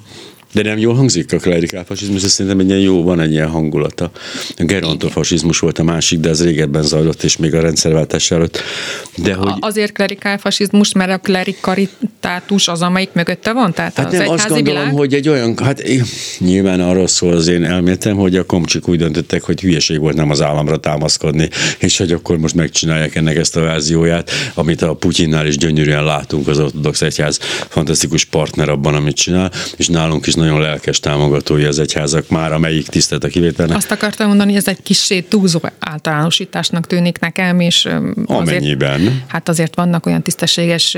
De 0.56 0.62
nem 0.62 0.78
jól 0.78 0.96
hangzik 0.96 1.34
a 1.34 1.38
klerikál 1.38 1.86
fasizmus, 1.86 2.24
ez 2.24 2.32
szerintem 2.32 2.60
egy 2.60 2.68
ilyen 2.68 2.80
jó, 2.80 3.04
van 3.04 3.20
egy 3.20 3.32
ilyen 3.32 3.48
hangulata. 3.48 4.12
A 4.58 4.64
gerontofasizmus 4.64 5.60
volt 5.60 5.80
a 5.80 5.84
másik, 5.84 6.20
de 6.20 6.30
ez 6.30 6.44
régebben 6.44 6.84
zajlott, 6.84 7.24
és 7.24 7.38
még 7.38 7.54
a 7.56 7.62
rendszerváltás 7.62 8.32
előtt. 8.32 8.62
De 9.16 9.34
hogy... 9.34 9.54
Azért 9.60 9.92
klerikál 9.92 10.38
fasizmus, 10.38 10.94
mert 10.94 11.12
a 11.12 11.18
klerikaritátus 11.18 12.68
az, 12.68 12.82
amelyik 12.82 13.10
mögötte 13.14 13.54
van? 13.54 13.74
Tehát 13.74 13.98
Hát 13.98 14.06
az 14.06 14.18
nem, 14.18 14.30
azt 14.30 14.48
gondolom, 14.48 14.80
világ? 14.80 14.96
hogy 14.96 15.14
egy 15.14 15.30
olyan, 15.30 15.58
hát 15.58 15.84
nyilván 16.40 16.80
arról 16.80 17.08
szól 17.08 17.34
az 17.34 17.48
én 17.48 17.64
elméletem, 17.64 18.16
hogy 18.16 18.36
a 18.36 18.46
komcsik 18.46 18.88
úgy 18.88 18.98
döntöttek, 18.98 19.44
hogy 19.44 19.62
hülyeség 19.62 20.00
volt 20.00 20.16
nem 20.16 20.30
az 20.30 20.42
államra 20.42 20.78
támaszkodni, 20.78 21.50
és 21.78 21.98
hogy 21.98 22.12
akkor 22.12 22.38
most 22.38 22.56
megcsinálják 22.56 23.16
ennek 23.16 23.36
ezt 23.36 23.56
a 23.56 23.62
verzióját, 23.62 24.32
amit 24.54 24.82
a 24.82 24.94
Putyinnál 24.94 25.48
is 25.48 25.58
gyönyörűen 25.58 26.04
látunk, 26.04 26.48
az 26.48 26.60
ortodox 26.60 27.02
egyház 27.02 27.40
fantasztikus 27.70 28.26
partner 28.26 28.70
abban, 28.70 28.96
amit 28.96 29.16
csinál, 29.16 29.52
és 29.78 29.88
nálunk 29.88 30.28
is 30.28 30.34
nagyon 30.46 30.62
lelkes 30.62 31.00
támogatója 31.00 31.68
az 31.68 31.80
egyházak 31.80 32.30
már, 32.30 32.52
amelyik 32.54 32.88
tisztelt 32.88 33.24
a 33.24 33.28
kivételnek. 33.28 33.78
Azt 33.78 33.92
akartam 33.92 34.28
mondani, 34.28 34.50
hogy 34.50 34.60
ez 34.60 34.68
egy 34.68 34.82
kicsi 34.84 35.24
túlzó 35.24 35.60
általánosításnak 35.80 36.88
tűnik 36.88 37.20
nekem, 37.20 37.60
és 37.60 37.86
öm, 37.86 38.14
azért, 38.28 38.50
Amennyiben. 38.50 39.24
hát 39.28 39.50
azért 39.50 39.76
vannak 39.76 40.06
olyan 40.06 40.22
tisztességes 40.22 40.98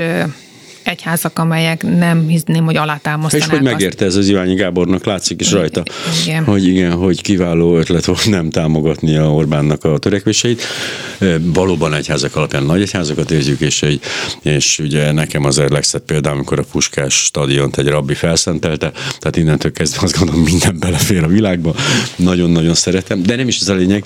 egyházak, 0.88 1.38
amelyek 1.38 1.82
nem 1.82 2.26
hinném, 2.26 2.64
hogy 2.64 2.74
És 2.74 2.80
alátámasztanák 2.80 3.48
hogy 3.48 3.58
azt. 3.58 3.72
megérte 3.72 4.04
ez 4.04 4.16
az 4.16 4.28
Iványi 4.28 4.54
Gábornak, 4.54 5.04
látszik 5.04 5.40
is 5.40 5.52
rajta, 5.52 5.82
Igen. 6.24 6.44
hogy 6.44 6.66
igen, 6.66 6.92
hogy 6.92 7.22
kiváló 7.22 7.76
ötlet 7.78 8.04
volt 8.04 8.26
nem 8.26 8.50
támogatni 8.50 9.16
a 9.16 9.32
Orbánnak 9.32 9.84
a 9.84 9.98
törekvéseit. 9.98 10.62
Valóban 11.40 11.94
egyházak 11.94 12.36
alapján 12.36 12.62
nagy 12.62 12.82
egyházakat 12.82 13.30
érzük, 13.30 13.60
és, 13.60 13.82
egy, 13.82 14.00
és 14.42 14.78
ugye 14.78 15.12
nekem 15.12 15.44
az 15.44 15.58
a 15.58 15.66
legszebb 15.68 16.02
példa, 16.02 16.30
amikor 16.30 16.58
a 16.58 16.64
Puskás 16.72 17.14
stadiont 17.14 17.76
egy 17.76 17.88
rabbi 17.88 18.14
felszentelte, 18.14 18.90
tehát 19.18 19.36
innentől 19.36 19.72
kezdve 19.72 20.00
azt 20.02 20.18
gondolom 20.18 20.42
minden 20.42 20.78
belefér 20.78 21.22
a 21.22 21.28
világba, 21.28 21.74
nagyon-nagyon 22.16 22.74
szeretem, 22.74 23.22
de 23.22 23.36
nem 23.36 23.48
is 23.48 23.60
ez 23.60 23.68
a 23.68 23.74
lényeg, 23.74 24.04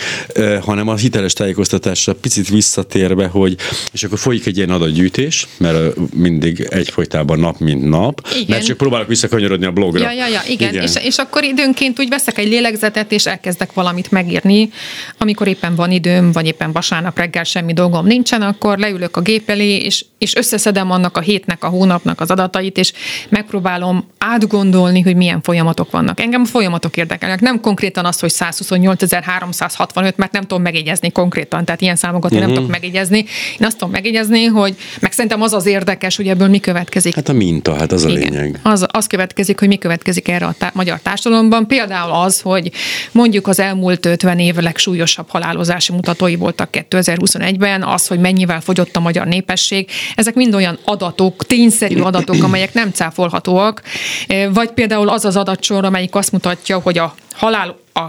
hanem 0.61 0.89
a 0.89 0.97
hiteles 0.97 1.33
tájékoztatásra 1.33 2.15
picit 2.15 2.49
visszatérve, 2.49 3.27
hogy 3.27 3.57
és 3.93 4.05
akkor 4.05 4.19
folyik 4.19 4.47
egy 4.47 4.57
ilyen 4.57 4.71
adatgyűjtés, 4.71 5.47
mert 5.57 5.95
mindig 6.15 6.69
egyfolytában 6.73 7.39
nap, 7.39 7.59
mint 7.59 7.89
nap, 7.89 8.29
Igen. 8.35 8.45
mert 8.49 8.65
csak 8.65 8.77
próbálok 8.77 9.09
visszakanyarodni 9.09 9.67
a 9.67 9.71
blogra. 9.71 10.03
Ja, 10.03 10.13
ja, 10.13 10.27
ja, 10.27 10.41
igen. 10.49 10.69
igen. 10.69 10.83
És, 10.83 10.97
és 11.03 11.17
akkor 11.17 11.45
időnként 11.45 12.01
úgy 12.01 12.09
veszek 12.09 12.39
egy 12.39 12.49
lélegzetet, 12.49 13.13
és 13.13 13.27
elkezdek 13.27 13.73
valamit 13.73 14.11
megírni. 14.11 14.71
Amikor 15.19 15.47
éppen 15.47 15.75
van 15.75 15.91
időm, 15.91 16.33
vagy 16.33 16.47
éppen 16.47 16.73
vasárnap 16.73 17.19
reggel 17.19 17.45
semmi 17.45 17.73
dolgom 17.73 18.07
nincsen, 18.07 18.43
akkor 18.43 18.79
leülök 18.79 19.17
a 19.17 19.21
gép 19.21 19.49
elé, 19.49 19.77
és, 19.77 20.05
és 20.19 20.35
összeszedem 20.35 20.91
annak 20.91 21.17
a 21.17 21.21
hétnek, 21.21 21.65
a 21.65 21.69
hónapnak 21.69 22.21
az 22.21 22.31
adatait, 22.31 22.79
és 22.79 22.93
megpróbálom 23.29 24.09
átgondolni, 24.19 25.01
hogy 25.01 25.17
milyen 25.17 25.43
folyamatok 25.43 25.91
vannak. 25.91 26.21
Engem 26.21 26.41
a 26.45 26.47
folyamatok 26.47 26.97
érdekelnek. 26.97 27.41
Nem 27.41 27.61
konkrétan 27.61 28.05
az, 28.05 28.21
hogy 28.21 28.33
128.365, 28.35 30.15
mert 30.17 30.33
nem 30.33 30.43
tudom 30.43 30.63
megjegyezni 30.63 31.11
konkrétan, 31.13 31.65
tehát 31.65 31.81
ilyen 31.81 31.97
számokat 31.97 32.33
én 32.33 32.39
nem 32.39 32.53
tudok 32.53 32.71
megjegyezni. 32.71 33.19
Én 33.59 33.67
azt 33.67 33.79
tudom 33.79 33.93
megjegyezni, 33.93 34.45
hogy 34.45 34.77
meg 35.01 35.13
szerintem 35.13 35.43
az 35.43 35.53
az 35.53 35.67
érdekes, 35.67 36.17
hogy 36.17 36.29
ebből 36.29 36.49
mi 36.49 36.59
következik. 36.63 37.15
Hát 37.15 37.29
a 37.29 37.33
minta, 37.33 37.75
hát 37.75 37.93
az 37.93 38.05
a 38.05 38.09
Igen. 38.09 38.21
lényeg. 38.33 38.59
Az, 38.63 38.87
az 38.91 39.07
következik, 39.07 39.59
hogy 39.59 39.69
mi 39.69 39.77
következik 39.77 40.29
erre 40.29 40.47
a 40.47 40.55
tá- 40.59 40.75
magyar 40.75 41.01
társadalomban. 41.03 41.67
Például 41.67 42.13
az, 42.13 42.41
hogy 42.41 42.71
mondjuk 43.13 43.47
az 43.47 43.59
elmúlt 43.61 44.07
50 44.07 44.39
év 44.39 44.55
legsúlyosabb 44.57 45.29
halálozási 45.29 45.93
mutatói 45.93 46.37
voltak 46.37 46.69
2021-ben, 46.91 47.83
az, 47.83 48.07
hogy 48.07 48.19
mennyivel 48.19 48.61
fogyott 48.61 48.97
a 48.97 49.01
magyar 49.01 49.27
népesség. 49.27 49.91
Ezek 50.15 50.35
mind 50.35 50.55
olyan 50.55 50.79
adatok, 50.85 51.47
tényszerű 51.47 52.01
adatok, 52.01 52.43
amelyek 52.43 52.75
nem 52.75 52.91
cáfolhatóak. 52.91 53.83
Eh, 54.27 54.49
Vagy 54.53 54.71
például 54.71 55.09
az 55.09 55.25
az 55.25 55.37
adatsor, 55.37 55.85
amelyik 55.85 56.15
azt 56.15 56.33
mutatja, 56.33 56.79
hogy 56.79 56.99
a 56.99 57.15
halál, 57.33 57.77
a 57.93 58.03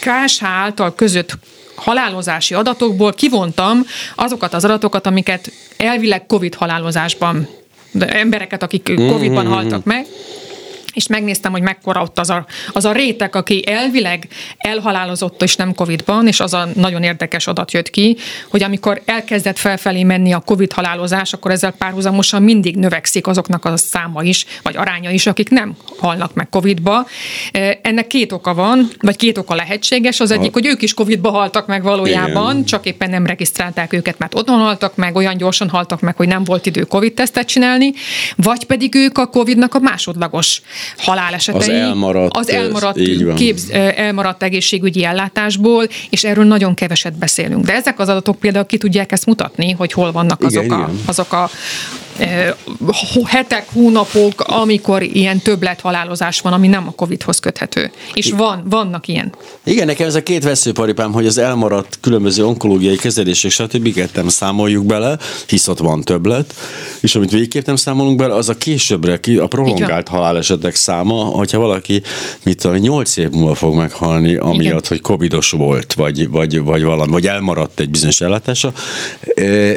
KSH 0.00 0.44
által 0.44 0.94
között 0.94 1.38
halálozási 1.76 2.54
adatokból 2.54 3.12
kivontam 3.12 3.86
azokat 4.14 4.54
az 4.54 4.64
adatokat, 4.64 5.06
amiket 5.06 5.52
elvileg 5.76 6.26
COVID 6.26 6.54
halálozásban, 6.54 7.48
de 7.90 8.06
embereket, 8.06 8.62
akik 8.62 8.82
COVID-ban 8.84 9.46
haltak 9.46 9.84
meg, 9.84 10.06
és 10.96 11.06
megnéztem, 11.06 11.52
hogy 11.52 11.62
mekkora 11.62 12.02
ott 12.02 12.18
az 12.18 12.30
a, 12.30 12.46
az 12.72 12.84
a 12.84 12.92
réteg, 12.92 13.36
aki 13.36 13.64
elvileg 13.66 14.28
elhalálozott, 14.58 15.42
és 15.42 15.56
nem 15.56 15.74
Covid-ban, 15.74 16.26
és 16.26 16.40
az 16.40 16.54
a 16.54 16.68
nagyon 16.74 17.02
érdekes 17.02 17.46
adat 17.46 17.72
jött 17.72 17.90
ki, 17.90 18.16
hogy 18.50 18.62
amikor 18.62 19.02
elkezdett 19.04 19.58
felfelé 19.58 20.02
menni 20.02 20.32
a 20.32 20.38
Covid 20.38 20.72
halálozás, 20.72 21.32
akkor 21.32 21.50
ezzel 21.50 21.70
párhuzamosan 21.70 22.42
mindig 22.42 22.76
növekszik 22.76 23.26
azoknak 23.26 23.64
a 23.64 23.76
száma 23.76 24.22
is, 24.22 24.46
vagy 24.62 24.76
aránya 24.76 25.10
is, 25.10 25.26
akik 25.26 25.48
nem 25.48 25.76
halnak 25.98 26.34
meg 26.34 26.48
Covid-ba. 26.48 27.06
Eh, 27.52 27.76
Ennek 27.82 28.06
két 28.06 28.32
oka 28.32 28.54
van, 28.54 28.88
vagy 29.00 29.16
két 29.16 29.38
oka 29.38 29.54
lehetséges. 29.54 30.20
Az 30.20 30.30
egyik, 30.30 30.52
hogy 30.52 30.66
ők 30.66 30.82
is 30.82 30.94
Covid-ba 30.94 31.30
haltak 31.30 31.66
meg 31.66 31.82
valójában, 31.82 32.50
Igen. 32.50 32.64
csak 32.64 32.86
éppen 32.86 33.10
nem 33.10 33.26
regisztrálták 33.26 33.92
őket, 33.92 34.18
mert 34.18 34.34
otthon 34.34 34.58
haltak 34.58 34.96
meg, 34.96 35.16
olyan 35.16 35.36
gyorsan 35.36 35.68
haltak 35.68 36.00
meg, 36.00 36.16
hogy 36.16 36.28
nem 36.28 36.44
volt 36.44 36.66
idő 36.66 36.82
Covid-tesztet 36.82 37.46
csinálni, 37.46 37.92
vagy 38.36 38.64
pedig 38.64 38.94
ők 38.94 39.18
a 39.18 39.26
Covid-nak 39.26 39.74
a 39.74 39.78
másodlagos 39.78 40.62
halálesetei. 40.96 41.60
Az 41.60 41.68
elmaradt, 41.68 42.36
az 42.36 42.48
elmaradt, 42.48 42.98
így 42.98 43.24
van. 43.24 43.34
képz, 43.34 43.70
elmaradt 43.96 44.42
egészségügyi 44.42 45.04
ellátásból, 45.04 45.86
és 46.10 46.24
erről 46.24 46.44
nagyon 46.44 46.74
keveset 46.74 47.18
beszélünk. 47.18 47.64
De 47.64 47.72
ezek 47.72 47.98
az 47.98 48.08
adatok 48.08 48.38
például 48.38 48.66
ki 48.66 48.78
tudják 48.78 49.12
ezt 49.12 49.26
mutatni, 49.26 49.72
hogy 49.72 49.92
hol 49.92 50.12
vannak 50.12 50.42
azok, 50.42 50.64
Igen, 50.64 50.78
a, 50.78 50.82
igen. 50.82 51.00
azok 51.06 51.32
a 51.32 51.50
hetek, 53.24 53.66
hónapok, 53.72 54.40
amikor 54.40 55.02
ilyen 55.02 55.38
többlet 55.38 55.80
halálozás 55.80 56.40
van, 56.40 56.52
ami 56.52 56.68
nem 56.68 56.86
a 56.88 56.90
Covid-hoz 56.90 57.38
köthető. 57.38 57.90
És 58.14 58.30
van, 58.30 58.62
vannak 58.68 59.08
ilyen. 59.08 59.34
Igen, 59.64 59.86
nekem 59.86 60.06
ez 60.06 60.14
a 60.14 60.22
két 60.22 60.44
veszőparipám, 60.44 61.12
hogy 61.12 61.26
az 61.26 61.38
elmaradt 61.38 61.98
különböző 62.00 62.46
onkológiai 62.46 62.96
kezelések, 62.96 63.50
stb. 63.50 64.00
nem 64.14 64.28
számoljuk 64.28 64.86
bele, 64.86 65.18
hisz 65.46 65.68
ott 65.68 65.78
van 65.78 66.02
többlet, 66.02 66.54
és 67.00 67.14
amit 67.14 67.30
végképp 67.30 67.66
nem 67.66 67.76
számolunk 67.76 68.16
bele, 68.16 68.34
az 68.34 68.48
a 68.48 68.56
későbbre, 68.56 69.20
a 69.40 69.46
prolongált 69.46 70.08
halálesetek 70.08 70.74
száma, 70.76 71.14
hogyha 71.14 71.58
valaki, 71.58 72.02
mit 72.44 72.60
tudom, 72.60 72.76
8 72.76 73.16
év 73.16 73.30
múlva 73.30 73.54
fog 73.54 73.74
meghalni, 73.74 74.36
amiatt, 74.36 74.60
Igen. 74.60 74.80
hogy 74.88 75.00
covidos 75.00 75.50
volt, 75.50 75.92
vagy, 75.92 76.28
vagy, 76.28 76.60
vagy 76.60 76.82
valami, 76.82 77.10
vagy 77.10 77.26
elmaradt 77.26 77.80
egy 77.80 77.90
bizonyos 77.90 78.20
ellátása, 78.20 78.72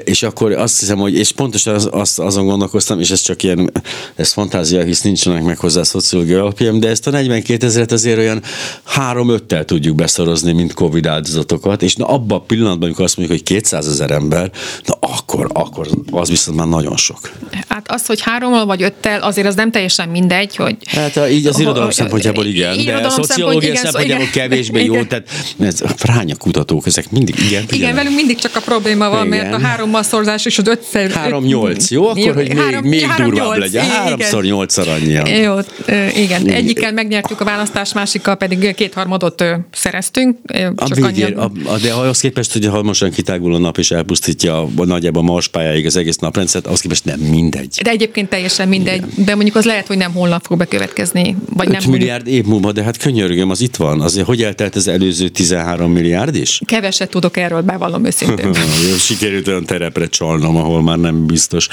és 0.04 0.24
akkor 0.24 0.52
azt 0.52 0.80
hiszem, 0.80 0.98
hogy, 0.98 1.18
és 1.18 1.32
pontosan 1.32 1.74
az, 1.74 1.90
azt, 1.92 2.20
azon 2.20 2.46
gondolkoztam, 2.46 3.00
és 3.00 3.10
ez 3.10 3.22
csak 3.22 3.44
ilyen, 3.44 3.72
ez 4.16 4.32
fantázia, 4.32 4.84
hisz 4.84 5.02
nincsenek 5.02 5.44
meg 5.44 5.58
hozzá 5.58 5.84
szociológiai 5.84 6.40
alapjaim, 6.40 6.80
de 6.80 6.90
ezt 6.90 7.08
a 7.08 7.12
42 7.12 7.66
ezeret 7.66 7.92
azért 7.92 8.18
olyan 8.18 8.42
három-öttel 8.84 9.66
tudjuk 9.66 9.96
beszorozni, 9.96 10.52
mint 10.52 10.74
Covid 10.74 11.06
áldozatokat, 11.06 11.82
és 11.82 11.96
na 11.96 12.06
abban 12.06 12.38
a 12.38 12.42
pillanatban, 12.42 12.84
amikor 12.84 13.04
azt 13.04 13.18
mondjuk, 13.18 13.40
hogy 13.40 13.48
200 13.48 13.88
ezer 13.88 14.12
ember, 14.12 14.52
na 14.86 14.98
akkor, 15.00 15.50
akkor 15.54 15.88
az 16.12 16.30
viszont 16.30 16.58
már 16.58 16.68
nagyon 16.68 16.98
sok. 16.98 17.20
Hát 17.68 17.92
az, 17.92 18.06
hogy 18.06 18.22
hárommal 18.22 18.66
vagy 18.66 18.82
öttel, 18.82 19.22
azért 19.22 19.48
az 19.48 19.56
nem 19.56 19.72
teljesen 19.72 20.10
mindegy, 20.10 20.56
hogy... 20.56 20.78
Hát 20.88 21.18
a- 21.18 21.30
így 21.30 21.46
az 21.48 21.60
irodalom 21.60 21.90
szempontjából 21.90 22.46
igen, 22.46 22.72
de 22.74 22.80
a 22.80 22.82
irodalom 22.82 23.10
szociológia 23.10 23.62
szempont- 23.62 23.64
igen, 23.64 23.76
szempontjából 23.84 24.28
igen. 24.28 24.50
kevésbé 24.50 24.84
jó, 24.84 24.94
Igen. 24.94 25.08
tehát 25.08 25.30
ez 25.60 25.82
fránya 25.96 26.36
kutatók, 26.36 26.86
ezek 26.86 27.12
mindig, 27.12 27.36
igen, 27.36 27.48
Igen, 27.50 27.66
figyelem. 27.68 27.96
velünk 27.96 28.16
mindig 28.16 28.38
csak 28.38 28.56
a 28.56 28.60
probléma 28.60 29.10
van, 29.10 29.26
Igen. 29.26 29.38
mert 29.40 29.54
a 29.54 29.68
hárommal 29.68 30.04
szorzás 30.04 30.46
és 30.46 30.58
az 30.58 30.68
ötszer... 30.68 31.12
Három 31.12 31.44
nyolc, 31.46 31.90
jó? 31.92 32.08
Akkor 32.08 32.22
akkor, 32.22 32.36
hogy 32.36 32.48
még, 32.48 32.58
Három- 32.58 32.84
még 32.86 33.02
három 33.02 33.30
durvább 33.30 33.46
nyolc, 33.46 33.60
legyen. 33.60 33.84
igen. 33.86 33.96
Háromszor 33.96 34.44
nyolcszor 34.44 34.88
annyian. 34.88 35.28
Jó, 35.28 35.56
igen. 35.88 36.16
Igen. 36.16 36.50
Egyikkel 36.50 36.92
megnyertük 36.94 37.42
a 37.42 37.44
választást, 37.46 37.94
másikkal 37.94 38.36
pedig 38.36 38.76
kétharmadot 38.76 39.44
szereztünk. 39.72 40.38
Ö, 40.54 40.66
A 40.76 40.88
Csak 40.88 40.96
végén, 41.12 41.38
a, 41.38 41.52
a, 41.66 41.78
de 41.78 41.92
ahhoz 41.94 42.20
képest, 42.20 42.54
hogy 42.54 42.66
ha 42.66 42.84
mostan 42.84 43.10
kitágul 43.12 43.56
a 43.56 43.58
nap 43.58 43.78
és 43.78 43.92
elpusztítja 43.92 44.58
a, 44.62 44.68
a 44.76 44.86
nagyjából 44.86 45.22
a 45.22 45.26
marspályáig 45.26 45.86
az 45.86 45.96
egész 45.96 46.16
naprendszert, 46.18 46.66
ahhoz 46.68 46.82
képest 46.82 47.06
nem 47.06 47.20
mindegy. 47.20 47.80
de 47.84 47.90
egyébként 47.90 48.30
teljesen 48.30 48.68
mindegy, 48.68 49.04
de 49.16 49.36
mondjuk 49.36 49.56
az 49.56 49.66
lehet, 49.66 49.88
hogy 49.88 49.98
nem 49.98 50.14
holnap 50.14 50.46
fog 50.46 50.58
bekövetkezni, 50.70 51.36
vagy 51.54 51.68
nem 51.68 51.78
5 51.78 51.88
mondjuk 51.88 52.02
milliárd 52.02 52.28
év 52.28 52.46
múlva, 52.46 52.72
de 52.72 52.84
hát 52.84 52.98
könyörgöm, 52.98 53.50
az 53.50 53.62
itt 53.62 53.76
van. 53.76 54.02
Azért 54.02 54.26
hogy 54.26 54.44
eltelt 54.44 54.76
az 54.76 54.88
előző 54.88 55.28
13 55.28 55.92
milliárd 55.92 56.36
is? 56.36 56.62
keveset 56.66 57.10
tudok 57.10 57.38
erről, 57.38 57.62
bevallom 57.62 58.06
őszintén. 58.06 58.54
Sikerült 59.08 59.48
olyan 59.48 59.66
terepre 59.66 60.08
csalnom, 60.08 60.56
ahol 60.56 60.82
már 60.82 60.98
nem 60.98 61.26
biztos. 61.26 61.68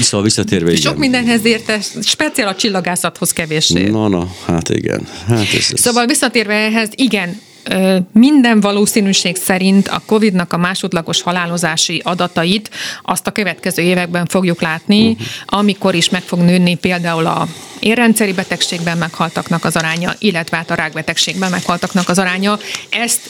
Szóval 0.00 0.22
visszatérve, 0.22 0.70
igen. 0.70 0.82
Sok 0.82 0.98
mindenhez 0.98 1.44
érte, 1.44 1.80
speciál 2.02 2.48
a 2.48 2.54
csillagászathoz 2.54 3.32
kevéssé. 3.32 3.88
Na, 3.88 4.08
na, 4.08 4.28
hát 4.46 4.68
igen. 4.68 5.06
Hát 5.26 5.46
ez, 5.54 5.68
ez. 5.72 5.80
Szóval 5.80 6.06
visszatérve 6.06 6.54
ehhez, 6.54 6.88
igen, 6.94 7.40
minden 8.12 8.60
valószínűség 8.60 9.36
szerint 9.36 9.88
a 9.88 10.02
COVID-nak 10.06 10.52
a 10.52 10.56
másodlagos 10.56 11.22
halálozási 11.22 12.00
adatait 12.04 12.70
azt 13.02 13.26
a 13.26 13.30
következő 13.30 13.82
években 13.82 14.26
fogjuk 14.26 14.60
látni, 14.60 15.08
uh-huh. 15.08 15.26
amikor 15.46 15.94
is 15.94 16.08
meg 16.08 16.22
fog 16.22 16.38
nőni 16.38 16.74
például 16.74 17.26
a 17.26 17.46
érrendszeri 17.80 18.32
betegségben 18.32 18.98
meghaltaknak 18.98 19.64
az 19.64 19.76
aránya, 19.76 20.14
illetve 20.18 20.56
hát 20.56 20.70
a 20.70 20.74
rákbetegségben 20.74 21.50
meghaltaknak 21.50 22.08
az 22.08 22.18
aránya. 22.18 22.58
Ezt 22.90 23.20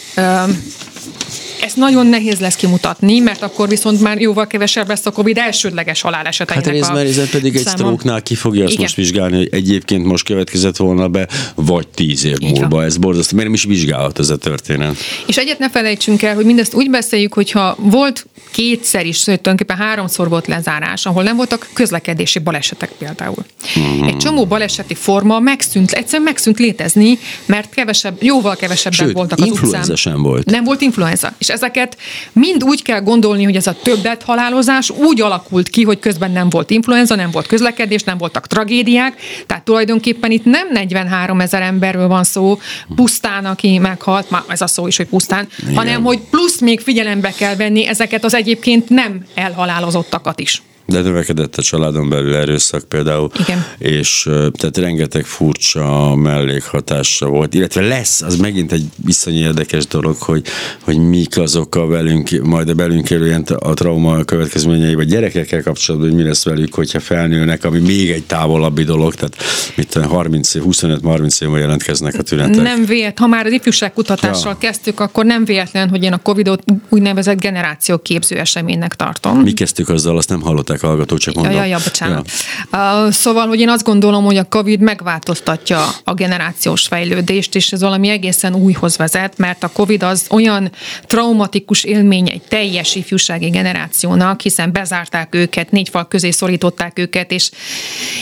ezt 1.61 1.76
nagyon 1.76 2.07
nehéz 2.07 2.39
lesz 2.39 2.55
kimutatni, 2.55 3.18
mert 3.18 3.43
akkor 3.43 3.68
viszont 3.68 4.01
már 4.01 4.20
jóval 4.20 4.47
kevesebb 4.47 4.89
lesz 4.89 5.07
a 5.07 5.11
COVID 5.11 5.39
elsődleges 5.39 6.03
Hát 6.03 6.12
haláleseteinek 6.12 6.74
ez 6.74 6.89
a 6.89 6.99
ez 6.99 7.31
pedig 7.31 7.57
egy 7.57 7.66
sztróknál 7.66 8.22
ki 8.22 8.35
fogja 8.35 8.62
azt 8.62 8.72
Igen. 8.72 8.83
most 8.83 8.97
vizsgálni, 8.97 9.37
hogy 9.37 9.49
egyébként 9.53 10.05
most 10.05 10.24
következett 10.24 10.76
volna 10.76 11.09
be, 11.09 11.28
vagy 11.55 11.89
tíz 11.89 12.24
év 12.24 12.39
múlva. 12.39 12.85
Ez 12.85 12.97
borzasztó. 12.97 13.37
Miért 13.37 13.51
nem 13.51 13.59
is 13.59 13.64
vizsgálhat 13.64 14.18
ez 14.20 14.30
a 14.30 14.36
történet? 14.36 14.96
És 15.26 15.36
egyet 15.36 15.58
ne 15.58 15.70
felejtsünk 15.70 16.22
el, 16.22 16.34
hogy 16.34 16.44
mindezt 16.44 16.74
úgy 16.74 16.90
beszéljük, 16.90 17.34
hogyha 17.34 17.76
volt 17.78 18.26
kétszer 18.50 19.06
is, 19.06 19.16
sőt, 19.16 19.40
tulajdonképpen 19.40 19.76
háromszor 19.86 20.28
volt 20.28 20.46
lezárás, 20.46 21.06
ahol 21.06 21.22
nem 21.22 21.36
voltak 21.36 21.68
közlekedési 21.72 22.38
balesetek 22.38 22.90
például. 22.98 23.44
Mhm. 23.74 24.06
Egy 24.06 24.16
csomó 24.16 24.46
baleseti 24.46 24.94
forma 24.94 25.38
megszűnt, 25.38 25.92
egyszerűen 25.92 26.22
megszűnt 26.22 26.58
létezni, 26.58 27.18
mert 27.46 27.74
kevesebb, 27.74 28.22
jóval 28.22 28.56
kevesebben 28.56 29.06
Sőt, 29.06 29.14
voltak 29.14 29.38
az 29.38 29.46
influenza 29.46 29.78
utcán. 29.78 29.96
sem 29.96 30.22
volt. 30.22 30.44
Nem 30.44 30.64
volt 30.64 30.80
influenza. 30.80 31.32
És 31.38 31.48
ezeket 31.48 31.96
mind 32.32 32.64
úgy 32.64 32.82
kell 32.82 33.00
gondolni, 33.00 33.44
hogy 33.44 33.56
ez 33.56 33.66
a 33.66 33.76
többlet 33.82 34.22
halálozás 34.22 34.90
úgy 34.90 35.20
alakult 35.20 35.68
ki, 35.68 35.82
hogy 35.82 35.98
közben 35.98 36.30
nem 36.30 36.48
volt 36.48 36.70
influenza, 36.70 37.14
nem 37.14 37.30
volt 37.30 37.46
közlekedés, 37.46 38.02
nem 38.02 38.18
voltak 38.18 38.46
tragédiák. 38.46 39.20
Tehát 39.46 39.64
tulajdonképpen 39.64 40.30
itt 40.30 40.44
nem 40.44 40.68
43 40.72 41.40
ezer 41.40 41.62
emberről 41.62 42.08
van 42.08 42.24
szó, 42.24 42.58
pusztán, 42.94 43.44
aki 43.44 43.78
meghalt, 44.11 44.30
már 44.30 44.42
ez 44.48 44.61
a 44.61 44.66
szó 44.66 44.86
is, 44.86 44.96
hogy 44.96 45.06
pusztán, 45.06 45.48
Igen. 45.62 45.74
hanem 45.74 46.02
hogy 46.02 46.20
plusz 46.30 46.61
még 46.61 46.80
figyelembe 46.80 47.32
kell 47.32 47.56
venni 47.56 47.86
ezeket 47.86 48.24
az 48.24 48.34
egyébként 48.34 48.88
nem 48.88 49.24
elhalálozottakat 49.34 50.40
is. 50.40 50.62
De 50.91 51.01
növekedett 51.01 51.57
a 51.57 51.62
családon 51.62 52.09
belül 52.09 52.34
erőszak 52.34 52.84
például, 52.84 53.30
Igen. 53.38 53.64
és 53.78 54.22
tehát 54.53 54.76
rengeteg 54.76 55.24
furcsa 55.24 56.14
mellékhatása 56.14 57.26
volt, 57.26 57.55
illetve 57.55 57.80
lesz, 57.80 58.22
az 58.22 58.36
megint 58.36 58.72
egy 58.72 58.84
viszony 59.05 59.34
érdekes 59.34 59.86
dolog, 59.86 60.16
hogy, 60.16 60.43
hogy 60.80 60.99
mik 60.99 61.38
azok 61.38 61.74
a 61.74 61.86
velünk, 61.86 62.28
majd 62.43 62.68
a 62.68 62.74
belünk 62.74 63.11
élő 63.11 63.26
ilyen 63.26 63.43
a 63.59 63.74
trauma 63.74 64.24
következményei, 64.24 64.95
vagy 64.95 65.09
gyerekekkel 65.09 65.62
kapcsolatban, 65.62 66.11
hogy 66.11 66.18
mi 66.18 66.24
lesz 66.24 66.45
velük, 66.45 66.74
hogyha 66.74 67.01
felnőnek, 67.01 67.64
ami 67.64 67.78
még 67.78 68.11
egy 68.11 68.24
távolabbi 68.24 68.84
dolog, 68.84 69.14
tehát 69.14 69.36
mit 69.76 69.88
tudom, 69.88 70.09
30 70.09 70.55
év, 70.55 70.62
25-30 70.66 71.43
év 71.43 71.49
múlva 71.49 71.59
jelentkeznek 71.59 72.14
a 72.18 72.22
tünetek. 72.22 72.62
Nem 72.62 72.84
vélet, 72.84 73.18
ha 73.18 73.26
már 73.26 73.47
az 73.47 73.53
ifjúságkutatással 73.53 74.53
Ja. 74.53 74.68
kezdtük, 74.68 75.01
akkor 75.01 75.24
nem 75.24 75.45
véletlen, 75.45 75.88
hogy 75.88 76.03
én 76.03 76.12
a 76.12 76.18
Covid-ot 76.18 76.62
úgynevezett 76.88 77.41
generációképző 77.41 78.36
eseménynek 78.36 78.95
tartom. 78.95 79.38
Mi 79.41 79.53
kezdtük 79.53 79.88
azzal, 79.88 80.16
azt 80.16 80.28
nem 80.28 80.41
hallották 80.41 80.80
a 80.83 80.87
hallgatók, 80.87 81.18
csak 81.18 81.35
mondom. 81.35 81.53
Ja, 81.53 81.59
ja, 81.61 81.66
ja, 81.66 81.78
bocsánat. 81.85 82.31
Ja. 82.72 83.05
Uh, 83.07 83.12
szóval, 83.12 83.47
hogy 83.47 83.61
én 83.61 83.68
azt 83.68 83.85
gondolom, 83.85 84.24
hogy 84.24 84.37
a 84.37 84.45
COVID 84.45 84.81
megváltoztatja 84.81 85.87
a 86.05 86.14
generációs 86.14 86.87
fejlődést, 86.87 87.55
és 87.55 87.72
ez 87.72 87.81
valami 87.81 88.09
egészen 88.09 88.55
újhoz 88.55 88.97
vezet, 88.97 89.39
mert 89.39 89.62
a 89.62 89.68
COVID 89.68 90.03
az 90.03 90.26
olyan 90.31 90.70
traumatikus 91.07 91.85
élmény 91.85 92.28
egy 92.28 92.43
teljes 92.43 92.95
ifjúsági 92.95 93.49
generációnak, 93.49 94.41
hiszen 94.41 94.72
bezárták 94.72 95.35
őket, 95.35 95.70
négy 95.70 95.89
fal 95.89 96.09
közé 96.09 96.31
szorították 96.31 96.99
őket, 96.99 97.33
és, 97.33 97.51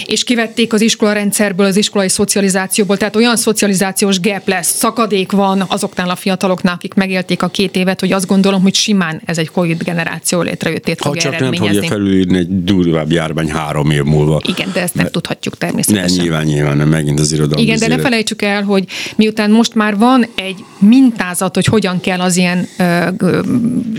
és 0.07 0.25
kivették 0.25 0.73
az 0.73 0.81
iskolarendszerből, 0.81 1.67
az 1.67 1.77
iskolai 1.77 2.09
szocializációból, 2.09 2.97
tehát 2.97 3.17
olyan 3.17 3.37
szocializációs 3.37 4.21
gap 4.21 4.49
lesz, 4.49 4.77
szakadék 4.77 5.33
van 5.33 5.65
azoknál 5.69 6.11
a 6.11 6.17
fiataloknál, 6.17 6.75
akik 6.75 6.95
megélték 6.95 7.43
a 7.43 7.49
két 7.49 7.77
évet, 7.77 8.01
hogy 8.01 8.13
azt 8.13 8.27
gondolom, 8.27 8.63
hogy 8.63 8.75
simán 8.75 9.23
ez 9.25 9.39
egy 9.39 9.51
COVID 9.51 9.83
generáció 9.83 10.41
létrejöttét 10.41 11.01
Ha 11.01 11.09
fogja 11.09 11.23
csak 11.23 11.41
nem 11.41 11.53
fogja 11.53 11.83
felülírni 11.83 12.39
egy 12.39 12.48
durvább 12.49 13.13
járvány 13.13 13.51
három 13.51 13.91
év 13.91 14.03
múlva. 14.03 14.41
Igen, 14.49 14.71
de 14.73 14.81
ezt 14.81 14.95
nem 14.95 15.07
tudhatjuk 15.11 15.59
Nem, 15.59 15.69
természetesen. 15.69 16.23
nyilván, 16.23 16.45
nyilván 16.45 16.77
nem, 16.77 16.89
megint 16.89 17.21
az 17.21 17.33
irodalom. 17.33 17.65
Igen, 17.65 17.79
de 17.79 17.87
ne 17.87 17.99
felejtsük 17.99 18.43
el, 18.43 18.63
hogy 18.63 18.85
miután 19.17 19.51
most 19.51 19.75
már 19.75 19.97
van 19.97 20.27
egy 20.35 20.65
mintázat, 20.79 21.55
hogy 21.55 21.65
hogyan 21.67 22.01
kell 22.01 22.21
az 22.21 22.37
ilyen 22.37 22.69
ö, 22.79 23.09
ö, 23.19 23.41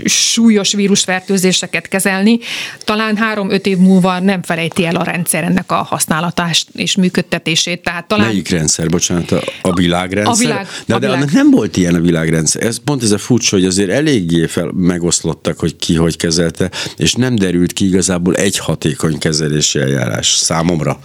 súlyos 0.04 0.72
vírusfertőzéseket 0.72 1.88
kezelni, 1.88 2.38
talán 2.84 3.16
három-öt 3.16 3.66
év 3.66 3.78
múlva 3.78 4.18
nem 4.20 4.42
felejti 4.42 4.84
el 4.86 4.96
a 4.96 5.02
rendszer 5.02 5.44
ennek 5.44 5.72
a 5.72 5.74
használatát 5.74 6.56
és 6.72 6.96
működtetését. 6.96 7.82
Tehát 7.82 8.08
talán 8.08 8.26
Melyik 8.26 8.48
rendszer, 8.48 8.88
bocsánat, 8.88 9.30
a, 9.30 9.42
a 9.62 9.72
világrendszer? 9.72 10.34
A 10.34 10.38
világ- 10.38 10.66
de, 10.86 10.94
a 10.94 10.98
de 10.98 11.06
világ. 11.06 11.22
annak 11.22 11.32
nem 11.32 11.50
volt 11.50 11.76
ilyen 11.76 11.94
a 11.94 12.00
világrendszer. 12.00 12.62
Ez 12.62 12.76
pont 12.84 13.02
ez 13.02 13.10
a 13.10 13.18
furcsa, 13.18 13.56
hogy 13.56 13.64
azért 13.64 13.90
eléggé 13.90 14.46
fel, 14.46 14.70
megoszlottak, 14.74 15.58
hogy 15.58 15.76
ki 15.76 15.94
hogy 15.94 16.16
kezelte, 16.16 16.70
és 16.96 17.12
nem 17.12 17.34
derült 17.34 17.72
ki 17.72 17.86
igazából 17.86 18.29
egy 18.34 18.58
hatékony 18.58 19.18
kezelési 19.18 19.78
eljárás 19.78 20.28
számomra. 20.28 21.00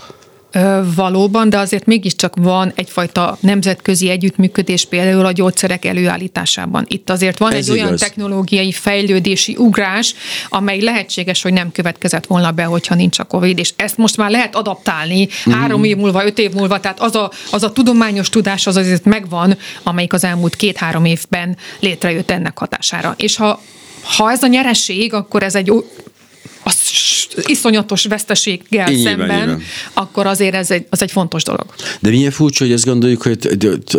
Valóban, 0.96 1.50
de 1.50 1.58
azért 1.58 1.86
mégiscsak 1.86 2.36
van 2.36 2.72
egyfajta 2.76 3.38
nemzetközi 3.40 4.10
együttműködés 4.10 4.86
például 4.86 5.26
a 5.26 5.32
gyógyszerek 5.32 5.86
előállításában. 5.86 6.86
Itt 6.88 7.10
azért 7.10 7.38
van 7.38 7.52
Ez 7.52 7.58
egy 7.68 7.74
olyan 7.74 7.88
igaz. 7.88 8.00
technológiai 8.00 8.72
fejlődési 8.72 9.56
ugrás, 9.58 10.16
amely 10.50 10.82
lehetséges, 10.82 11.42
hogy 11.42 11.54
nem 11.54 11.72
következett 11.72 12.26
volna 12.26 12.52
be, 12.52 12.64
hogyha 12.64 12.96
nincs 12.96 13.20
a 13.20 13.24
COVID, 13.24 13.60
és 13.60 13.74
ezt 13.76 13.98
most 13.98 14.18
már 14.18 14.30
lehet 14.30 14.56
adaptálni 14.56 15.28
Mhm. 15.46 15.56
három 15.58 15.84
év 15.84 15.98
múlva, 15.98 16.26
öt 16.26 16.40
év 16.40 16.52
múlva, 16.52 16.80
tehát 16.80 17.00
az 17.00 17.16
a, 17.16 17.32
az 17.52 17.64
a 17.64 17.72
tudományos 17.72 18.30
tudás 18.30 18.68
az 18.68 18.76
azért 18.76 19.06
megvan, 19.06 19.58
amelyik 19.84 20.14
az 20.14 20.24
elmúlt 20.24 20.56
két-három 20.56 21.06
évben 21.06 21.58
létrejött 21.80 22.32
ennek 22.32 22.58
hatására. 22.58 23.14
És 23.18 23.36
ha, 23.36 23.62
ha 24.18 24.32
ez 24.32 24.44
a 24.44 24.48
nyereség, 24.48 25.14
akkor 25.14 25.44
ez 25.44 25.56
egy 25.56 25.72
az 26.64 26.76
iszonyatos 27.46 28.06
veszteséggel 28.06 28.90
Nyilván, 28.90 29.18
szemben, 29.18 29.38
nyilván. 29.38 29.62
akkor 29.94 30.26
azért 30.26 30.56
ez 30.56 30.72
egy, 30.72 30.86
az 30.90 31.02
egy 31.02 31.12
fontos 31.12 31.44
dolog. 31.44 31.66
De 32.00 32.10
milyen 32.10 32.32
furcsa, 32.32 32.64
hogy 32.64 32.74
azt 32.74 32.86
gondoljuk, 32.86 33.22
hogy 33.22 33.38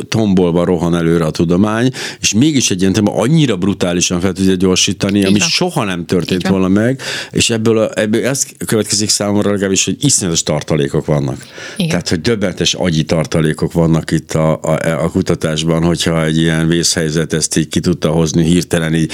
tombolva 0.09 0.65
rohan 0.65 0.95
előre 0.97 1.25
a 1.25 1.31
tudomány, 1.31 1.91
és 2.21 2.33
mégis 2.35 2.71
egy 2.71 2.81
ilyen 2.81 2.93
téma 2.93 3.15
annyira 3.15 3.57
brutálisan 3.57 4.21
fel 4.21 4.33
tudja 4.33 4.55
gyorsítani, 4.55 5.25
ami 5.25 5.39
van. 5.39 5.49
soha 5.49 5.85
nem 5.85 6.07
történt 6.07 6.45
Így 6.45 6.51
van. 6.51 6.61
volna 6.61 6.81
meg, 6.81 7.03
és 7.31 7.51
ebből, 7.51 7.79
a, 7.79 7.91
ebből 7.95 8.27
ez 8.27 8.47
következik 8.67 9.09
számomra 9.09 9.51
legalábbis, 9.51 9.85
hogy 9.85 9.97
iszonyatos 10.05 10.43
tartalékok 10.43 11.07
vannak. 11.07 11.47
Igen. 11.77 11.89
Tehát, 11.89 12.09
hogy 12.09 12.21
döbbenetes 12.21 12.75
agyi 12.75 13.05
tartalékok 13.05 13.73
vannak 13.73 14.11
itt 14.11 14.33
a, 14.33 14.61
a, 14.63 15.03
a 15.05 15.11
kutatásban, 15.11 15.83
hogyha 15.83 16.25
egy 16.25 16.37
ilyen 16.39 16.69
vészhelyzet 16.69 17.33
ezt 17.33 17.57
így 17.57 17.69
ki 17.69 17.81
tudta 17.81 18.11
hozni 18.11 18.45
hirtelen, 18.45 18.95
így 18.95 19.13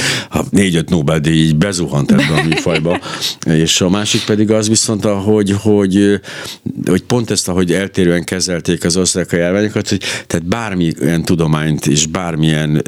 négy-öt 0.50 0.88
Nobel-díj 0.90 1.42
így 1.42 1.56
bezuhant 1.56 2.12
ebbe 2.12 2.34
a 2.36 2.42
műfajba. 2.42 3.00
és 3.46 3.80
a 3.80 3.88
másik 4.12 4.26
pedig 4.26 4.50
az 4.50 4.68
viszont, 4.68 5.04
hogy, 5.04 5.54
hogy, 5.62 6.20
hogy 6.86 7.02
pont 7.02 7.30
ezt, 7.30 7.48
ahogy 7.48 7.72
eltérően 7.72 8.24
kezelték 8.24 8.84
az 8.84 8.96
osztrák 8.96 9.30
járványokat, 9.30 9.88
hogy 9.88 10.00
tehát 10.26 10.46
bármilyen 10.46 11.24
tudományt 11.24 11.86
és 11.86 12.06
bármilyen 12.06 12.82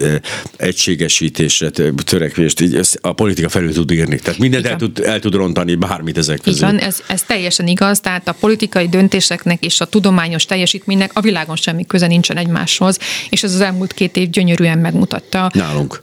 egységesítésre, 0.56 1.70
tö- 1.70 2.04
törekvést 2.04 2.60
így 2.60 2.80
a 3.00 3.12
politika 3.12 3.48
felül 3.48 3.72
tud 3.72 3.90
írni. 3.90 4.18
Tehát 4.18 4.40
mindent 4.40 4.66
el 4.66 4.76
tud, 4.76 4.98
el 4.98 5.20
tud 5.20 5.34
rontani, 5.34 5.74
bármit 5.74 6.18
ezek 6.18 6.40
közül. 6.40 6.66
van, 6.66 6.78
ez, 6.78 6.98
ez 7.06 7.22
teljesen 7.22 7.66
igaz, 7.66 8.00
tehát 8.00 8.28
a 8.28 8.32
politikai 8.40 8.88
döntéseknek 8.88 9.64
és 9.64 9.80
a 9.80 9.84
tudományos 9.84 10.44
teljesítménynek 10.44 11.10
a 11.14 11.20
világon 11.20 11.56
semmi 11.56 11.86
köze 11.86 12.06
nincsen 12.06 12.36
egymáshoz, 12.36 12.98
és 13.30 13.42
ez 13.42 13.54
az 13.54 13.60
elmúlt 13.60 13.92
két 13.92 14.16
év 14.16 14.30
gyönyörűen 14.30 14.78
megmutatta. 14.78 15.50
Nálunk. 15.54 16.02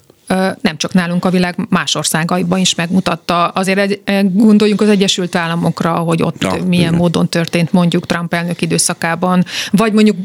Nem 0.62 0.78
csak 0.78 0.94
nálunk 0.94 1.26
a 1.26 1.30
világ 1.30 1.56
más 1.70 1.96
országaiban 1.96 2.60
is 2.60 2.76
megmutatta. 2.76 3.48
Azért 3.48 3.80
egy, 3.80 4.02
gondoljunk 4.34 4.82
az 4.82 4.90
Egyesült 4.90 5.36
Államokra, 5.36 5.94
hogy 5.94 6.24
ott 6.24 6.42
ja, 6.42 6.50
milyen 6.50 6.88
igen. 6.88 6.94
módon 6.94 7.30
történt 7.30 7.72
mondjuk 7.72 8.06
Trump 8.06 8.34
elnök 8.34 8.62
időszakában, 8.62 9.46
vagy 9.72 9.94
mondjuk, 9.94 10.18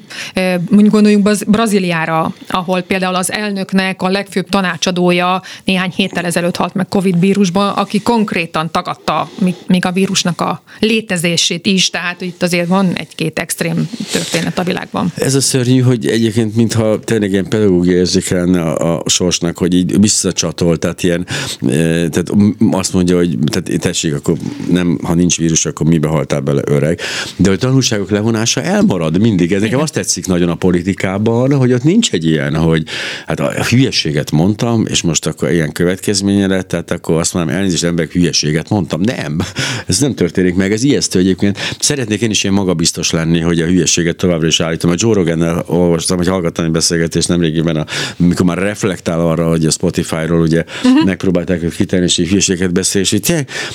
mondjuk 0.70 0.92
gondoljunk 0.92 1.30
Brazíliára, 1.46 2.34
ahol 2.48 2.80
például 2.80 3.14
az 3.14 3.32
elnöknek 3.32 4.02
a 4.02 4.08
legfőbb 4.08 4.48
tanácsadója 4.48 5.42
néhány 5.64 5.92
héttel 5.96 6.24
ezelőtt 6.24 6.56
halt 6.56 6.74
meg 6.74 6.88
Covid 6.88 7.20
vírusban, 7.20 7.68
aki 7.68 8.02
konkrétan 8.02 8.70
tagadta 8.70 9.28
még 9.66 9.84
a 9.84 9.92
vírusnak 9.92 10.40
a 10.40 10.62
létezését 10.78 11.66
is, 11.66 11.90
tehát 11.90 12.20
itt 12.20 12.42
azért 12.42 12.68
van 12.68 12.92
egy-két 12.94 13.38
extrém 13.38 13.88
történet 14.12 14.58
a 14.58 14.62
világban. 14.62 15.12
Ez 15.14 15.34
a 15.34 15.40
szörnyű, 15.40 15.80
hogy 15.80 16.06
egyébként 16.06 16.56
mintha 16.56 17.00
tényleg 17.00 17.30
ilyen 17.30 17.48
pedagógiai 17.48 17.96
érzékelne 17.96 18.62
a, 18.62 18.96
a 19.04 19.08
sorsnak, 19.08 19.58
hogy 19.58 19.74
így 19.74 19.95
visszacsatol, 20.00 20.76
tehát 20.76 21.02
ilyen, 21.02 21.26
e, 21.62 22.08
tehát 22.08 22.32
azt 22.70 22.92
mondja, 22.92 23.16
hogy 23.16 23.38
tehát 23.50 23.80
tessék, 23.80 24.14
akkor 24.14 24.36
nem, 24.70 24.98
ha 25.02 25.14
nincs 25.14 25.38
vírus, 25.38 25.66
akkor 25.66 25.86
mibe 25.86 26.08
haltál 26.08 26.40
bele 26.40 26.62
öreg. 26.64 27.00
De 27.36 27.50
a 27.50 27.56
tanulságok 27.56 28.10
levonása 28.10 28.62
elmarad 28.62 29.20
mindig. 29.20 29.52
Ez 29.52 29.60
nekem 29.60 29.80
azt 29.80 29.92
tetszik 29.92 30.26
nagyon 30.26 30.48
a 30.48 30.54
politikában, 30.54 31.54
hogy 31.54 31.72
ott 31.72 31.82
nincs 31.82 32.12
egy 32.12 32.26
ilyen, 32.26 32.56
hogy 32.56 32.82
hát 33.26 33.40
a 33.40 33.64
hülyeséget 33.64 34.30
mondtam, 34.30 34.86
és 34.88 35.02
most 35.02 35.26
akkor 35.26 35.50
ilyen 35.50 35.72
következménye 35.72 36.46
lett, 36.46 36.68
tehát 36.68 36.90
akkor 36.90 37.16
azt 37.16 37.34
mondom, 37.34 37.54
elnézést, 37.54 37.84
emberek 37.84 38.12
hülyeséget 38.12 38.68
mondtam. 38.68 39.00
Nem, 39.00 39.38
ez 39.86 39.98
nem 39.98 40.14
történik 40.14 40.54
meg, 40.54 40.72
ez 40.72 40.82
ijesztő 40.82 41.18
egyébként. 41.18 41.58
Szeretnék 41.78 42.20
én 42.20 42.30
is 42.30 42.42
ilyen 42.42 42.54
magabiztos 42.54 43.10
lenni, 43.10 43.40
hogy 43.40 43.60
a 43.60 43.66
hülyeséget 43.66 44.16
továbbra 44.16 44.46
is 44.46 44.60
állítom. 44.60 44.90
A 44.90 44.94
Joe 44.96 45.14
Rogan-nel 45.14 45.64
olvastam, 45.66 46.16
hogy 46.16 46.28
hallgattam 46.28 46.64
egy 46.64 46.70
beszélgetést 46.70 47.28
nemrégiben, 47.28 47.76
a, 47.76 47.86
mikor 48.16 48.46
már 48.46 48.58
reflektál 48.58 49.20
arra, 49.20 49.48
hogy 49.48 49.66
a 49.66 49.70
Spotify-ról 49.76 50.40
ugye 50.40 50.64
uh-huh. 50.84 51.04
megpróbálták 51.04 51.62
őt 51.62 51.74
kitenni, 51.74 52.04
és 52.04 52.18
így 52.18 52.28
hülyeséget 52.28 52.72
beszél, 52.72 53.00
és 53.00 53.12
így, 53.12 53.30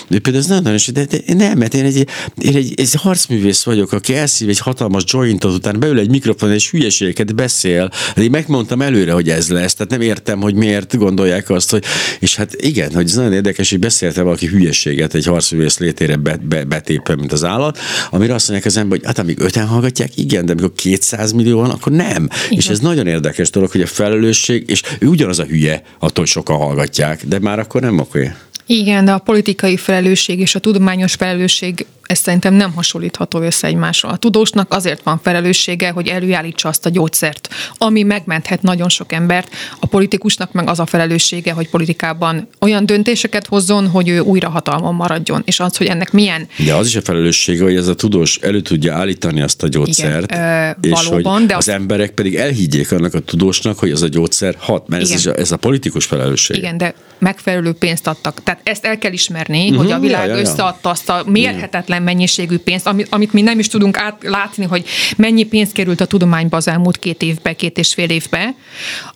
ő 0.10 0.20
például 0.20 0.38
ez 0.38 0.46
nagyon 0.46 0.64
nagyon, 0.64 0.80
de, 0.94 1.06
de, 1.06 1.34
nem, 1.34 1.58
mert 1.58 1.74
én 1.74 1.86
egy, 1.86 2.08
én 2.42 2.56
egy, 2.56 2.74
egy 2.76 2.94
harcművész 2.94 3.64
vagyok, 3.64 3.92
aki 3.92 4.16
elszív 4.16 4.50
egy 4.50 4.60
hatalmas 4.60 5.04
jointot, 5.08 5.54
után 5.54 5.80
beül 5.80 6.00
egy 6.00 6.10
mikrofon, 6.10 6.52
és 6.52 6.70
hülyeségeket 6.70 7.36
beszél. 7.36 7.90
Én 8.18 8.30
megmondtam 8.30 8.82
előre, 8.82 9.12
hogy 9.12 9.30
ez 9.30 9.50
lesz, 9.50 9.74
tehát 9.74 9.92
nem 9.92 10.02
értem, 10.02 10.42
hogy 10.42 10.56
miért 10.56 10.98
gondolják 10.98 11.50
azt, 11.50 11.72
hogy, 11.72 11.84
és 12.20 12.36
hát 12.36 12.54
igen, 12.54 12.94
hogy 12.94 13.06
ez 13.06 13.16
nagyon 13.16 13.34
érdekes, 13.34 13.70
hogy 13.70 13.80
beszéltem 13.80 14.24
valaki 14.24 14.48
hülyeséget 14.48 15.14
egy 15.14 15.26
harcművész 15.26 15.78
létére 15.78 16.16
be, 16.16 16.38
be, 16.44 16.64
betépve, 16.64 17.16
mint 17.16 17.32
az 17.32 17.44
állat, 17.44 17.80
amire 18.10 18.34
azt 18.34 18.50
mondják 18.50 18.68
az 18.68 18.78
ember, 18.78 18.98
hogy 18.98 19.08
hát 19.08 19.20
amíg 19.20 19.40
öten 19.40 19.68
hallgatják, 19.68 20.18
igen, 20.18 20.46
de 20.46 20.52
amikor 20.52 20.72
200 20.76 21.32
millió 21.32 21.60
van, 21.60 21.70
akkor 21.70 21.92
nem. 21.92 22.30
Igen. 22.46 22.58
És 22.58 22.70
ez 22.70 22.80
nagyon 22.80 23.08
érdekes 23.08 23.50
dolog, 23.50 23.72
hogy 23.72 23.82
a 23.82 23.88
felelősség, 23.88 24.70
és 24.70 24.82
ő 25.00 25.08
ugyanaz 25.08 25.40
a 25.40 25.44
hülye, 25.44 25.84
attól 26.00 26.26
sokan 26.26 26.58
hallgatják, 26.58 27.26
de 27.26 27.40
már 27.40 27.60
akkor 27.60 27.82
nem 27.82 28.00
oké. 28.00 28.32
Igen, 28.66 29.06
de 29.06 29.12
a 29.12 29.18
politikai 29.18 29.78
felelősség 29.78 30.40
és 30.40 30.56
a 30.56 30.60
tudományos 30.60 31.14
felelősség 31.14 31.86
ez 32.12 32.20
szerintem 32.20 32.54
nem 32.54 32.74
hasonlítható 32.74 33.40
össze 33.40 33.68
egymásról. 33.68 34.12
A 34.12 34.18
tudósnak 34.18 34.74
azért 34.74 35.04
van 35.04 35.20
felelőssége, 35.24 35.90
hogy 35.90 36.08
előállítsa 36.08 36.70
azt 36.70 36.86
a 36.86 36.90
gyógyszert, 36.90 37.50
ami 37.78 38.04
megmenthet 38.04 38.62
nagyon 38.62 38.90
sok 38.90 39.12
embert. 39.12 39.50
A 39.80 39.86
politikusnak 39.86 40.52
meg 40.52 40.70
az 40.70 40.80
a 40.80 40.86
felelőssége, 40.86 41.52
hogy 41.52 41.70
politikában 41.70 42.48
olyan 42.60 42.86
döntéseket 42.86 43.48
hozzon, 43.48 43.88
hogy 43.88 44.10
ő 44.10 44.20
újra 44.20 44.50
hatalmon 44.50 44.96
maradjon, 44.96 45.42
és 45.46 45.60
az, 45.60 45.78
hogy 45.78 45.88
ennek 45.88 46.12
milyen. 46.12 46.48
De 46.66 46.74
az 46.74 46.88
is 46.88 46.96
a 46.96 47.02
felelőssége, 47.02 47.64
hogy 47.64 47.76
ez 47.76 47.88
a 47.88 47.96
tudós 47.96 48.38
elő 48.38 48.62
tudja 48.62 48.96
állítani 48.96 49.42
azt 49.42 49.64
a 49.64 49.68
gyógyszert, 49.68 50.32
Igen, 50.32 50.78
és 50.82 50.90
valóban, 50.90 51.34
hogy 51.34 51.46
de 51.46 51.56
az, 51.56 51.68
az 51.68 51.74
emberek 51.74 52.12
pedig 52.12 52.36
elhiggyék 52.36 52.92
annak 52.92 53.14
a 53.14 53.20
tudósnak, 53.20 53.80
hogy 53.80 53.92
az 53.92 54.02
a 54.02 54.08
gyógyszer 54.08 54.56
hat, 54.60 54.88
mert 54.88 55.02
ez, 55.04 55.10
is 55.10 55.26
a, 55.26 55.36
ez 55.38 55.52
a 55.52 55.58
politikus 55.58 56.06
felelősség. 56.06 56.58
Igen, 56.58 56.78
de 56.78 56.94
megfelelő 57.22 57.74
pénzt 57.74 58.08
adtak. 58.08 58.44
Tehát 58.44 58.62
ezt 58.64 58.86
el 58.86 58.98
kell 58.98 59.12
ismerni, 59.12 59.64
uh-huh, 59.64 59.84
hogy 59.84 59.92
a 59.92 60.00
világ 60.00 60.28
ja, 60.28 60.30
ja, 60.30 60.36
ja. 60.36 60.42
összeadta 60.42 60.90
azt 60.90 61.10
a 61.10 61.24
mérhetetlen 61.26 62.01
hihetetlen 62.02 62.04
mennyiségű 62.04 62.58
pénzt, 62.58 62.90
amit 63.10 63.34
mi 63.34 63.42
nem 63.42 63.60
is 63.60 63.68
tudunk 63.68 63.98
átlátni, 63.98 64.66
hogy 64.66 64.86
mennyi 65.18 65.44
pénz 65.44 65.72
került 65.72 66.02
a 66.02 66.06
tudományba 66.06 66.58
az 66.58 66.68
elmúlt 66.68 67.00
két 67.00 67.22
évbe, 67.22 67.54
két 67.54 67.78
és 67.78 67.94
fél 67.94 68.10
évbe. 68.10 68.56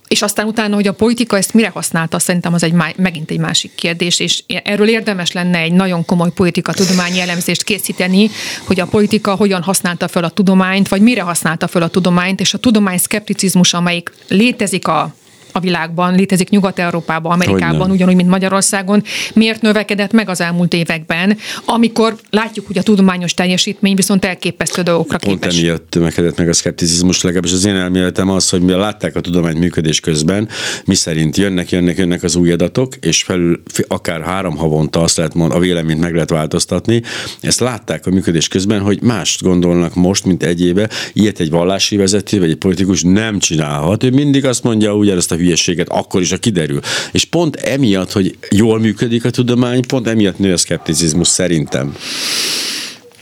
És 0.07 0.21
aztán 0.21 0.47
utána, 0.47 0.75
hogy 0.75 0.87
a 0.87 0.93
politika 0.93 1.37
ezt 1.37 1.53
mire 1.53 1.69
használta, 1.69 2.19
szerintem 2.19 2.53
az 2.53 2.63
egy 2.63 2.73
megint 2.95 3.31
egy 3.31 3.39
másik 3.39 3.75
kérdés, 3.75 4.19
és 4.19 4.43
erről 4.63 4.89
érdemes 4.89 5.31
lenne 5.31 5.57
egy 5.57 5.71
nagyon 5.71 6.05
komoly 6.05 6.31
politika 6.31 6.73
tudományi 6.73 7.19
elemzést 7.19 7.63
készíteni, 7.63 8.29
hogy 8.65 8.79
a 8.79 8.85
politika 8.85 9.35
hogyan 9.35 9.61
használta 9.61 10.07
fel 10.07 10.23
a 10.23 10.29
tudományt, 10.29 10.87
vagy 10.87 11.01
mire 11.01 11.21
használta 11.21 11.67
fel 11.67 11.81
a 11.81 11.87
tudományt, 11.87 12.39
és 12.39 12.53
a 12.53 12.57
tudomány 12.57 12.97
szkepticizmus, 12.97 13.73
amelyik 13.73 14.11
létezik 14.27 14.87
a 14.87 15.15
a 15.55 15.59
világban, 15.59 16.15
létezik 16.15 16.49
Nyugat-Európában, 16.49 17.31
Amerikában, 17.31 17.91
ugyanúgy, 17.91 18.15
mint 18.15 18.29
Magyarországon, 18.29 19.03
miért 19.33 19.61
növekedett 19.61 20.11
meg 20.11 20.29
az 20.29 20.41
elmúlt 20.41 20.73
években, 20.73 21.37
amikor 21.65 22.15
látjuk, 22.29 22.67
hogy 22.67 22.77
a 22.77 22.83
tudományos 22.83 23.33
teljesítmény 23.33 23.95
viszont 23.95 24.25
elképesztő 24.25 24.81
dolgokra 24.81 25.17
Pont 25.17 25.39
képes. 25.39 25.59
emiatt 25.59 25.93
növekedett 25.93 26.37
meg 26.37 26.49
a 26.49 26.53
szkepticizmus, 26.53 27.21
legalábbis 27.21 27.51
az 27.51 27.65
én 27.65 27.75
elméletem 27.75 28.29
az, 28.29 28.49
hogy 28.49 28.61
mi 28.61 28.71
látták 28.71 29.15
a 29.15 29.21
tudomány 29.21 29.57
működés 29.57 29.99
közben, 29.99 30.49
mi 30.85 30.95
szerint 30.95 31.37
jönnek, 31.37 31.69
jönnek, 31.69 31.97
jönnek 31.97 32.23
az 32.23 32.35
új 32.35 32.51
adatok, 32.51 32.95
és 32.95 33.23
felül 33.23 33.61
akár 33.87 34.21
három 34.21 34.57
havonta 34.57 35.01
azt 35.01 35.17
lehet 35.17 35.33
mondani, 35.33 35.59
a 35.59 35.63
véleményt 35.63 35.99
meg 35.99 36.13
lehet 36.13 36.29
változtatni. 36.29 37.01
Ezt 37.41 37.59
látták 37.59 38.05
a 38.05 38.09
működés 38.09 38.47
közben, 38.47 38.81
hogy 38.81 39.01
mást 39.01 39.41
gondolnak 39.41 39.95
most, 39.95 40.25
mint 40.25 40.43
egy 40.43 40.61
éve. 40.61 40.89
Ilyet 41.13 41.39
egy 41.39 41.49
vallási 41.49 41.95
vezető 41.97 42.39
vagy 42.39 42.49
egy 42.49 42.55
politikus 42.55 43.01
nem 43.03 43.39
csinálhat. 43.39 44.03
Ő 44.03 44.09
mindig 44.09 44.45
azt 44.45 44.63
mondja, 44.63 44.95
ugye 44.95 45.15
ezt 45.15 45.31
a 45.31 45.35
hülyeséget, 45.45 45.89
akkor 45.89 46.21
is, 46.21 46.31
a 46.31 46.37
kiderül. 46.37 46.79
És 47.11 47.25
pont 47.25 47.55
emiatt, 47.55 48.11
hogy 48.11 48.37
jól 48.49 48.79
működik 48.79 49.25
a 49.25 49.29
tudomány, 49.29 49.85
pont 49.87 50.07
emiatt 50.07 50.39
nő 50.39 50.53
a 50.53 50.57
szkepticizmus 50.57 51.27
szerintem. 51.27 51.95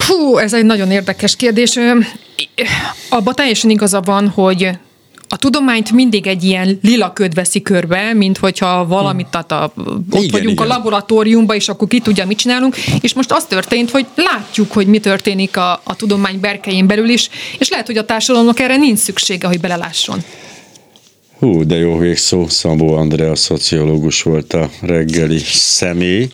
Hú, 0.07 0.37
ez 0.37 0.53
egy 0.53 0.65
nagyon 0.65 0.91
érdekes 0.91 1.35
kérdés. 1.35 1.79
Abba 3.09 3.33
teljesen 3.33 3.69
igaza 3.69 4.01
van, 4.01 4.27
hogy 4.27 4.69
a 5.27 5.37
tudományt 5.37 5.91
mindig 5.91 6.27
egy 6.27 6.43
ilyen 6.43 6.79
lila 6.81 7.13
köd 7.13 7.33
veszi 7.33 7.61
körbe, 7.61 8.13
mint 8.13 8.37
hogyha 8.37 8.87
valamit, 8.87 9.27
tehát 9.27 9.51
a, 9.51 9.73
ott 10.09 10.23
igen, 10.23 10.31
vagyunk 10.31 10.59
igen. 10.59 10.71
a 10.71 10.73
laboratóriumban, 10.73 11.55
és 11.55 11.69
akkor 11.69 11.87
ki 11.87 11.99
tudja, 11.99 12.25
mit 12.25 12.37
csinálunk. 12.37 12.75
És 13.01 13.13
most 13.13 13.31
az 13.31 13.45
történt, 13.45 13.89
hogy 13.91 14.05
látjuk, 14.15 14.71
hogy 14.71 14.87
mi 14.87 14.99
történik 14.99 15.57
a, 15.57 15.81
a 15.83 15.95
tudomány 15.95 16.39
berkein 16.39 16.87
belül 16.87 17.09
is, 17.09 17.29
és 17.57 17.69
lehet, 17.69 17.85
hogy 17.85 17.97
a 17.97 18.05
társadalomnak 18.05 18.59
erre 18.59 18.77
nincs 18.77 18.99
szüksége, 18.99 19.47
hogy 19.47 19.59
belelásson. 19.59 20.23
Hú, 21.43 21.65
de 21.65 21.75
jó 21.75 21.97
végszó, 21.97 22.47
Szabó 22.47 22.93
Andrea 22.93 23.35
szociológus 23.35 24.21
volt 24.21 24.53
a 24.53 24.69
reggeli 24.81 25.39
személy. 25.51 26.29